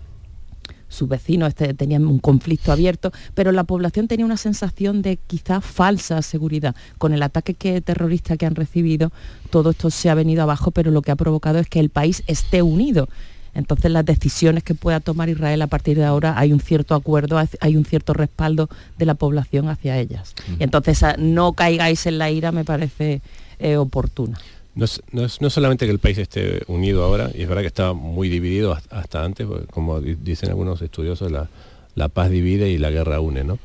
sus 0.94 1.08
vecinos 1.08 1.50
este, 1.50 1.74
tenían 1.74 2.06
un 2.06 2.18
conflicto 2.18 2.72
abierto, 2.72 3.12
pero 3.34 3.52
la 3.52 3.64
población 3.64 4.08
tenía 4.08 4.24
una 4.24 4.36
sensación 4.36 5.02
de 5.02 5.16
quizá 5.16 5.60
falsa 5.60 6.22
seguridad. 6.22 6.74
Con 6.98 7.12
el 7.12 7.22
ataque 7.22 7.54
que, 7.54 7.80
terrorista 7.80 8.36
que 8.36 8.46
han 8.46 8.54
recibido, 8.54 9.12
todo 9.50 9.70
esto 9.70 9.90
se 9.90 10.10
ha 10.10 10.14
venido 10.14 10.42
abajo, 10.42 10.70
pero 10.70 10.90
lo 10.90 11.02
que 11.02 11.10
ha 11.10 11.16
provocado 11.16 11.58
es 11.58 11.68
que 11.68 11.80
el 11.80 11.90
país 11.90 12.22
esté 12.26 12.62
unido. 12.62 13.08
Entonces 13.54 13.90
las 13.90 14.04
decisiones 14.04 14.64
que 14.64 14.74
pueda 14.74 15.00
tomar 15.00 15.28
Israel 15.28 15.62
a 15.62 15.68
partir 15.68 15.96
de 15.96 16.04
ahora 16.04 16.38
hay 16.38 16.52
un 16.52 16.60
cierto 16.60 16.94
acuerdo, 16.94 17.40
hay 17.60 17.76
un 17.76 17.84
cierto 17.84 18.12
respaldo 18.12 18.68
de 18.98 19.06
la 19.06 19.14
población 19.14 19.68
hacia 19.68 19.98
ellas. 19.98 20.34
Y 20.58 20.64
entonces 20.64 21.02
no 21.18 21.52
caigáis 21.52 22.06
en 22.06 22.18
la 22.18 22.30
ira 22.30 22.50
me 22.50 22.64
parece 22.64 23.22
eh, 23.60 23.76
oportuna. 23.76 24.38
No 24.74 24.84
es, 24.86 25.00
no, 25.12 25.50
solamente 25.50 25.86
que 25.86 25.92
el 25.92 26.00
país 26.00 26.18
esté 26.18 26.62
unido 26.66 27.04
ahora, 27.04 27.30
y 27.32 27.42
es 27.42 27.48
verdad 27.48 27.62
que 27.62 27.68
estaba 27.68 27.94
muy 27.94 28.28
dividido 28.28 28.76
hasta 28.90 29.24
antes, 29.24 29.46
como 29.70 30.00
dicen 30.00 30.48
algunos 30.48 30.82
estudiosos, 30.82 31.30
la, 31.30 32.08
paz 32.08 32.30
divide 32.30 32.70
y 32.70 32.78
la 32.78 32.90
guerra 32.90 33.20
une, 33.20 33.44
¿no? 33.44 33.58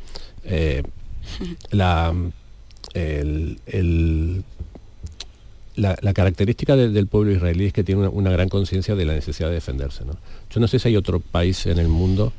Eh, 0.44 0.84
la, 1.72 2.14
la, 5.80 6.14
característica 6.14 6.76
del 6.76 7.08
pueblo 7.08 7.32
israelí 7.32 7.66
es 7.66 7.74
que 7.74 7.84
tiene 7.84 8.08
una, 8.08 8.32
gran 8.32 8.50
conciencia 8.50 8.96
de 8.96 9.06
la 9.06 9.14
necesidad 9.14 9.50
de 9.50 9.56
defenderse. 9.56 10.06
¿no? 10.06 10.14
Yo 10.50 10.60
no 10.60 10.68
sé 10.68 10.80
si 10.80 10.90
hay 10.90 10.98
otro 10.98 11.20
país 11.20 11.66
en 11.66 11.80
el 11.80 11.88
mundo 11.88 12.34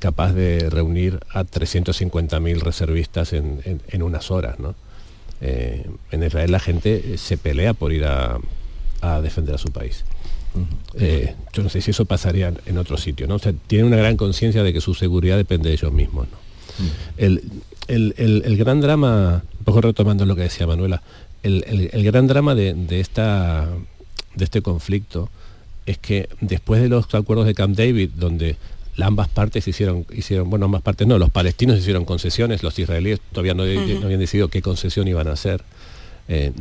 capaz 0.00 0.32
de 0.32 0.68
reunir 0.70 1.20
a 1.30 1.44
350.000 1.44 2.60
reservistas 2.60 3.32
en, 3.32 4.02
unas 4.02 4.30
horas. 4.30 4.58
¿no? 4.58 4.74
Eh, 5.40 5.86
en 6.10 6.22
Israel 6.22 6.50
la 6.50 6.60
gente 6.60 7.16
se 7.18 7.36
pelea 7.36 7.74
por 7.74 7.92
ir 7.92 8.04
a, 8.04 8.38
defender 9.22 9.54
a 9.54 9.58
su 9.58 9.70
país. 9.70 10.04
Eh, 10.94 11.34
yo 11.52 11.62
no 11.62 11.68
sé 11.68 11.80
si 11.80 11.92
eso 11.92 12.04
pasaría 12.04 12.52
en 12.66 12.78
otro 12.78 12.96
sitio. 12.96 13.26
¿no? 13.26 13.36
O 13.36 13.38
tiene 13.38 13.84
una 13.84 13.96
gran 13.96 14.16
conciencia 14.16 14.62
de 14.62 14.72
que 14.72 14.80
su 14.80 14.94
seguridad 14.94 15.36
depende 15.36 15.68
de 15.68 15.74
ellos 15.74 15.92
mismos. 15.92 16.26
el, 17.16 17.42
el, 17.88 18.56
gran 18.56 18.80
drama, 18.80 19.42
un 19.58 19.64
poco 19.64 19.80
retomando 19.80 20.26
lo 20.26 20.36
que 20.36 20.42
decía 20.42 20.66
Manuela, 20.66 21.02
el, 21.42 22.04
gran 22.04 22.26
drama 22.26 22.54
de, 22.54 23.00
esta, 23.00 23.68
de 24.34 24.44
este 24.44 24.62
conflicto 24.62 25.30
es 25.86 25.98
que 25.98 26.28
después 26.40 26.82
de 26.82 26.88
los 26.88 27.12
acuerdos 27.14 27.46
de 27.46 27.54
Camp 27.54 27.76
David, 27.76 28.10
donde 28.16 28.56
ambas 29.06 29.28
partes 29.28 29.66
hicieron, 29.68 30.06
hicieron, 30.12 30.50
bueno, 30.50 30.66
ambas 30.66 30.82
partes 30.82 31.06
no, 31.06 31.18
los 31.18 31.30
palestinos 31.30 31.78
hicieron 31.78 32.04
concesiones, 32.04 32.62
los 32.62 32.78
israelíes 32.78 33.20
todavía 33.32 33.54
no, 33.54 33.62
habían 33.62 34.18
decidido 34.18 34.48
qué 34.48 34.62
concesión 34.62 35.06
iban 35.08 35.28
a 35.28 35.32
hacer. 35.32 35.62
Eh, 36.28 36.52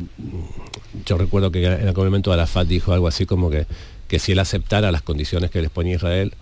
yo 1.05 1.17
recuerdo 1.17 1.51
que 1.51 1.65
en 1.65 1.87
aquel 1.87 2.05
momento 2.05 2.31
Arafat 2.31 2.67
dijo 2.67 2.93
algo 2.93 3.07
así 3.07 3.25
como 3.25 3.49
que, 3.49 3.65
que 4.07 4.19
si 4.19 4.31
él 4.31 4.39
aceptara 4.39 4.91
las 4.91 5.01
condiciones 5.01 5.51
que 5.51 5.61
les 5.61 5.69
ponía 5.71 5.95
Israel, 5.95 6.33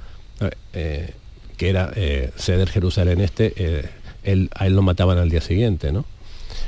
eh, 0.74 1.12
que 1.58 1.70
era 1.70 1.92
eh, 1.96 2.32
ceder 2.36 2.70
Jerusalén 2.70 3.22
este, 3.22 3.90
él, 4.24 4.50
a 4.54 4.68
él 4.68 4.76
lo 4.76 4.82
mataban 4.82 5.18
al 5.18 5.30
día 5.30 5.42
siguiente, 5.42 5.92
¿no? 5.92 6.06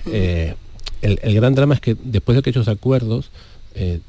el, 0.05 1.19
gran 1.21 1.53
drama 1.53 1.75
es 1.75 1.81
que 1.81 1.95
después 2.01 2.35
de 2.35 2.39
aquellos 2.39 2.67
acuerdos, 2.67 3.29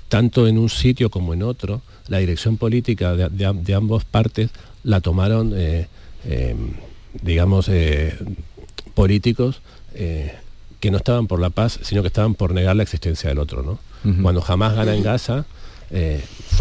tanto 0.08 0.46
en 0.46 0.56
un 0.56 0.70
sitio 0.70 1.10
como 1.10 1.34
en 1.34 1.42
otro, 1.42 1.82
la 2.08 2.18
dirección 2.18 2.56
política 2.56 3.14
de, 3.14 3.74
ambas 3.74 4.04
partes 4.04 4.50
la 4.82 5.00
tomaron, 5.00 5.52
eh, 5.56 5.88
em, 6.24 6.72
digamos, 7.22 7.68
eh, 7.68 8.16
políticos 8.94 9.62
que 10.80 10.92
no 10.92 10.98
estaban 10.98 11.26
por 11.26 11.40
la 11.40 11.50
paz, 11.50 11.80
sino 11.82 12.02
que 12.02 12.06
estaban 12.06 12.36
por 12.36 12.54
negar 12.54 12.76
la 12.76 12.84
existencia 12.84 13.28
del 13.28 13.40
otro. 13.40 13.62
¿no? 13.62 13.80
Cuando 14.22 14.40
jamás 14.40 14.76
gana 14.76 14.94
en 14.94 15.02
Gaza, 15.02 15.44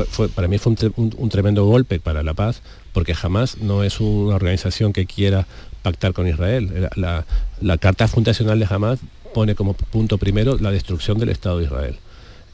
fue, 0.09 0.27
para 0.29 0.47
mí 0.47 0.57
fue 0.57 0.73
un, 0.95 1.29
tremendo 1.29 1.65
golpe 1.65 1.99
para 1.99 2.23
la 2.23 2.33
paz, 2.33 2.63
porque 2.93 3.13
jamás 3.13 3.59
no 3.59 3.83
es 3.83 3.99
una 3.99 4.35
organización 4.35 4.91
que 4.91 5.05
quiera 5.05 5.45
pactar 5.83 6.13
con 6.13 6.27
Israel. 6.27 6.89
La, 6.95 7.25
la 7.61 7.77
Carta 7.77 8.07
Fundacional 8.07 8.57
de 8.57 8.65
Hamas 8.67 8.99
pone 9.35 9.53
como 9.53 9.73
punto 9.73 10.17
primero 10.17 10.57
la 10.57 10.71
destrucción 10.71 11.19
del 11.19 11.29
Estado 11.29 11.59
de 11.59 11.65
Israel. 11.65 11.99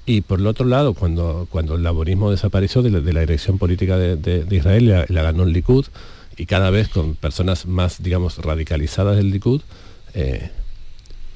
Y 0.06 0.22
por 0.22 0.40
el 0.40 0.48
otro 0.48 0.66
lado, 0.66 0.94
cuando, 0.94 1.48
cuando 1.50 1.76
el 1.76 1.84
laborismo 1.84 2.30
desapareció 2.30 2.82
de 2.82 2.90
la, 2.90 3.00
dirección 3.22 3.58
política 3.58 3.98
de, 3.98 4.46
Israel, 4.52 5.06
la, 5.08 5.22
ganó 5.22 5.44
el 5.44 5.54
Likud, 5.54 5.86
y 6.36 6.46
cada 6.46 6.72
vez 6.72 6.90
con 6.90 7.16
personas 7.16 7.66
más, 7.66 8.04
digamos, 8.04 8.38
radicalizadas 8.40 9.16
del 9.16 9.30
Likud, 9.30 9.62
eh, 10.14 10.52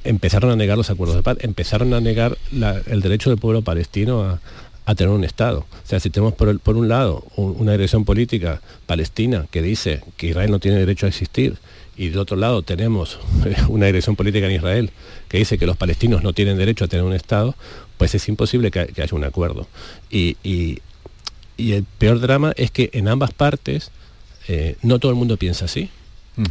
empezaron 0.03 0.51
a 0.51 0.55
negar 0.55 0.77
los 0.77 0.89
acuerdos 0.89 1.15
de 1.15 1.23
paz, 1.23 1.37
empezaron 1.41 1.93
a 1.93 2.01
negar 2.01 2.37
el 2.87 3.01
derecho 3.01 3.29
del 3.29 3.39
pueblo 3.39 3.61
palestino 3.61 4.23
a, 4.23 4.39
tener 4.95 5.13
un 5.13 5.25
Estado. 5.25 5.59
O 5.59 5.87
sea, 5.87 5.99
si 5.99 6.09
tenemos 6.09 6.33
por, 6.33 6.59
por 6.61 6.77
un 6.77 6.87
lado 6.87 7.25
una 7.35 7.73
dirección 7.73 8.05
política 8.05 8.61
palestina 8.85 9.45
que 9.51 9.61
dice 9.61 10.01
que 10.15 10.27
Israel 10.27 10.49
no 10.49 10.59
tiene 10.59 10.77
derecho 10.77 11.05
a 11.05 11.09
existir 11.09 11.57
y 11.97 12.07
de 12.07 12.19
otro 12.19 12.37
lado 12.37 12.61
tenemos 12.61 13.19
una 13.67 13.87
dirección 13.87 14.15
política 14.15 14.47
en 14.47 14.53
Israel 14.53 14.91
que 15.27 15.39
dice 15.39 15.57
que 15.57 15.65
los 15.65 15.75
palestinos 15.75 16.23
no 16.23 16.31
tienen 16.31 16.57
derecho 16.57 16.85
a 16.85 16.87
tener 16.87 17.03
un 17.03 17.11
Estado, 17.11 17.55
pues 17.97 18.15
es 18.15 18.27
imposible 18.27 18.71
que, 18.71 18.79
haya 18.79 19.07
un 19.11 19.23
acuerdo. 19.23 19.67
Y, 20.09 20.37
el 21.57 21.83
peor 21.97 22.19
drama 22.19 22.53
es 22.55 22.69
que 22.69 22.91
en 22.93 23.07
ambas 23.07 23.33
partes 23.33 23.89
eh, 24.47 24.75
no 24.83 24.99
todo 24.99 25.11
el 25.11 25.17
mundo 25.17 25.37
piensa 25.37 25.65
así. 25.65 25.89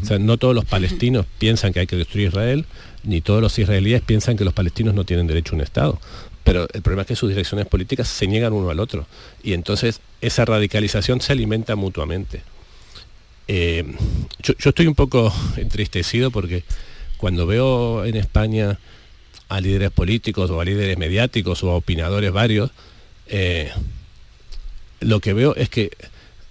O 0.03 0.05
sea, 0.05 0.19
no 0.19 0.37
todos 0.37 0.53
los 0.53 0.65
palestinos 0.65 1.27
piensan 1.39 1.73
que 1.73 1.79
hay 1.79 1.87
que 1.87 1.95
destruir 1.95 2.29
Israel, 2.29 2.67
ni 3.05 3.21
todos 3.21 3.41
los 3.41 3.57
israelíes 3.57 4.03
piensan 4.03 4.37
que 4.37 4.45
los 4.45 4.53
palestinos 4.53 4.95
no 4.95 5.05
tienen 5.05 5.29
derecho 5.29 5.53
a 5.53 5.57
un 5.57 5.63
Estado. 5.63 6.01
Pero 6.43 6.69
el 6.73 6.83
problema 6.83 7.03
es 7.03 7.09
que 7.09 7.17
sus 7.17 7.29
direcciones 7.29 7.67
políticas 7.67 8.09
se 8.09 8.27
niegan 8.27 8.53
uno 8.53 8.71
al 8.71 8.81
otro. 8.81 9.07
Y 9.43 9.53
entonces 9.53 10.01
esa 10.21 10.45
radicalización 10.45 11.21
se 11.21 11.33
alimenta 11.33 11.77
mutuamente. 11.77 12.43
Eh, 13.49 13.85
yo, 14.43 14.55
estoy 14.59 14.87
un 14.87 14.95
poco 14.95 15.33
entristecido 15.57 16.31
porque 16.31 16.65
cuando 17.17 17.47
veo 17.47 18.05
en 18.05 18.17
España 18.17 18.79
a 19.49 19.61
líderes 19.61 19.91
políticos 19.91 20.51
o 20.51 20.61
a 20.61 20.65
líderes 20.65 20.99
mediáticos 20.99 21.63
o 21.63 21.71
a 21.71 21.77
opinadores 21.77 22.33
varios, 22.33 22.71
eh, 23.29 23.71
lo 25.01 25.21
que 25.21 25.33
veo 25.33 25.55
es 25.57 25.69
que 25.69 25.91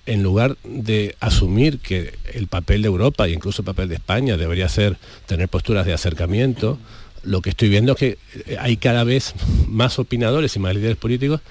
en 0.05 0.21
lugar 0.21 0.57
de 0.63 1.15
asumir 1.19 1.79
que 1.79 2.13
el 2.33 2.47
papel 2.47 2.83
de 2.83 2.87
Europa 2.87 3.27
e 3.27 3.31
incluso 3.31 3.61
el 3.61 3.65
papel 3.65 3.89
de 3.89 3.95
España 3.95 4.37
debería 4.37 4.69
ser 4.69 4.97
tener 5.25 5.49
posturas 5.49 5.85
de 5.85 5.93
acercamiento, 5.93 6.77
lo 7.23 7.41
que 7.41 7.49
estoy 7.49 7.69
viendo 7.69 7.93
es 7.93 7.97
que 7.97 8.17
hay 8.59 8.77
cada 8.77 9.03
vez 9.03 9.33
más 9.67 9.97
opinadores 9.97 10.55
y 10.55 10.59
más 10.59 10.75
líderes 10.75 10.97
políticos 10.97 11.41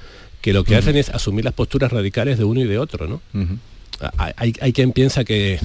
que 0.41 0.53
lo 0.53 0.63
que 0.63 0.77
hacen 0.77 0.97
es 0.97 1.09
asumir 1.09 1.45
las 1.45 1.55
posturas 1.55 1.91
radicales 1.91 2.39
de 2.39 2.45
uno 2.45 2.61
y 2.61 2.65
de 2.65 2.79
otro, 2.79 3.09
¿no? 3.09 3.21
hay, 4.19 4.73
quien 4.73 4.93
piensa 4.93 5.25
que, 5.25 5.59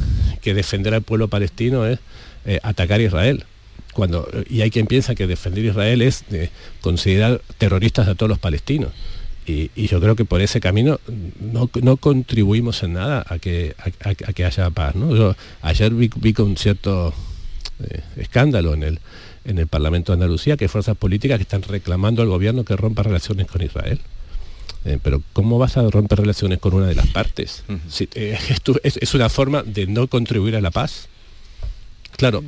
defender 0.44 0.94
al 0.94 1.04
pueblo 1.04 1.28
palestino 1.28 1.86
es 1.86 2.00
eh, 2.46 2.60
atacar 2.64 3.00
a 3.00 3.04
Israel. 3.04 3.44
Cuando, 4.00 4.28
y 4.50 4.62
hay 4.62 4.72
quien 4.72 4.88
piensa 4.88 5.16
que 5.16 5.28
defender 5.28 5.66
Israel 5.66 6.02
es 6.02 6.24
eh, 6.32 6.50
considerar 6.82 7.41
terroristas 7.58 8.08
a 8.08 8.16
todos 8.16 8.30
los 8.30 8.39
palestinos. 8.39 8.91
Y, 9.45 9.70
yo 9.88 10.00
creo 10.00 10.16
que 10.16 10.26
por 10.26 10.41
ese 10.41 10.60
camino 10.60 11.00
no, 11.39 11.97
contribuimos 11.97 12.84
en 12.84 12.93
nada 12.93 13.26
a 13.28 13.39
que, 13.39 13.76
a, 14.02 14.14
que 14.14 14.45
haya 14.45 14.70
paz. 14.70 14.93
ayer 15.62 15.93
vi, 15.93 16.34
con 16.34 16.56
cierto 16.56 17.14
eh, 17.84 18.02
escándalo 18.18 18.76
en 18.76 18.84
el, 18.84 19.00
en 19.45 19.58
el 19.58 19.68
Parlamento 19.68 20.12
de 20.12 20.18
Andalucía 20.18 20.56
que 20.56 20.66
hay 20.66 20.70
fuerzas 20.70 20.95
políticas 20.95 21.38
que 21.38 21.43
están 21.43 21.64
reclamando 21.64 22.22
al 22.22 22.28
gobierno 22.28 22.64
que 22.64 22.76
rompa 22.76 23.02
relaciones 23.02 23.47
con 23.47 23.64
Israel. 23.64 24.00
Eh, 24.86 24.97
pero 25.02 25.22
¿cómo 25.34 25.58
vas 25.58 25.78
a 25.78 25.89
romper 25.89 26.20
relaciones 26.20 26.60
con 26.60 26.74
una 26.74 26.88
de 26.88 26.95
las 26.95 27.08
partes? 27.08 27.64
Eh, 28.16 28.38
es, 28.84 29.14
una 29.14 29.30
forma 29.30 29.64
de 29.64 29.88
no 29.88 30.08
contribuir 30.08 30.56
a 30.56 30.62
la 30.62 30.72
paz. 30.72 31.10
Claro, 32.20 32.43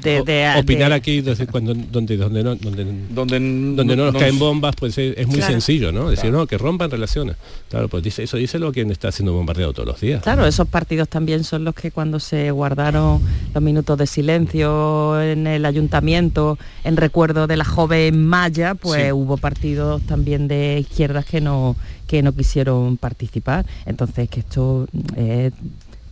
opinar 0.59 0.91
aquí 0.91 1.22
desde 1.22 1.47
cuando, 1.47 1.74
donde, 1.74 2.17
donde, 2.17 2.43
no, 2.43 2.55
donde, 2.55 2.86
donde, 3.09 3.39
donde 3.74 3.95
no 3.95 4.11
nos 4.11 4.22
caen 4.22 4.38
bombas, 4.38 4.76
pues 4.76 4.97
es, 4.97 5.26
muy 5.28 5.41
sencillo, 5.41 5.93
¿no? 5.93 6.09
Decir, 6.09 6.30
no, 6.30 6.45
que 6.45 6.57
rompan 6.57 6.91
relaciones. 6.91 7.38
Claro, 7.69 7.88
pues 7.88 8.03
dice, 8.03 8.24
eso 8.24 8.36
dice 8.36 8.59
lo 8.59 8.74
quien 8.74 8.91
está 8.91 9.13
siendo 9.13 9.32
bombardeado 9.32 9.72
todos 9.72 9.88
los 9.88 10.01
días. 10.01 10.22
Claro, 10.24 10.45
esos 10.45 10.67
partidos 10.67 11.07
también 11.07 11.45
son 11.45 11.63
los 11.63 11.74
que 11.74 11.89
cuando 11.89 12.19
se 12.19 12.51
guardaron 12.51 13.22
los 13.53 13.63
minutos 13.63 13.97
de 13.97 14.07
silencio 14.07 15.22
en 15.22 15.47
el 15.47 15.65
ayuntamiento, 15.65 16.59
en 16.84 16.97
recuerdo 16.97 17.47
de 17.47 17.55
la 17.55 17.63
joven 17.63 18.28
Maya, 18.28 18.76
pues 18.76 19.13
hubo 19.13 19.38
partidos 19.38 20.01
también 20.01 20.49
de 20.49 20.80
izquierdas 20.80 21.24
que 21.24 21.39
no, 21.39 21.78
que 22.07 22.22
no 22.22 22.34
quisieron 22.34 22.97
participar. 22.97 23.65
Entonces, 23.86 24.28
que 24.28 24.41
esto 24.41 24.86
es 25.15 25.53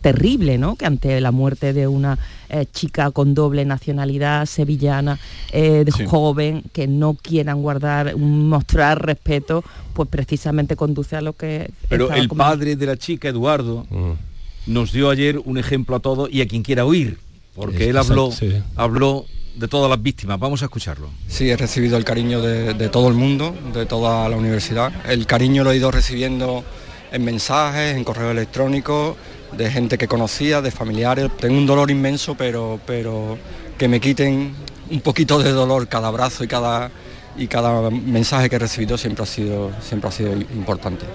terrible, 0.00 0.58
¿no? 0.58 0.76
Que 0.76 0.86
ante 0.86 1.20
la 1.20 1.30
muerte 1.30 1.72
de 1.72 1.86
una 1.86 2.18
eh, 2.48 2.66
chica 2.72 3.10
con 3.10 3.34
doble 3.34 3.64
nacionalidad 3.64 4.46
sevillana, 4.46 5.18
eh, 5.52 5.84
de 5.84 6.06
joven, 6.06 6.62
que 6.72 6.86
no 6.86 7.14
quieran 7.14 7.62
guardar, 7.62 8.16
mostrar 8.16 9.04
respeto, 9.04 9.62
pues 9.92 10.08
precisamente 10.08 10.76
conduce 10.76 11.16
a 11.16 11.20
lo 11.20 11.34
que... 11.34 11.70
Pero 11.88 12.12
el 12.12 12.28
padre 12.28 12.76
de 12.76 12.86
la 12.86 12.96
chica, 12.96 13.28
Eduardo, 13.28 13.86
mm. 13.90 14.72
nos 14.72 14.92
dio 14.92 15.10
ayer 15.10 15.38
un 15.38 15.58
ejemplo 15.58 15.96
a 15.96 16.00
todos 16.00 16.30
y 16.32 16.40
a 16.40 16.48
quien 16.48 16.62
quiera 16.62 16.84
oír, 16.84 17.18
porque 17.54 17.90
él 17.90 17.96
habló, 17.96 18.30
habló 18.76 19.26
de 19.56 19.68
todas 19.68 19.90
las 19.90 20.02
víctimas. 20.02 20.38
Vamos 20.38 20.62
a 20.62 20.66
escucharlo. 20.66 21.10
Sí, 21.28 21.50
he 21.50 21.56
recibido 21.56 21.96
el 21.96 22.04
cariño 22.04 22.40
de, 22.40 22.88
todo 22.88 23.08
el 23.08 23.14
mundo, 23.14 23.54
de 23.74 23.86
toda 23.86 24.28
la 24.28 24.36
universidad. 24.36 24.92
El 25.08 25.26
cariño 25.26 25.64
lo 25.64 25.72
he 25.72 25.76
ido 25.76 25.90
recibiendo 25.90 26.64
en 27.12 27.24
mensajes, 27.24 27.96
en 27.96 28.04
correo 28.04 28.30
electrónico, 28.30 29.16
de 29.56 29.70
gente 29.70 29.98
que 29.98 30.08
conocía, 30.08 30.62
de 30.62 30.70
familiares. 30.70 31.30
Tengo 31.38 31.56
un 31.56 31.66
dolor 31.66 31.90
inmenso, 31.90 32.34
pero, 32.36 32.80
pero 32.86 33.38
que 33.78 33.88
me 33.88 34.00
quiten 34.00 34.52
un 34.90 35.00
poquito 35.00 35.38
de 35.38 35.52
dolor 35.52 35.88
cada 35.88 36.08
abrazo 36.08 36.44
y 36.44 36.48
cada, 36.48 36.90
y 37.36 37.46
cada 37.46 37.90
mensaje 37.90 38.50
que 38.50 38.56
he 38.56 38.58
recibido 38.58 38.98
siempre 38.98 39.22
ha 39.22 39.26
sido, 39.26 39.70
siempre 39.80 40.08
ha 40.08 40.12
sido 40.12 40.32
importante. 40.32 41.06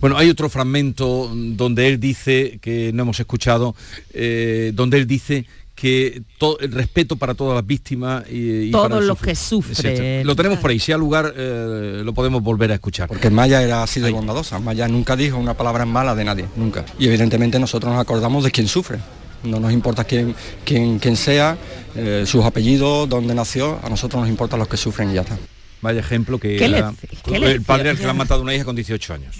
Bueno, 0.00 0.16
hay 0.16 0.30
otro 0.30 0.48
fragmento 0.48 1.30
donde 1.32 1.88
él 1.88 2.00
dice, 2.00 2.58
que 2.60 2.92
no 2.92 3.02
hemos 3.02 3.20
escuchado, 3.20 3.74
eh, 4.12 4.72
donde 4.74 4.98
él 4.98 5.06
dice 5.06 5.46
que 5.74 6.22
todo, 6.38 6.58
el 6.60 6.70
respeto 6.72 7.16
para 7.16 7.34
todas 7.34 7.54
las 7.56 7.66
víctimas 7.66 8.24
y, 8.30 8.68
y 8.68 8.70
Todos 8.70 9.02
los 9.04 9.18
que 9.20 9.34
sufren. 9.34 9.72
etcétera. 9.74 10.24
Lo 10.24 10.36
tenemos 10.36 10.58
por 10.58 10.70
ahí, 10.70 10.78
si 10.78 10.92
hay 10.92 10.98
lugar 10.98 11.34
eh, 11.36 12.02
lo 12.04 12.14
podemos 12.14 12.42
volver 12.42 12.70
a 12.70 12.74
escuchar. 12.74 13.08
Porque 13.08 13.28
Maya 13.30 13.62
era 13.62 13.82
así 13.82 14.00
de 14.00 14.10
bondadosa. 14.10 14.58
Maya 14.60 14.86
nunca 14.88 15.16
dijo 15.16 15.36
una 15.36 15.54
palabra 15.54 15.84
mala 15.84 16.14
de 16.14 16.24
nadie, 16.24 16.44
nunca. 16.56 16.84
Y 16.98 17.06
evidentemente 17.06 17.58
nosotros 17.58 17.92
nos 17.92 18.00
acordamos 18.00 18.44
de 18.44 18.50
quien 18.50 18.68
sufre. 18.68 18.98
No 19.42 19.60
nos 19.60 19.72
importa 19.72 20.04
quién, 20.04 20.34
quién, 20.64 20.98
quién 20.98 21.16
sea, 21.16 21.58
eh, 21.96 22.24
sus 22.26 22.44
apellidos, 22.44 23.08
dónde 23.08 23.34
nació, 23.34 23.78
a 23.82 23.90
nosotros 23.90 24.22
nos 24.22 24.30
importan 24.30 24.58
los 24.58 24.68
que 24.68 24.76
sufren 24.78 25.10
y 25.10 25.14
ya 25.14 25.20
está. 25.20 25.36
Vaya 25.82 26.00
ejemplo 26.00 26.38
que 26.38 26.56
¿Qué 26.56 26.64
era 26.64 26.92
lec- 26.92 26.96
qué 27.26 27.36
el 27.36 27.60
padre 27.62 27.90
al 27.90 27.98
que 27.98 28.04
le 28.04 28.08
han 28.10 28.16
matado 28.16 28.40
a 28.40 28.42
una 28.42 28.54
hija 28.54 28.64
con 28.64 28.74
18 28.74 29.12
años. 29.12 29.36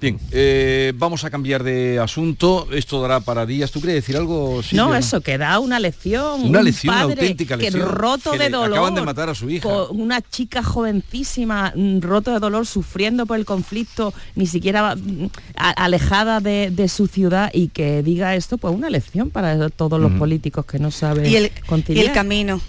Bien, 0.00 0.18
eh, 0.30 0.92
vamos 0.96 1.24
a 1.24 1.30
cambiar 1.30 1.62
de 1.62 1.98
asunto. 1.98 2.68
Esto 2.72 3.00
dará 3.02 3.20
para 3.20 3.46
días. 3.46 3.70
¿Tú 3.70 3.80
quieres 3.80 3.96
decir 3.96 4.16
algo? 4.16 4.62
Silvia? 4.62 4.84
No, 4.84 4.94
eso 4.94 5.20
que 5.20 5.38
da 5.38 5.58
una 5.58 5.78
lección. 5.80 6.42
Una 6.42 6.58
un 6.60 6.64
lección, 6.64 6.94
una 6.94 7.02
padre 7.06 7.20
auténtica 7.22 7.56
lección, 7.56 7.82
Que 7.82 7.88
roto 7.88 8.30
que 8.32 8.38
de 8.38 8.50
dolor. 8.50 8.72
acaban 8.78 8.94
de 8.94 9.02
matar 9.02 9.28
a 9.28 9.34
su 9.34 9.48
hija. 9.50 9.68
con 9.68 10.00
Una 10.00 10.20
chica 10.22 10.62
jovencísima, 10.62 11.72
mm, 11.74 12.00
roto 12.00 12.32
de 12.32 12.38
dolor, 12.38 12.66
sufriendo 12.66 13.26
por 13.26 13.38
el 13.38 13.44
conflicto, 13.44 14.12
ni 14.36 14.46
siquiera 14.46 14.94
mm, 14.96 15.26
a- 15.56 15.70
alejada 15.70 16.40
de, 16.40 16.70
de 16.72 16.88
su 16.88 17.06
ciudad 17.06 17.50
y 17.52 17.68
que 17.68 18.02
diga 18.02 18.34
esto, 18.34 18.58
pues 18.58 18.74
una 18.74 18.90
lección 18.90 19.30
para 19.30 19.68
todos 19.70 20.00
los 20.00 20.12
políticos 20.12 20.64
que 20.66 20.78
no 20.78 20.90
saben 20.90 21.26
y 21.26 21.36
el, 21.36 21.50
y 21.88 21.98
el 22.00 22.12
camino. 22.12 22.60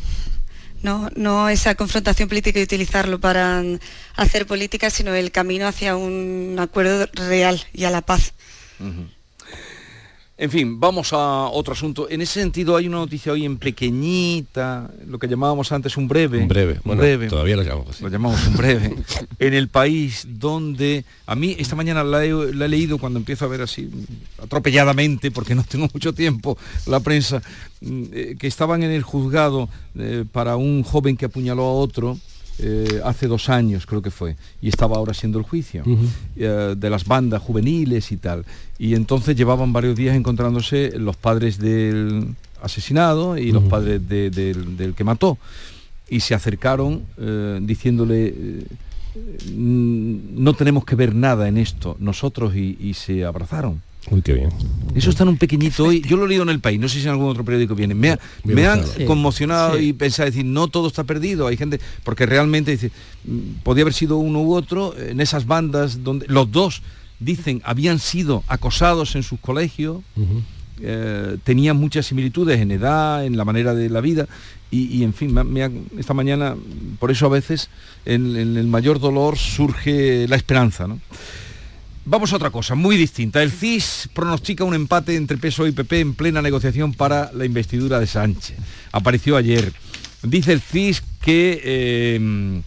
No, 0.82 1.10
no 1.16 1.50
esa 1.50 1.76
confrontación 1.76 2.30
política 2.30 2.60
y 2.60 2.64
utilizarlo 2.64 3.20
para 3.20 3.62
mm, 3.62 3.80
hacer 4.16 4.46
política, 4.46 4.90
sino 4.90 5.14
el 5.14 5.32
camino 5.32 5.68
hacia 5.68 5.96
un 5.96 6.56
acuerdo 6.60 7.08
real 7.14 7.62
y 7.74 7.84
a 7.84 7.92
la 7.92 8.02
paz. 8.02 8.34
En 10.42 10.50
fin, 10.50 10.80
vamos 10.80 11.12
a 11.12 11.50
otro 11.50 11.74
asunto. 11.74 12.10
En 12.10 12.22
ese 12.22 12.40
sentido 12.40 12.78
hay 12.78 12.88
una 12.88 13.00
noticia 13.00 13.34
hoy 13.34 13.44
en 13.44 13.58
pequeñita, 13.58 14.90
lo 15.06 15.20
que 15.20 15.28
llamábamos 15.28 15.70
antes 15.74 15.98
un 15.98 16.08
breve. 16.08 16.38
Un 16.38 16.48
breve, 16.48 16.74
un 16.76 16.82
bueno, 16.86 17.02
breve. 17.02 17.28
todavía 17.28 17.58
lo 17.58 17.64
llamamos 17.64 17.90
así. 17.90 18.02
Lo 18.02 18.10
llamamos 18.10 18.48
un 18.48 18.56
breve. 18.56 18.96
en 19.40 19.54
el 19.54 19.68
país 19.68 20.26
donde 20.30 21.04
a 21.26 21.36
mí 21.36 21.58
esta 21.60 21.76
mañana 21.76 22.06
la 22.06 22.24
he, 22.24 22.32
la 22.54 22.66
he 22.68 22.70
leído 22.70 23.00
cuando 23.00 23.20
empiezo 23.20 23.44
a 23.44 23.50
ver 23.50 23.64
así 23.64 23.92
atropelladamente, 24.42 25.30
porque 25.30 25.56
no 25.56 25.66
tengo 25.66 25.90
mucho 25.94 26.14
tiempo, 26.14 26.58
la 26.86 27.02
prensa, 27.02 27.42
mm, 27.82 28.04
eh, 28.14 28.36
que 28.40 28.48
estaban 28.48 28.82
en 28.84 28.92
el 28.92 29.04
juzgado 29.04 29.68
eh, 29.98 30.24
para 30.32 30.56
un 30.56 30.84
joven 30.84 31.18
que 31.18 31.26
apuñaló 31.26 31.64
a 31.66 31.74
otro. 31.74 32.18
Eh, 32.62 33.01
hace 33.05 33.28
dos 33.28 33.49
años 33.49 33.86
creo 33.86 34.01
que 34.01 34.12
fue 34.12 34.36
y 34.62 34.68
estaba 34.70 34.97
ahora 34.97 35.14
siendo 35.14 35.38
el 35.39 35.45
juicio 35.45 35.84
eh, 36.36 36.76
de 36.78 36.89
las 36.89 37.05
bandas 37.05 37.41
juveniles 37.41 38.12
y 38.12 38.18
tal. 38.18 38.45
Y 38.78 38.95
entonces 38.95 39.36
llevaban 39.36 39.72
varios 39.74 39.95
días 39.95 40.16
encontrándose 40.16 40.97
los 40.99 41.16
padres 41.16 41.57
del 41.57 42.36
asesinado 42.62 43.38
y 43.38 43.51
los 43.51 43.64
padres 43.64 44.07
de- 44.10 44.30
del, 44.30 44.76
del 44.78 44.93
que 44.93 45.03
mató. 45.03 45.38
Y 46.10 46.20
se 46.22 46.34
acercaron 46.36 47.03
eh, 47.18 47.60
diciéndole 47.62 48.66
no 49.51 50.53
tenemos 50.53 50.86
que 50.86 50.95
ver 50.95 51.16
nada 51.16 51.47
en 51.47 51.57
esto 51.57 51.97
nosotros 51.99 52.55
y, 52.55 52.78
y 52.80 52.93
se 52.93 53.26
abrazaron 53.26 53.82
Uy, 54.12 54.22
qué 54.22 54.34
bien. 54.34 54.50
eso 54.95 55.10
está 55.10 55.24
en 55.24 55.30
un 55.30 55.38
pequeñito 55.38 55.84
hoy 55.86 56.02
yo 56.02 56.18
lo 56.18 56.26
he 56.26 56.30
leído 56.30 56.43
en 56.43 56.50
el 56.50 56.60
país 56.62 56.80
no 56.80 56.88
sé 56.88 56.95
si 57.00 57.04
en 57.04 57.10
algún 57.12 57.30
otro 57.30 57.43
periódico 57.45 57.76
viene 57.76 57.93
me, 57.93 58.12
ha- 58.12 58.20
Bien 58.43 58.56
me 58.56 58.66
han. 58.66 58.84
Sí. 58.86 59.06
conmocionado 59.06 59.78
Sí. 59.78 59.88
y 59.89 59.93
pensar 59.93 60.26
decir 60.26 60.45
no 60.45 60.68
todo 60.68 60.88
está 60.88 61.04
perdido 61.04 61.47
hay 61.47 61.58
gente 61.58 61.80
porque 62.04 62.26
realmente 62.26 62.72
dice 62.72 62.91
mm, 63.26 63.62
podía 63.64 63.84
haber 63.84 63.93
sido 63.93 64.18
uno 64.18 64.41
u 64.41 64.56
otro 64.56 64.95
en 64.97 65.20
esas 65.22 65.45
bandas 65.45 66.04
donde 66.04 66.26
los 66.28 66.50
dos 66.52 66.82
dicen 67.20 67.62
habían 67.66 68.00
sido 68.00 68.43
acosados 68.47 69.16
en 69.16 69.24
sus 69.24 69.39
colegios 69.39 69.97
eh, 70.82 71.38
tenían 71.43 71.76
muchas 71.76 72.06
similitudes 72.06 72.60
en 72.62 72.72
edad, 72.72 73.26
en 73.26 73.36
la 73.36 73.43
manera 73.43 73.76
de 73.76 73.89
la 73.89 74.00
vida 74.00 74.28
y, 74.72 74.84
y, 74.97 75.04
en 75.04 75.14
fin, 75.14 75.34
me 75.34 75.41
ha- 75.41 75.43
me 75.43 75.64
ha- 75.64 75.72
esta 75.97 76.14
mañana, 76.14 76.56
por 77.00 77.12
eso 77.12 77.26
a 77.26 77.30
veces 77.30 77.70
en, 78.06 78.36
en 78.38 78.56
el 78.56 78.68
mayor 78.68 79.00
dolor 79.00 79.38
surge 79.38 80.26
la 80.30 80.36
esperanza. 80.38 80.88
¿no? 80.88 81.00
Vamos 82.10 82.34
a 82.34 82.38
otra 82.38 82.49
cosa, 82.49 82.74
muy 82.74 82.97
distinta. 82.97 83.43
El 83.43 83.51
CIS 83.51 84.10
pronostica 84.16 84.64
un 84.64 84.74
empate 84.74 85.16
entre 85.16 85.38
PSOE 85.38 85.70
y 85.70 85.74
PP 85.74 85.99
en 85.99 86.16
plena 86.16 86.41
negociación 86.41 86.91
para 86.91 87.32
la 87.34 87.45
investidura 87.45 87.99
de 87.99 88.07
Sánchez. 88.07 88.57
Apareció 88.91 89.38
ayer. 89.38 89.72
Dice 90.24 90.53
el 90.53 90.60
CIS 90.60 91.03
que... 91.22 91.62
eh, 91.64 92.62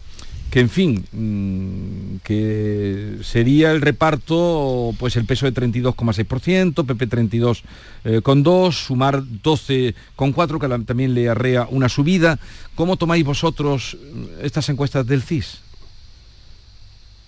que 0.53 0.61
en 0.61 0.69
fin, 0.69 1.05
mm, 1.13 2.17
que 2.23 3.17
sería 3.23 3.73
el 3.73 3.81
reparto, 3.81 4.95
pues 4.99 5.17
el 5.17 5.25
peso 5.25 5.47
de 5.47 5.55
32,6%, 5.55 6.85
PP 6.85 7.09
32,2%, 7.09 8.71
sumar 8.71 9.23
12,4%, 9.23 10.61
que 10.61 10.85
también 10.85 11.15
le 11.15 11.31
arrea 11.31 11.67
una 11.71 11.89
subida. 11.89 12.39
¿Cómo 12.75 12.99
tomáis 12.99 13.25
vosotros 13.25 13.97
estas 14.43 14.69
encuestas 14.69 15.07
del 15.07 15.23
CIS? 15.23 15.61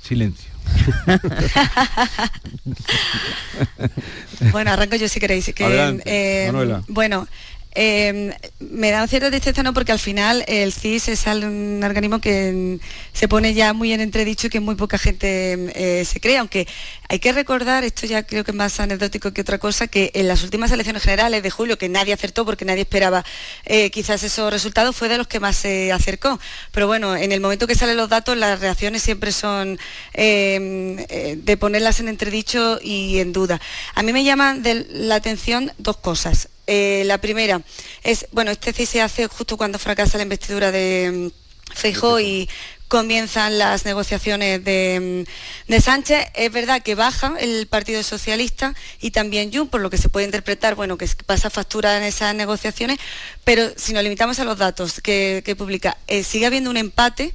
Silencio. 0.03 0.54
Bueno, 4.53 4.73
arranco 4.73 4.97
yo 4.97 5.09
si 5.09 5.21
queréis. 5.21 5.53
Que, 5.55 5.65
Adelante, 5.65 6.03
eh. 6.07 6.53
Bueno, 6.89 7.29
eh, 7.75 8.35
me 8.61 8.91
da 8.91 9.07
cierta 9.09 9.31
tristeza 9.31 9.63
no 9.63 9.75
porque 9.75 9.93
al 9.93 9.99
final 9.99 10.45
el 10.47 10.73
CIS 10.73 11.09
es 11.09 11.27
un 11.27 11.81
organismo 11.83 12.21
que 12.21 12.79
mm, 12.81 13.17
se 13.17 13.29
pone 13.29 13.55
ya 13.55 13.73
muy 13.73 13.93
en 13.93 14.01
entredicho 14.01 14.47
y 14.47 14.51
que 14.51 14.61
muy 14.61 14.77
poca 14.77 14.99
gente 14.99 15.73
eh, 15.75 16.05
se 16.05 16.21
cree, 16.21 16.39
aunque 16.39 16.67
hay 17.09 17.19
que 17.19 17.33
recordar, 17.33 17.85
esto 17.85 18.07
ya 18.07 18.23
creo 18.23 18.45
que 18.45 18.53
es 18.53 18.57
más 18.57 18.81
anecdótico 18.81 19.33
que 19.33 19.41
otra 19.43 19.59
cosa, 19.59 19.87
que 19.89 20.11
en 20.15 20.29
las 20.29 20.43
últimas 20.43 20.71
elecciones 20.71 21.03
generales 21.03 21.43
de 21.43 21.51
julio, 21.51 21.79
que 21.79 21.89
nadie 21.89 22.13
acertó 22.13 22.45
porque 22.45 22.65
nadie 22.65 22.83
esperaba 22.83 23.25
eh, 23.65 23.91
quizás 23.91 24.23
esos 24.23 24.53
resultados, 24.53 24.97
fue 24.97 25.09
de 25.09 25.19
los 25.19 25.27
que 25.27 25.41
más 25.41 25.57
se 25.57 25.93
acercó. 25.93 26.39
Pero 26.73 26.87
bueno, 26.87 27.17
en 27.17 27.33
el 27.33 27.41
momento 27.41 27.67
que 27.67 27.75
salen 27.75 27.97
los 27.97 28.09
datos, 28.09 28.37
las 28.37 28.61
reacciones 28.61 29.03
siempre 29.03 29.33
son 29.33 29.79
eh, 30.15 31.39
de 31.43 31.57
ponerlas 31.57 32.01
en 32.01 32.09
entredicho 32.09 32.79
y 32.83 33.19
en 33.19 33.33
duda. 33.33 33.61
A 33.95 34.03
mí 34.03 34.13
me 34.13 34.25
llaman 34.25 34.63
la 34.91 35.17
atención 35.17 35.73
dos 35.79 35.97
cosas. 35.99 36.49
Eh, 36.67 37.03
la 37.07 37.19
primera 37.19 37.63
es, 38.03 38.27
bueno, 38.33 38.51
este 38.51 38.73
CIS 38.73 38.89
se 38.89 39.03
hace 39.03 39.27
justo 39.27 39.57
cuando 39.57 39.79
fracasa 39.79 40.17
la 40.17 40.23
investidura 40.23 40.71
de 40.71 41.31
Feijó 41.75 42.21
y 42.21 42.49
comienzan 42.89 43.59
las 43.59 43.85
negociaciones 43.85 44.65
de, 44.65 45.25
mm, 45.27 45.71
de 45.71 45.81
Sánchez. 45.81 46.27
Es 46.35 46.53
verdad 46.53 46.83
que 46.83 46.95
baja 46.95 47.35
el 47.41 47.67
Partido 47.67 48.03
Socialista 48.03 48.75
y 49.01 49.11
también 49.11 49.53
Jun, 49.53 49.69
por 49.69 49.81
lo 49.81 49.91
que 49.91 49.99
se 49.99 50.09
puede 50.09 50.27
interpretar, 50.27 50.75
bueno, 50.75 50.97
que 50.97 51.09
pasa 51.27 51.51
factura 51.51 51.97
en 51.97 52.05
esas 52.05 52.35
negociaciones, 52.35 52.99
pero 53.43 53.73
si 53.77 53.93
nos 53.93 54.05
limitamos 54.05 54.39
a 54.39 54.45
los 54.45 54.59
datos 54.59 55.01
que, 55.01 55.43
que 55.45 55.57
publica, 55.57 55.97
eh, 56.07 56.23
sigue 56.23 56.47
habiendo 56.47 56.71
un 56.71 56.77
empate 56.77 57.35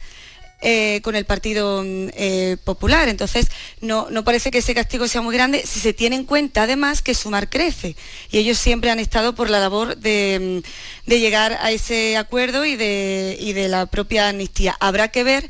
eh, 0.62 0.99
con 1.03 1.16
el 1.16 1.26
Partido 1.26 1.84
eh, 1.86 2.57
Popular. 2.64 3.07
Entonces, 3.07 3.47
no, 3.82 4.07
no 4.10 4.24
parece 4.24 4.51
que 4.51 4.57
ese 4.57 4.76
castigo 4.76 5.07
sea 5.07 5.22
muy 5.22 5.34
grande 5.34 5.64
si 5.66 5.80
se 5.80 5.93
tiene 5.93 6.18
en 6.18 6.26
cuenta 6.26 6.64
además 6.64 7.01
que 7.01 7.14
Sumar 7.14 7.49
crece. 7.49 7.95
Y 8.30 8.39
ellos 8.39 8.57
siempre 8.57 8.91
han 8.91 8.99
estado 8.99 9.36
por 9.36 9.49
la 9.49 9.60
labor 9.60 9.97
de, 9.97 10.62
mm, 10.64 11.10
de 11.10 11.20
llegar 11.20 11.57
a 11.62 11.72
ese 11.72 12.18
acuerdo 12.18 12.66
y 12.66 12.76
de, 12.76 13.38
y 13.39 13.53
de 13.53 13.70
la 13.70 13.86
propia 13.86 14.30
amnistía. 14.30 14.76
Habrá 14.80 15.07
que 15.07 15.24
ver 15.24 15.49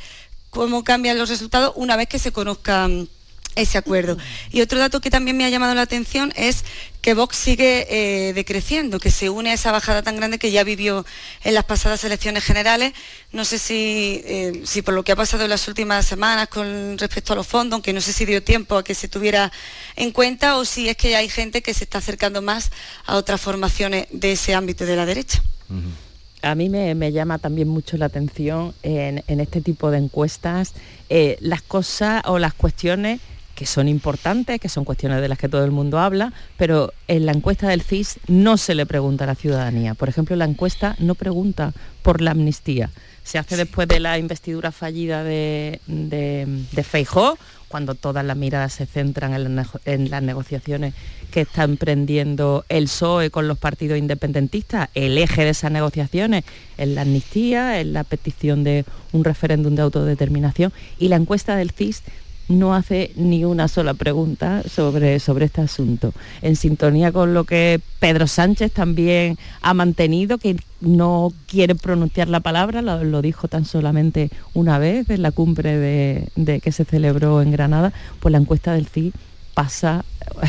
cómo 0.50 0.84
cambian 0.84 1.18
los 1.18 1.30
resultados 1.30 1.74
una 1.76 1.96
vez 1.96 2.08
que 2.08 2.20
se 2.20 2.32
conozca 2.32 2.88
mm, 2.88 3.08
ese 3.60 3.78
acuerdo. 3.78 4.18
Y 4.52 4.62
otro 4.62 4.80
dato 4.80 5.02
que 5.02 5.10
también 5.10 5.38
me 5.38 5.46
ha 5.46 5.50
llamado 5.50 5.74
la 5.76 5.82
atención 5.82 6.34
es 6.36 6.64
que 7.02 7.14
Vox 7.14 7.38
sigue 7.38 7.88
eh, 7.90 8.34
decreciendo, 8.34 9.00
que 9.00 9.12
se 9.12 9.30
une 9.30 9.52
a 9.52 9.54
esa 9.54 9.72
bajada 9.72 10.04
tan 10.04 10.18
grande 10.18 10.38
que 10.38 10.52
ya 10.52 10.64
vivió 10.64 11.06
en 11.44 11.54
las 11.54 11.64
pasadas 11.64 12.04
elecciones 12.04 12.44
generales. 12.44 12.94
No 13.32 13.46
sé 13.46 13.58
si, 13.58 14.22
eh, 14.26 14.62
si 14.66 14.82
por 14.82 14.94
lo 14.94 15.04
que 15.04 15.14
ha 15.14 15.16
pasado 15.16 15.44
en 15.44 15.50
las 15.50 15.68
últimas 15.68 16.06
semanas 16.06 16.50
con 16.50 16.98
respecto 16.98 17.34
a 17.34 17.36
los 17.38 17.48
fondos, 17.48 17.76
aunque 17.78 17.94
no 17.94 18.02
sé 18.02 18.12
si 18.12 18.26
dio 18.26 18.44
tiempo 18.44 18.76
a 18.76 18.84
que 18.84 18.96
se 18.96 19.08
tuviera 19.08 19.52
en 19.96 20.12
cuenta, 20.12 20.58
o 20.58 20.66
si 20.66 20.90
es 20.90 20.98
que 20.98 21.16
hay 21.16 21.30
gente 21.30 21.62
que 21.62 21.74
se 21.74 21.86
está 21.86 22.00
acercando 22.00 22.42
más 22.42 22.72
a 23.06 23.16
otras 23.16 23.40
formaciones 23.40 24.08
de 24.12 24.34
ese 24.34 24.54
ámbito 24.54 24.86
de 24.86 24.96
la 24.96 25.06
derecha. 25.06 25.42
A 26.42 26.56
mí 26.56 26.70
me, 26.70 26.96
me 26.96 27.12
llama 27.12 27.38
también 27.38 27.68
mucho 27.68 27.98
la 27.98 28.06
atención 28.06 28.74
en, 28.82 29.24
en 29.28 29.40
este 29.40 29.62
tipo 29.62 29.92
de 29.92 29.98
encuestas 29.98 30.74
eh, 31.10 31.38
las 31.42 31.62
cosas 31.62 32.22
o 32.26 32.40
las 32.40 32.54
cuestiones 32.54 33.20
que 33.60 33.66
son 33.66 33.90
importantes, 33.90 34.58
que 34.62 34.70
son 34.70 34.86
cuestiones 34.86 35.20
de 35.22 35.28
las 35.28 35.38
que 35.38 35.50
todo 35.50 35.66
el 35.66 35.72
mundo 35.72 36.00
habla, 36.00 36.32
pero 36.56 36.94
en 37.10 37.26
la 37.26 37.34
encuesta 37.34 37.68
del 37.68 37.82
CIS 37.82 38.22
no 38.30 38.56
se 38.56 38.74
le 38.74 38.86
pregunta 38.86 39.26
a 39.26 39.28
la 39.28 39.36
ciudadanía. 39.36 39.96
Por 39.96 40.08
ejemplo, 40.08 40.34
la 40.38 40.46
encuesta 40.46 40.96
no 41.00 41.14
pregunta 41.14 41.74
por 42.02 42.22
la 42.22 42.32
amnistía. 42.32 42.90
Se 43.26 43.38
hace 43.38 43.58
después 43.58 43.90
de 43.90 44.00
la 44.00 44.18
investidura 44.18 44.72
fallida 44.72 45.26
de, 45.26 45.82
de, 45.88 46.48
de 46.72 46.84
Feijó, 46.86 47.38
cuando 47.68 47.96
todas 47.96 48.24
las 48.24 48.38
miradas 48.38 48.72
se 48.74 48.86
centran 48.86 49.34
en, 49.34 49.44
las 49.44 49.52
nego- 49.68 49.82
en 49.84 50.10
las 50.10 50.24
negociaciones 50.24 50.94
que 51.30 51.42
está 51.42 51.64
emprendiendo 51.66 52.64
el 52.70 52.86
PSOE 52.86 53.30
con 53.30 53.50
los 53.50 53.58
partidos 53.58 54.00
independentistas, 54.00 54.88
el 54.96 55.18
eje 55.18 55.44
de 55.44 55.50
esas 55.50 55.70
negociaciones 55.72 56.46
en 56.78 56.96
la 56.96 57.02
amnistía, 57.02 57.82
en 57.82 57.92
la 57.92 58.06
petición 58.06 58.64
de 58.64 58.86
un 59.12 59.26
referéndum 59.26 59.76
de 59.76 59.82
autodeterminación 59.82 60.72
y 60.98 61.10
la 61.10 61.18
encuesta 61.18 61.58
del 61.58 61.72
CIS 61.72 62.04
no 62.50 62.74
hace 62.74 63.12
ni 63.16 63.46
una 63.46 63.68
sola 63.68 63.94
pregunta 63.94 64.64
sobre, 64.68 65.20
sobre 65.20 65.46
este 65.46 65.62
asunto. 65.62 66.14
En 66.42 66.56
sintonía 66.56 67.12
con 67.12 67.34
lo 67.34 67.46
que 67.46 67.80
Pedro 68.00 68.28
Sánchez 68.28 68.72
también 68.74 69.38
ha 69.62 69.74
mantenido, 69.74 70.38
que 70.40 70.58
no 70.82 71.32
quiere 71.48 71.76
pronunciar 71.76 72.28
la 72.28 72.40
palabra, 72.40 72.82
lo, 72.82 73.22
dijo 73.22 73.48
tan 73.48 73.66
solamente 73.66 74.30
una 74.54 74.80
vez 74.80 75.10
en 75.10 75.22
la 75.22 75.32
cumbre 75.32 75.78
de, 75.78 76.60
que 76.60 76.72
se 76.72 76.86
celebró 76.86 77.42
en 77.42 77.52
Granada, 77.52 77.94
pues 78.20 78.32
la 78.32 78.40
encuesta 78.40 78.74
del 78.74 78.88
CI 78.88 79.14
pasa 79.64 80.06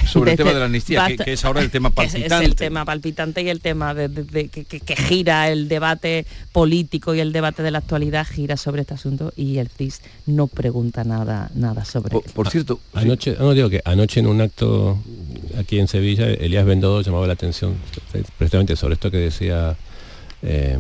sobre 0.07 0.33
el 0.33 0.37
tema 0.37 0.53
de 0.53 0.61
la 0.61 0.67
amnistía, 0.67 1.09
que, 1.17 1.33
es 1.33 1.45
ahora 1.45 1.63
el 1.63 1.71
tema 1.71 1.91
palpitante. 1.91 2.27
Es, 2.27 2.43
el 2.43 2.55
tema 2.55 2.85
palpitante 2.85 3.43
y 3.43 3.49
el 3.49 3.61
tema 3.61 3.93
de, 3.93 4.49
que, 4.49 4.97
gira 4.97 5.49
el 5.49 5.67
debate 5.67 6.27
político 6.53 7.13
y 7.15 7.21
el 7.21 7.33
debate 7.33 7.65
de 7.65 7.73
la 7.73 7.79
actualidad 7.79 8.25
gira 8.25 8.57
sobre 8.57 8.83
este 8.83 8.95
asunto 8.95 9.33
y 9.37 9.59
el 9.59 9.69
CIS 9.69 10.03
no 10.27 10.47
pregunta 10.47 11.03
nada 11.03 11.51
nada 11.55 11.85
sobre 11.85 12.11
Por, 12.11 12.23
por 12.23 12.51
cierto, 12.51 12.79
anoche, 12.95 13.35
no 13.37 13.53
digo 13.53 13.69
que 13.69 13.81
anoche 13.85 14.21
en 14.21 14.29
un 14.29 14.41
acto 14.41 14.99
aquí 15.59 15.81
en 15.81 15.89
Sevilla, 15.89 16.29
Elías 16.29 16.65
Bendodo 16.65 17.01
llamaba 17.03 17.27
la 17.27 17.33
atención 17.33 17.75
precisamente 18.39 18.77
sobre 18.77 18.95
esto 18.95 19.11
que 19.11 19.19
decía 19.19 19.77
eh, 20.43 20.79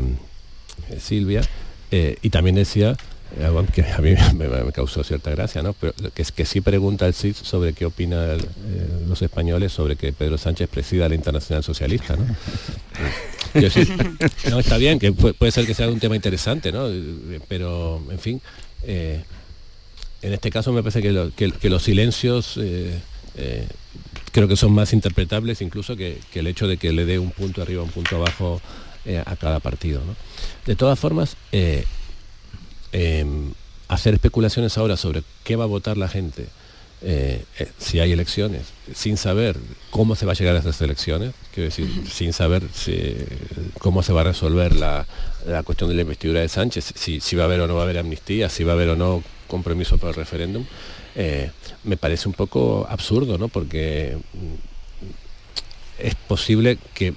Silvia 1.00 1.42
eh, 1.90 2.16
y 2.22 2.30
también 2.30 2.54
decía 2.54 2.96
que 3.72 3.82
a 3.82 3.98
mí 3.98 4.14
me, 4.36 4.72
causó 4.72 5.04
cierta 5.04 5.30
gracia, 5.30 5.62
¿no? 5.62 5.72
Pero 5.74 5.92
que, 6.14 6.24
que 6.24 6.44
sí 6.44 6.60
pregunta 6.60 7.06
el 7.06 7.14
CIS 7.14 7.38
sobre 7.38 7.72
qué 7.72 7.86
opinan 7.86 8.38
eh, 8.40 8.44
los 9.08 9.22
españoles 9.22 9.72
sobre 9.72 9.96
que 9.96 10.12
Pedro 10.12 10.38
Sánchez 10.38 10.68
presida 10.68 11.08
la 11.08 11.14
Internacional 11.14 11.62
Socialista, 11.62 12.16
¿no? 12.16 12.26
no, 14.50 14.58
está 14.60 14.76
bien, 14.76 14.98
que 14.98 15.12
puede, 15.12 15.50
ser 15.50 15.66
que 15.66 15.74
sea 15.74 15.88
un 15.88 15.98
tema 15.98 16.16
interesante, 16.16 16.70
¿no? 16.70 16.88
Pero, 17.48 18.00
en 18.10 18.18
fin, 18.18 18.40
eh, 18.84 19.22
en 20.22 20.32
este 20.32 20.50
caso 20.50 20.72
me 20.72 20.82
parece 20.82 21.02
que, 21.02 21.68
los 21.68 21.82
silencios 21.82 22.58
eh, 22.58 22.98
creo 24.32 24.46
que 24.46 24.56
son 24.56 24.72
más 24.72 24.92
interpretables 24.92 25.62
incluso 25.62 25.96
que, 25.96 26.20
el 26.34 26.46
hecho 26.46 26.68
de 26.68 26.76
que 26.76 26.92
le 26.92 27.06
dé 27.06 27.18
un 27.18 27.30
punto 27.30 27.62
arriba, 27.62 27.82
un 27.82 27.90
punto 27.90 28.16
abajo 28.16 28.60
a 29.26 29.34
cada 29.36 29.60
partido, 29.60 30.02
¿no? 30.04 30.14
De 30.66 30.76
todas 30.76 30.98
formas, 30.98 31.36
Em, 32.92 33.52
hacer 33.88 34.14
especulaciones 34.14 34.78
ahora 34.78 34.96
sobre 34.96 35.22
qué 35.44 35.56
va 35.56 35.64
a 35.64 35.66
votar 35.66 35.96
la 35.96 36.08
gente 36.08 36.46
eh, 37.02 37.42
eh, 37.58 37.68
si 37.78 37.98
hay 37.98 38.12
elecciones, 38.12 38.66
sin 38.94 39.16
saber 39.16 39.56
cómo 39.90 40.16
se 40.16 40.26
va 40.26 40.32
a 40.32 40.34
llegar 40.34 40.54
a 40.54 40.58
esas 40.58 40.80
elecciones, 40.82 41.32
quiero 41.54 41.70
decir, 41.70 41.88
sin 42.10 42.34
saber 42.34 42.62
cómo 43.78 44.02
se 44.02 44.12
va 44.12 44.20
a 44.20 44.24
resolver 44.24 44.76
la, 44.76 45.06
cuestión 45.64 45.88
de 45.88 45.96
la 45.96 46.02
investidura 46.02 46.40
de 46.40 46.48
Sánchez, 46.48 46.92
si, 46.94 47.36
va 47.36 47.44
a 47.44 47.46
haber 47.46 47.60
o 47.60 47.66
no 47.66 47.74
va 47.74 47.80
a 47.80 47.84
haber 47.84 47.96
amnistía, 47.98 48.50
si 48.50 48.64
va 48.64 48.72
a 48.72 48.74
haber 48.74 48.90
o 48.90 48.96
no 48.96 49.22
compromiso 49.46 49.96
para 49.96 50.10
el 50.10 50.16
referéndum, 50.16 50.66
eh, 51.16 51.50
me 51.84 51.96
parece 51.96 52.28
un 52.28 52.34
poco 52.34 52.86
absurdo, 52.88 53.38
¿no? 53.38 53.48
Porque 53.48 54.18
mm, 54.34 56.04
es 56.06 56.14
posible 56.14 56.76
que 56.92 57.14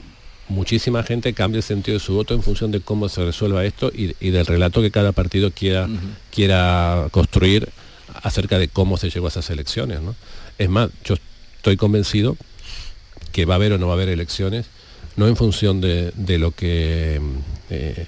muchísima 0.49 1.03
gente 1.03 1.33
cambia 1.33 1.57
el 1.57 1.63
sentido 1.63 1.97
de 1.97 2.03
su 2.03 2.13
voto 2.13 2.33
en 2.33 2.43
función 2.43 2.71
de 2.71 2.81
cómo 2.81 3.09
se 3.09 3.23
resuelva 3.23 3.65
esto 3.65 3.91
y, 3.93 4.29
del 4.29 4.45
relato 4.45 4.81
que 4.81 4.91
cada 4.91 5.11
partido 5.11 5.51
quiera, 5.51 5.87
quiera 6.31 7.07
construir 7.11 7.69
acerca 8.21 8.59
de 8.59 8.67
cómo 8.67 8.97
se 8.97 9.09
llegó 9.09 9.27
a 9.27 9.29
esas 9.29 9.49
elecciones. 9.49 9.99
Es 10.57 10.69
más, 10.69 10.89
yo 11.03 11.15
estoy 11.57 11.77
convencido 11.77 12.37
que 13.31 13.45
va 13.45 13.55
a 13.55 13.57
haber 13.57 13.73
o 13.73 13.77
no 13.77 13.87
va 13.87 13.93
a 13.93 13.95
haber 13.95 14.09
elecciones, 14.09 14.67
no 15.15 15.27
en 15.27 15.35
función 15.35 15.81
de, 15.81 16.11
lo 16.37 16.51
que 16.51 17.21
eh, 17.69 18.05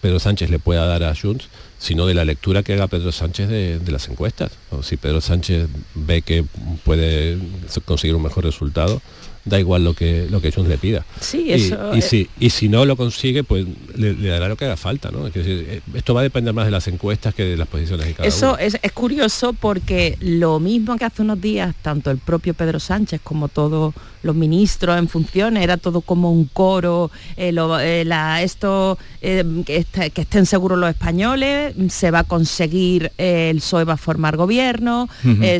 Pedro 0.00 0.18
Sánchez 0.18 0.50
le 0.50 0.58
pueda 0.58 0.86
dar 0.86 1.02
a 1.02 1.14
Junts, 1.14 1.48
sino 1.78 2.06
de 2.06 2.14
la 2.14 2.24
lectura 2.24 2.62
que 2.62 2.72
haga 2.72 2.86
Pedro 2.86 3.12
Sánchez 3.12 3.48
de, 3.48 3.78
de, 3.78 3.92
las 3.92 4.08
encuestas. 4.08 4.52
O 4.70 4.82
si 4.82 4.96
Pedro 4.96 5.20
Sánchez 5.20 5.68
ve 5.94 6.22
que 6.22 6.44
puede 6.84 7.38
conseguir 7.84 8.16
un 8.16 8.22
mejor 8.22 8.44
resultado, 8.44 9.02
da 9.46 9.58
igual 9.60 9.84
lo 9.84 9.94
que 9.94 10.26
lo 10.28 10.40
que 10.40 10.50
Junts 10.52 10.68
le 10.68 10.76
pida. 10.76 11.06
Sí, 11.20 11.52
eso, 11.52 11.96
y, 11.96 12.02
si, 12.02 12.28
y 12.38 12.50
si 12.50 12.68
no 12.68 12.84
lo 12.84 12.96
consigue, 12.96 13.44
pues 13.44 13.64
le, 13.94 14.14
dará 14.14 14.48
lo 14.48 14.56
que 14.56 14.64
haga 14.64 14.76
falta, 14.76 15.10
¿no? 15.10 15.26
Eh, 15.32 15.80
esto 15.94 16.14
va 16.14 16.20
a 16.20 16.22
depender 16.24 16.52
más 16.52 16.66
de 16.66 16.72
las 16.72 16.88
encuestas 16.88 17.34
que 17.34 17.44
de 17.44 17.56
las 17.56 17.68
posiciones 17.68 18.06
de 18.06 18.14
cada 18.14 18.28
Eso 18.28 18.58
Es, 18.58 18.76
es 18.82 18.92
curioso 18.92 19.52
porque 19.52 20.18
lo 20.20 20.58
mismo 20.58 20.96
que 20.96 21.04
hace 21.04 21.22
unos 21.22 21.40
días, 21.40 21.74
tanto 21.80 22.10
el 22.10 22.18
propio 22.18 22.54
Pedro 22.54 22.80
Sánchez 22.80 23.20
como 23.22 23.48
todos 23.48 23.94
los 24.22 24.34
ministros 24.34 24.98
en 24.98 25.08
funciones, 25.08 25.62
era 25.62 25.76
todo 25.76 26.00
como 26.00 26.32
un 26.32 26.46
coro, 26.46 27.12
eh, 27.36 27.54
eh, 27.56 28.04
esto 28.42 28.98
que, 29.20 29.86
que, 30.12 30.20
estén 30.20 30.46
seguros 30.46 30.78
los 30.78 30.90
españoles, 30.90 31.74
se 31.88 32.10
va 32.10 32.20
a 32.20 32.24
conseguir, 32.24 33.12
el 33.18 33.58
PSOE 33.58 33.84
va 33.84 33.92
a 33.92 33.96
formar 33.96 34.36
gobierno, 34.36 35.08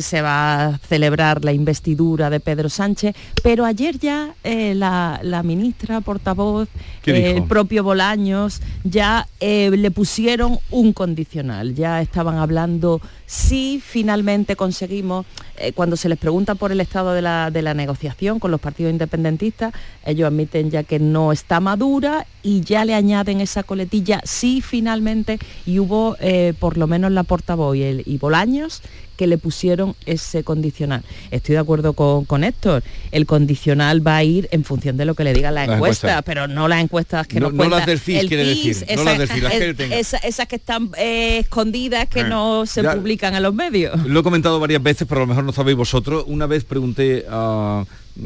se 0.01 0.21
va 0.21 0.65
a 0.65 0.77
celebrar 0.79 1.45
la 1.45 1.53
investidura 1.53 2.29
de 2.29 2.41
Pedro 2.41 2.67
Sánchez, 2.67 3.15
pero 3.41 3.65
ayer 3.77 3.99
ya 3.99 4.33
eh, 4.43 4.73
la, 4.73 5.43
ministra 5.43 6.01
portavoz, 6.01 6.67
eh, 7.05 7.35
el 7.37 7.43
propio 7.43 7.83
Bolaños, 7.83 8.59
ya 8.83 9.27
eh, 9.39 9.69
le 9.69 9.91
pusieron 9.91 10.57
un 10.71 10.93
condicional, 10.93 11.75
ya 11.75 12.01
estaban 12.01 12.37
hablando 12.37 13.01
si 13.27 13.79
finalmente 13.85 14.55
conseguimos, 14.55 15.27
cuando 15.75 15.95
se 15.95 16.09
les 16.09 16.17
pregunta 16.17 16.55
por 16.55 16.71
el 16.71 16.81
estado 16.81 17.13
de 17.13 17.21
la, 17.21 17.51
de 17.51 17.61
la 17.61 17.73
negociación 17.73 18.39
con 18.39 18.49
los 18.49 18.59
partidos 18.59 18.91
independentistas, 18.91 19.73
ellos 20.05 20.27
admiten 20.27 20.71
ya 20.71 20.83
que 20.83 20.97
no 20.97 21.31
está 21.31 21.59
madura 21.59 22.25
y 22.41 22.61
ya 22.61 22.85
le 22.85 22.95
añaden 22.95 23.41
esa 23.41 23.63
coletilla 23.63 24.21
si 24.23 24.61
finalmente, 24.61 25.37
y 25.65 25.79
hubo 25.79 26.15
por 26.59 26.77
lo 26.77 26.87
menos 26.87 27.11
la 27.11 27.23
portavoz 27.23 27.75
y, 27.75 27.83
el, 27.83 28.03
y 28.05 28.17
Bolaños, 28.17 28.81
que 29.17 29.27
le 29.27 29.37
pusieron 29.37 29.95
ese 30.05 30.43
condicional. 30.43 31.03
Estoy 31.31 31.53
de 31.53 31.59
acuerdo 31.59 31.93
con, 31.93 32.43
Héctor, 32.43 32.83
el 33.11 33.25
condicional 33.25 34.05
va 34.05 34.17
a 34.17 34.23
ir 34.23 34.47
en 34.51 34.63
función 34.63 34.95
de 34.95 35.05
lo 35.05 35.15
que 35.15 35.23
le 35.23 35.33
diga 35.33 35.51
la, 35.51 35.65
encuesta, 35.65 36.21
pero 36.21 36.47
no 36.47 36.67
las 36.67 36.81
encuestas 36.81 37.27
que 37.27 37.39
no, 37.39 37.49
nos 37.49 37.57
No 37.57 37.69
las 37.69 37.85
del 37.85 37.99
CIS, 37.99 38.27
quiere 38.27 38.45
decir, 38.45 38.85
no 38.95 39.03
las 39.03 39.17
del 39.17 39.75
que 39.75 39.99
esas 39.99 40.47
que 40.47 40.55
están 40.55 40.91
eh, 40.97 41.39
escondidas, 41.39 42.07
que 42.07 42.21
ah, 42.21 42.27
no 42.27 42.65
se 42.65 42.83
publican 42.83 43.16
en 43.21 43.43
los 43.43 43.53
medios. 43.53 44.05
Lo 44.05 44.19
he 44.19 44.23
comentado 44.23 44.59
varias 44.59 44.81
veces, 44.81 45.07
pero 45.07 45.21
a 45.21 45.23
lo 45.23 45.27
mejor 45.27 45.43
no 45.43 45.51
sabéis 45.51 45.77
vosotros. 45.77 46.23
Una 46.27 46.45
vez 46.45 46.63
pregunté 46.63 47.25
a 47.29 47.83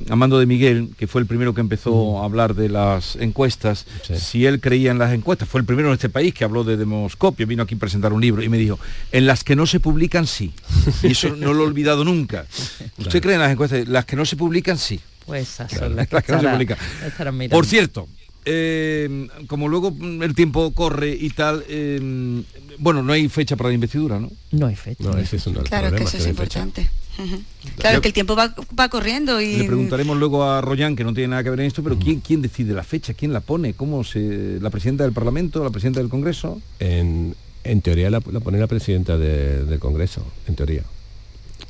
Amando 0.09 0.39
de 0.39 0.45
Miguel, 0.45 0.89
que 0.97 1.07
fue 1.07 1.21
el 1.21 1.27
primero 1.27 1.53
que 1.53 1.61
empezó 1.61 2.21
a 2.21 2.25
hablar 2.25 2.55
de 2.55 2.69
las 2.69 3.15
encuestas, 3.17 3.85
si 4.15 4.45
él 4.45 4.61
creía 4.61 4.91
en 4.91 4.99
las 4.99 5.13
encuestas, 5.13 5.49
fue 5.49 5.59
el 5.59 5.65
primero 5.65 5.89
en 5.89 5.95
este 5.95 6.09
país 6.09 6.33
que 6.33 6.43
habló 6.43 6.63
de 6.63 6.77
demoscopio, 6.77 7.45
vino 7.47 7.63
aquí 7.63 7.75
a 7.75 7.79
presentar 7.79 8.13
un 8.13 8.21
libro 8.21 8.41
y 8.41 8.49
me 8.49 8.57
dijo, 8.57 8.79
en 9.11 9.25
las 9.25 9.43
que 9.43 9.55
no 9.55 9.65
se 9.65 9.79
publican 9.79 10.27
sí. 10.27 10.53
Y 11.03 11.11
eso 11.11 11.35
no 11.35 11.53
lo 11.53 11.63
he 11.63 11.67
olvidado 11.67 12.05
nunca. 12.05 12.45
¿Usted 12.97 13.21
cree 13.21 13.35
en 13.35 13.41
las 13.41 13.51
encuestas? 13.51 13.87
Las 13.87 14.05
que 14.05 14.15
no 14.15 14.25
se 14.25 14.35
publican 14.35 14.77
sí. 14.77 14.99
Pues 15.25 15.49
esas 15.49 15.71
son 15.71 15.95
las 15.95 16.07
que, 16.07 16.15
no 16.27 16.41
se 16.41 16.47
publican. 16.47 16.77
Por 17.49 17.65
cierto, 17.65 18.07
eh, 18.45 19.27
como 19.47 19.67
luego 19.67 19.95
el 19.99 20.33
tiempo 20.35 20.71
corre 20.71 21.15
y 21.19 21.29
tal, 21.29 21.63
eh, 21.67 22.43
bueno, 22.77 23.03
no 23.03 23.13
hay 23.13 23.29
fecha 23.29 23.55
para 23.55 23.69
la 23.69 23.75
investidura, 23.75 24.19
¿no? 24.19 24.31
No 24.51 24.67
hay 24.67 24.75
fecha. 24.75 25.03
claro 25.63 25.95
que 25.95 26.03
eso 26.03 26.17
es 26.17 26.27
importante. 26.27 26.89
Claro 27.77 28.01
que 28.01 28.07
el 28.07 28.13
tiempo 28.13 28.35
va, 28.35 28.89
corriendo 28.89 29.41
y... 29.41 29.57
Le 29.57 29.65
preguntaremos 29.65 30.17
luego 30.17 30.43
a 30.43 30.61
Royan, 30.61 30.95
que 30.95 31.03
no 31.03 31.13
tiene 31.13 31.29
nada 31.29 31.43
que 31.43 31.49
ver 31.49 31.59
en 31.59 31.67
esto, 31.67 31.83
pero 31.83 31.99
¿quién, 31.99 32.19
quién 32.19 32.41
decide 32.41 32.73
la 32.73 32.83
fecha? 32.83 33.13
¿Quién 33.13 33.33
la 33.33 33.41
pone? 33.41 33.73
¿Cómo 33.73 34.03
se... 34.03 34.59
¿La 34.59 34.69
presidenta 34.69 35.03
del 35.03 35.13
Parlamento? 35.13 35.63
¿La 35.63 35.69
presidenta 35.69 35.99
del 35.99 36.09
Congreso? 36.09 36.61
En, 36.79 37.35
teoría 37.83 38.09
la, 38.09 38.21
pone 38.21 38.59
la 38.59 38.67
presidenta 38.67 39.17
del 39.17 39.79
Congreso, 39.79 40.25
en 40.47 40.55
teoría. 40.55 40.83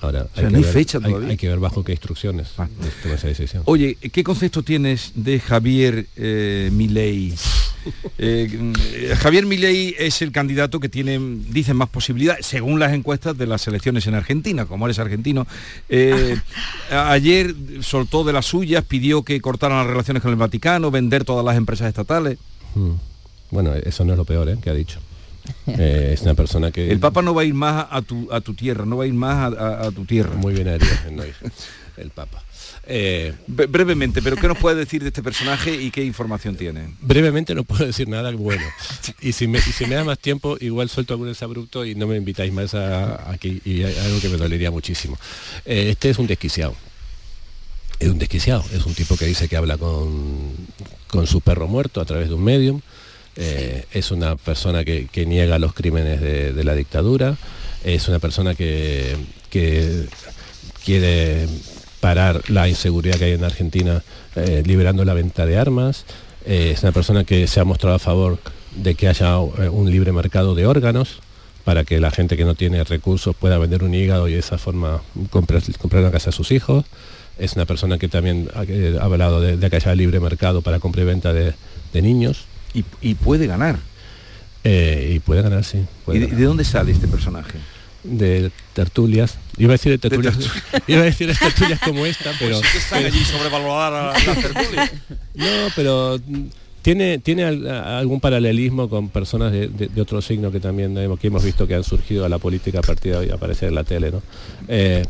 Ahora, 0.02 0.28
hay, 0.36 0.47
que 0.47 0.52
ver, 0.52 0.64
fecha 0.66 0.99
todavía. 0.99 1.30
Hay, 1.30 1.38
que 1.38 1.47
ver 1.47 1.60
bajo 1.60 1.84
qué 1.84 1.91
instrucciones 1.91 2.54
ah. 2.58 2.68
esa 3.06 3.28
decisión. 3.28 3.62
Oye, 3.66 3.95
¿qué 3.95 4.24
concepto 4.24 4.64
tienes 4.64 5.12
de 5.16 5.39
Javier 5.39 6.08
eh, 6.16 6.70
Milei? 6.74 7.34
Eh, 8.20 8.74
Javier 9.18 9.47
Milei 9.47 9.95
es 9.97 10.22
el 10.22 10.32
candidato 10.32 10.80
que 10.80 10.88
tiene, 10.88 11.20
dicen, 11.49 11.76
más 11.76 11.89
posibilidades, 11.89 12.45
según 12.45 12.80
las 12.80 12.93
encuestas 12.93 13.36
de 13.36 13.47
las 13.47 13.68
elecciones 13.68 14.06
en 14.06 14.14
Argentina, 14.14 14.68
como 14.68 14.86
eres 14.86 14.99
argentino. 14.99 15.47
Eh, 15.89 16.38
ayer 16.91 17.56
soltó 17.80 18.24
de 18.24 18.34
las 18.34 18.45
suyas, 18.45 18.84
pidió 18.86 19.24
que 19.24 19.41
cortaran 19.41 19.80
las 19.80 19.88
relaciones 19.88 20.22
con 20.22 20.30
el 20.30 20.38
Vaticano, 20.38 20.91
vender 20.91 21.26
todas 21.26 21.43
las 21.43 21.58
empresas 21.58 21.88
estatales. 21.88 22.38
Hmm. 22.76 22.91
Bueno, 23.49 23.74
eso 23.74 24.06
no 24.06 24.14
es 24.14 24.18
lo 24.18 24.26
peor 24.26 24.47
¿eh? 24.49 24.58
que 24.62 24.70
ha 24.70 24.76
dicho. 24.76 24.99
Eh, 25.68 26.12
es 26.14 26.22
una 26.24 26.34
persona 26.34 26.72
que... 26.72 26.92
El 26.92 27.00
Papa 27.00 27.22
no 27.22 27.34
va 27.34 27.44
a 27.44 27.46
ir 27.46 27.54
más 27.54 27.88
a 27.89 28.02
tu, 28.02 28.28
a 28.32 28.42
tu 28.42 28.54
tierra, 28.54 28.86
no 28.86 28.98
va 28.98 29.06
a 29.06 29.08
ir 29.08 29.14
más 29.14 29.54
a, 29.58 29.89
tu 29.92 30.06
tierra. 30.06 30.36
Muy 30.36 30.54
bien 30.54 30.68
el 31.98 32.10
Papa. 32.10 32.44
Eh, 32.88 33.34
brevemente, 33.48 34.22
pero 34.22 34.36
¿qué 34.36 34.48
nos 34.48 34.58
puede 34.58 34.76
decir 34.76 35.02
de 35.02 35.10
este 35.10 35.22
personaje 35.22 35.74
y 35.74 35.92
qué 35.92 36.04
información 36.04 36.56
tiene? 36.56 36.96
Brevemente 37.02 37.54
no 37.54 37.64
puedo 37.64 37.86
decir 37.86 38.08
nada 38.08 38.32
bueno. 38.32 38.66
Y 39.22 39.34
si 39.34 39.48
me, 39.48 39.62
si 39.62 39.86
me 39.86 39.96
da 39.96 40.04
más 40.04 40.20
tiempo, 40.20 40.58
igual 40.60 40.89
suelto 40.89 41.14
algún 41.14 41.34
abrupto 41.39 41.86
y 41.86 41.96
no 41.96 42.08
me 42.08 42.18
invitáis 42.18 42.52
más 42.52 42.74
aquí 42.74 43.62
y 43.64 43.84
hay 43.84 43.98
algo 43.98 44.20
que 44.20 44.30
me 44.30 44.38
dolería 44.38 44.72
muchísimo. 44.72 45.18
Eh, 45.66 45.92
este 45.92 46.10
es 46.10 46.18
un 46.18 46.28
desquiciado. 46.28 46.76
Es 48.00 48.10
un 48.10 48.18
desquiciado, 48.18 48.66
es 48.74 48.84
un 48.86 48.96
tipo 48.96 49.16
que 49.16 49.26
dice 49.26 49.48
que 49.48 49.56
habla 49.56 49.78
con, 49.78 50.54
con 51.08 51.28
su 51.28 51.39
perro 51.39 51.68
muerto 51.68 52.02
a 52.02 52.06
través 52.06 52.30
de 52.30 52.34
un 52.34 52.44
medium 52.44 52.82
eh, 53.38 53.86
es 53.94 54.12
una 54.12 54.36
persona 54.36 54.84
que, 54.84 55.08
niega 55.26 55.58
los 55.60 55.74
crímenes 55.74 56.22
de, 56.22 56.64
la 56.64 56.76
dictadura, 56.76 57.38
es 57.84 58.08
una 58.08 58.20
persona 58.20 58.56
que, 58.56 59.16
quiere 60.84 61.48
parar 62.00 62.50
la 62.50 62.68
inseguridad 62.68 63.18
que 63.18 63.26
hay 63.26 63.32
en 63.34 63.44
Argentina 63.44 64.02
eh, 64.36 64.64
liberando 64.66 65.06
la 65.06 65.14
venta 65.14 65.46
de 65.46 65.58
armas. 65.58 66.06
Eh, 66.46 66.72
es 66.74 66.82
una 66.82 66.92
persona 66.92 67.24
que 67.24 67.46
se 67.48 67.60
ha 67.60 67.64
mostrado 67.64 67.96
a 67.96 68.00
favor 68.00 68.40
de 68.76 68.96
que 68.96 69.08
haya 69.08 69.38
un 69.38 69.92
libre 69.92 70.12
mercado 70.12 70.56
de 70.56 70.66
órganos 70.66 71.20
para 71.66 71.84
que 71.84 72.00
la 72.00 72.10
gente 72.10 72.38
que 72.38 72.46
no 72.46 72.56
tiene 72.56 72.84
recursos 72.84 73.36
pueda 73.36 73.60
vender 73.60 73.84
un 73.84 73.94
hígado 73.94 74.28
y 74.28 74.34
de 74.34 74.40
esa 74.40 74.58
forma 74.58 75.04
comprar, 75.30 75.62
una 75.92 76.12
casa 76.12 76.32
a 76.32 76.34
sus 76.34 76.52
hijos. 76.52 76.86
Es 77.38 77.54
una 77.54 77.66
persona 77.66 77.98
que 77.98 78.08
también 78.08 78.50
ha, 78.56 78.62
ha 78.62 79.04
hablado 79.04 79.42
de, 79.42 79.70
que 79.70 79.76
haya 79.76 79.94
libre 79.94 80.20
mercado 80.20 80.62
para 80.62 80.80
compra 80.80 81.04
y 81.04 81.06
venta 81.06 81.34
de 81.34 81.54
niños. 81.94 82.46
Y, 82.74 82.86
y 83.02 83.16
puede 83.16 83.48
ganar. 83.48 83.78
Eh, 84.64 85.14
y 85.16 85.20
puede 85.20 85.42
ganar, 85.42 85.64
sí. 85.64 85.86
puede 86.06 86.18
¿Y 86.18 86.22
de, 86.22 86.26
ganar. 86.28 86.40
de 86.40 86.46
dónde 86.46 86.64
sale 86.64 86.92
este 86.92 87.08
personaje? 87.08 87.58
de 88.04 88.52
tertulias. 88.74 89.38
Iba 89.58 89.74
a 89.74 89.78
decir 89.78 89.92
de 89.92 89.98
tertulias, 89.98 90.36
iba 90.88 91.02
a 91.02 91.06
decir 91.06 91.28
de 91.28 91.36
tertulias 91.36 91.80
como 91.82 92.06
esta, 92.06 92.32
pero 92.40 92.58
Pues 92.58 92.66
sí 92.68 92.72
que 92.72 92.78
están 92.80 93.06
allí 93.06 93.24
sobrevaloradas 93.26 94.26
las 94.26 94.42
tertulias. 94.42 94.92
no, 95.36 95.46
pero 95.76 96.20
tiene 96.82 97.20
tiene 97.20 97.44
al- 97.44 97.68
a- 97.70 98.00
algún 98.00 98.20
paralelismo 98.20 98.90
con 98.90 99.10
personas 99.10 99.52
de, 99.52 99.68
de- 99.68 99.88
de 99.88 100.02
otro 100.02 100.22
signo 100.22 100.52
que 100.52 100.60
también 100.60 100.98
hemos, 100.98 101.20
que 101.20 101.28
hemos 101.28 101.44
visto 101.44 101.68
que 101.68 101.76
han 101.76 101.84
surgido 101.84 102.26
a 102.26 102.30
la 102.30 102.38
política 102.40 102.80
a 102.80 102.82
partir 102.82 103.12
de 103.14 103.18
hoy 103.20 103.30
aparecer 103.30 103.70
en 103.70 103.76
la 103.76 103.84
tele, 103.84 104.12
¿no? 104.12 104.22
Eh, 104.68 105.04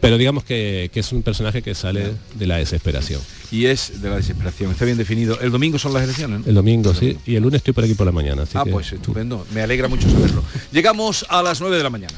pero 0.00 0.18
digamos 0.18 0.42
que, 0.44 0.90
que 0.92 1.00
es 1.00 1.12
un 1.12 1.22
personaje 1.22 1.62
que 1.62 1.74
sale 1.74 2.12
de 2.34 2.46
la 2.46 2.56
desesperación. 2.56 3.20
Y 3.52 3.66
es 3.66 4.02
de 4.02 4.08
la 4.08 4.16
desesperación, 4.16 4.72
está 4.72 4.84
bien 4.84 4.96
definido. 4.98 5.38
El 5.40 5.50
domingo 5.52 5.78
son 5.78 5.92
las 5.94 6.02
elecciones, 6.02 6.40
¿no? 6.40 6.46
El 6.46 6.54
domingo, 6.54 6.92
sí, 6.94 7.16
y 7.24 7.36
el 7.36 7.42
lunes 7.42 7.58
estoy 7.58 7.72
por 7.74 7.84
aquí 7.84 7.94
por 7.94 8.06
la 8.06 8.12
mañana. 8.12 8.42
Así 8.42 8.58
Ah, 8.58 8.64
que- 8.64 8.70
pues 8.72 8.92
estupendo. 8.92 9.46
Me 9.54 9.60
alegra 9.62 9.86
mucho 9.88 10.10
saberlo. 10.10 10.42
Llegamos 10.72 11.24
a 11.28 11.42
las 11.42 11.60
9 11.60 11.76
de 11.76 11.82
la 11.84 11.90
mañana. 11.90 12.14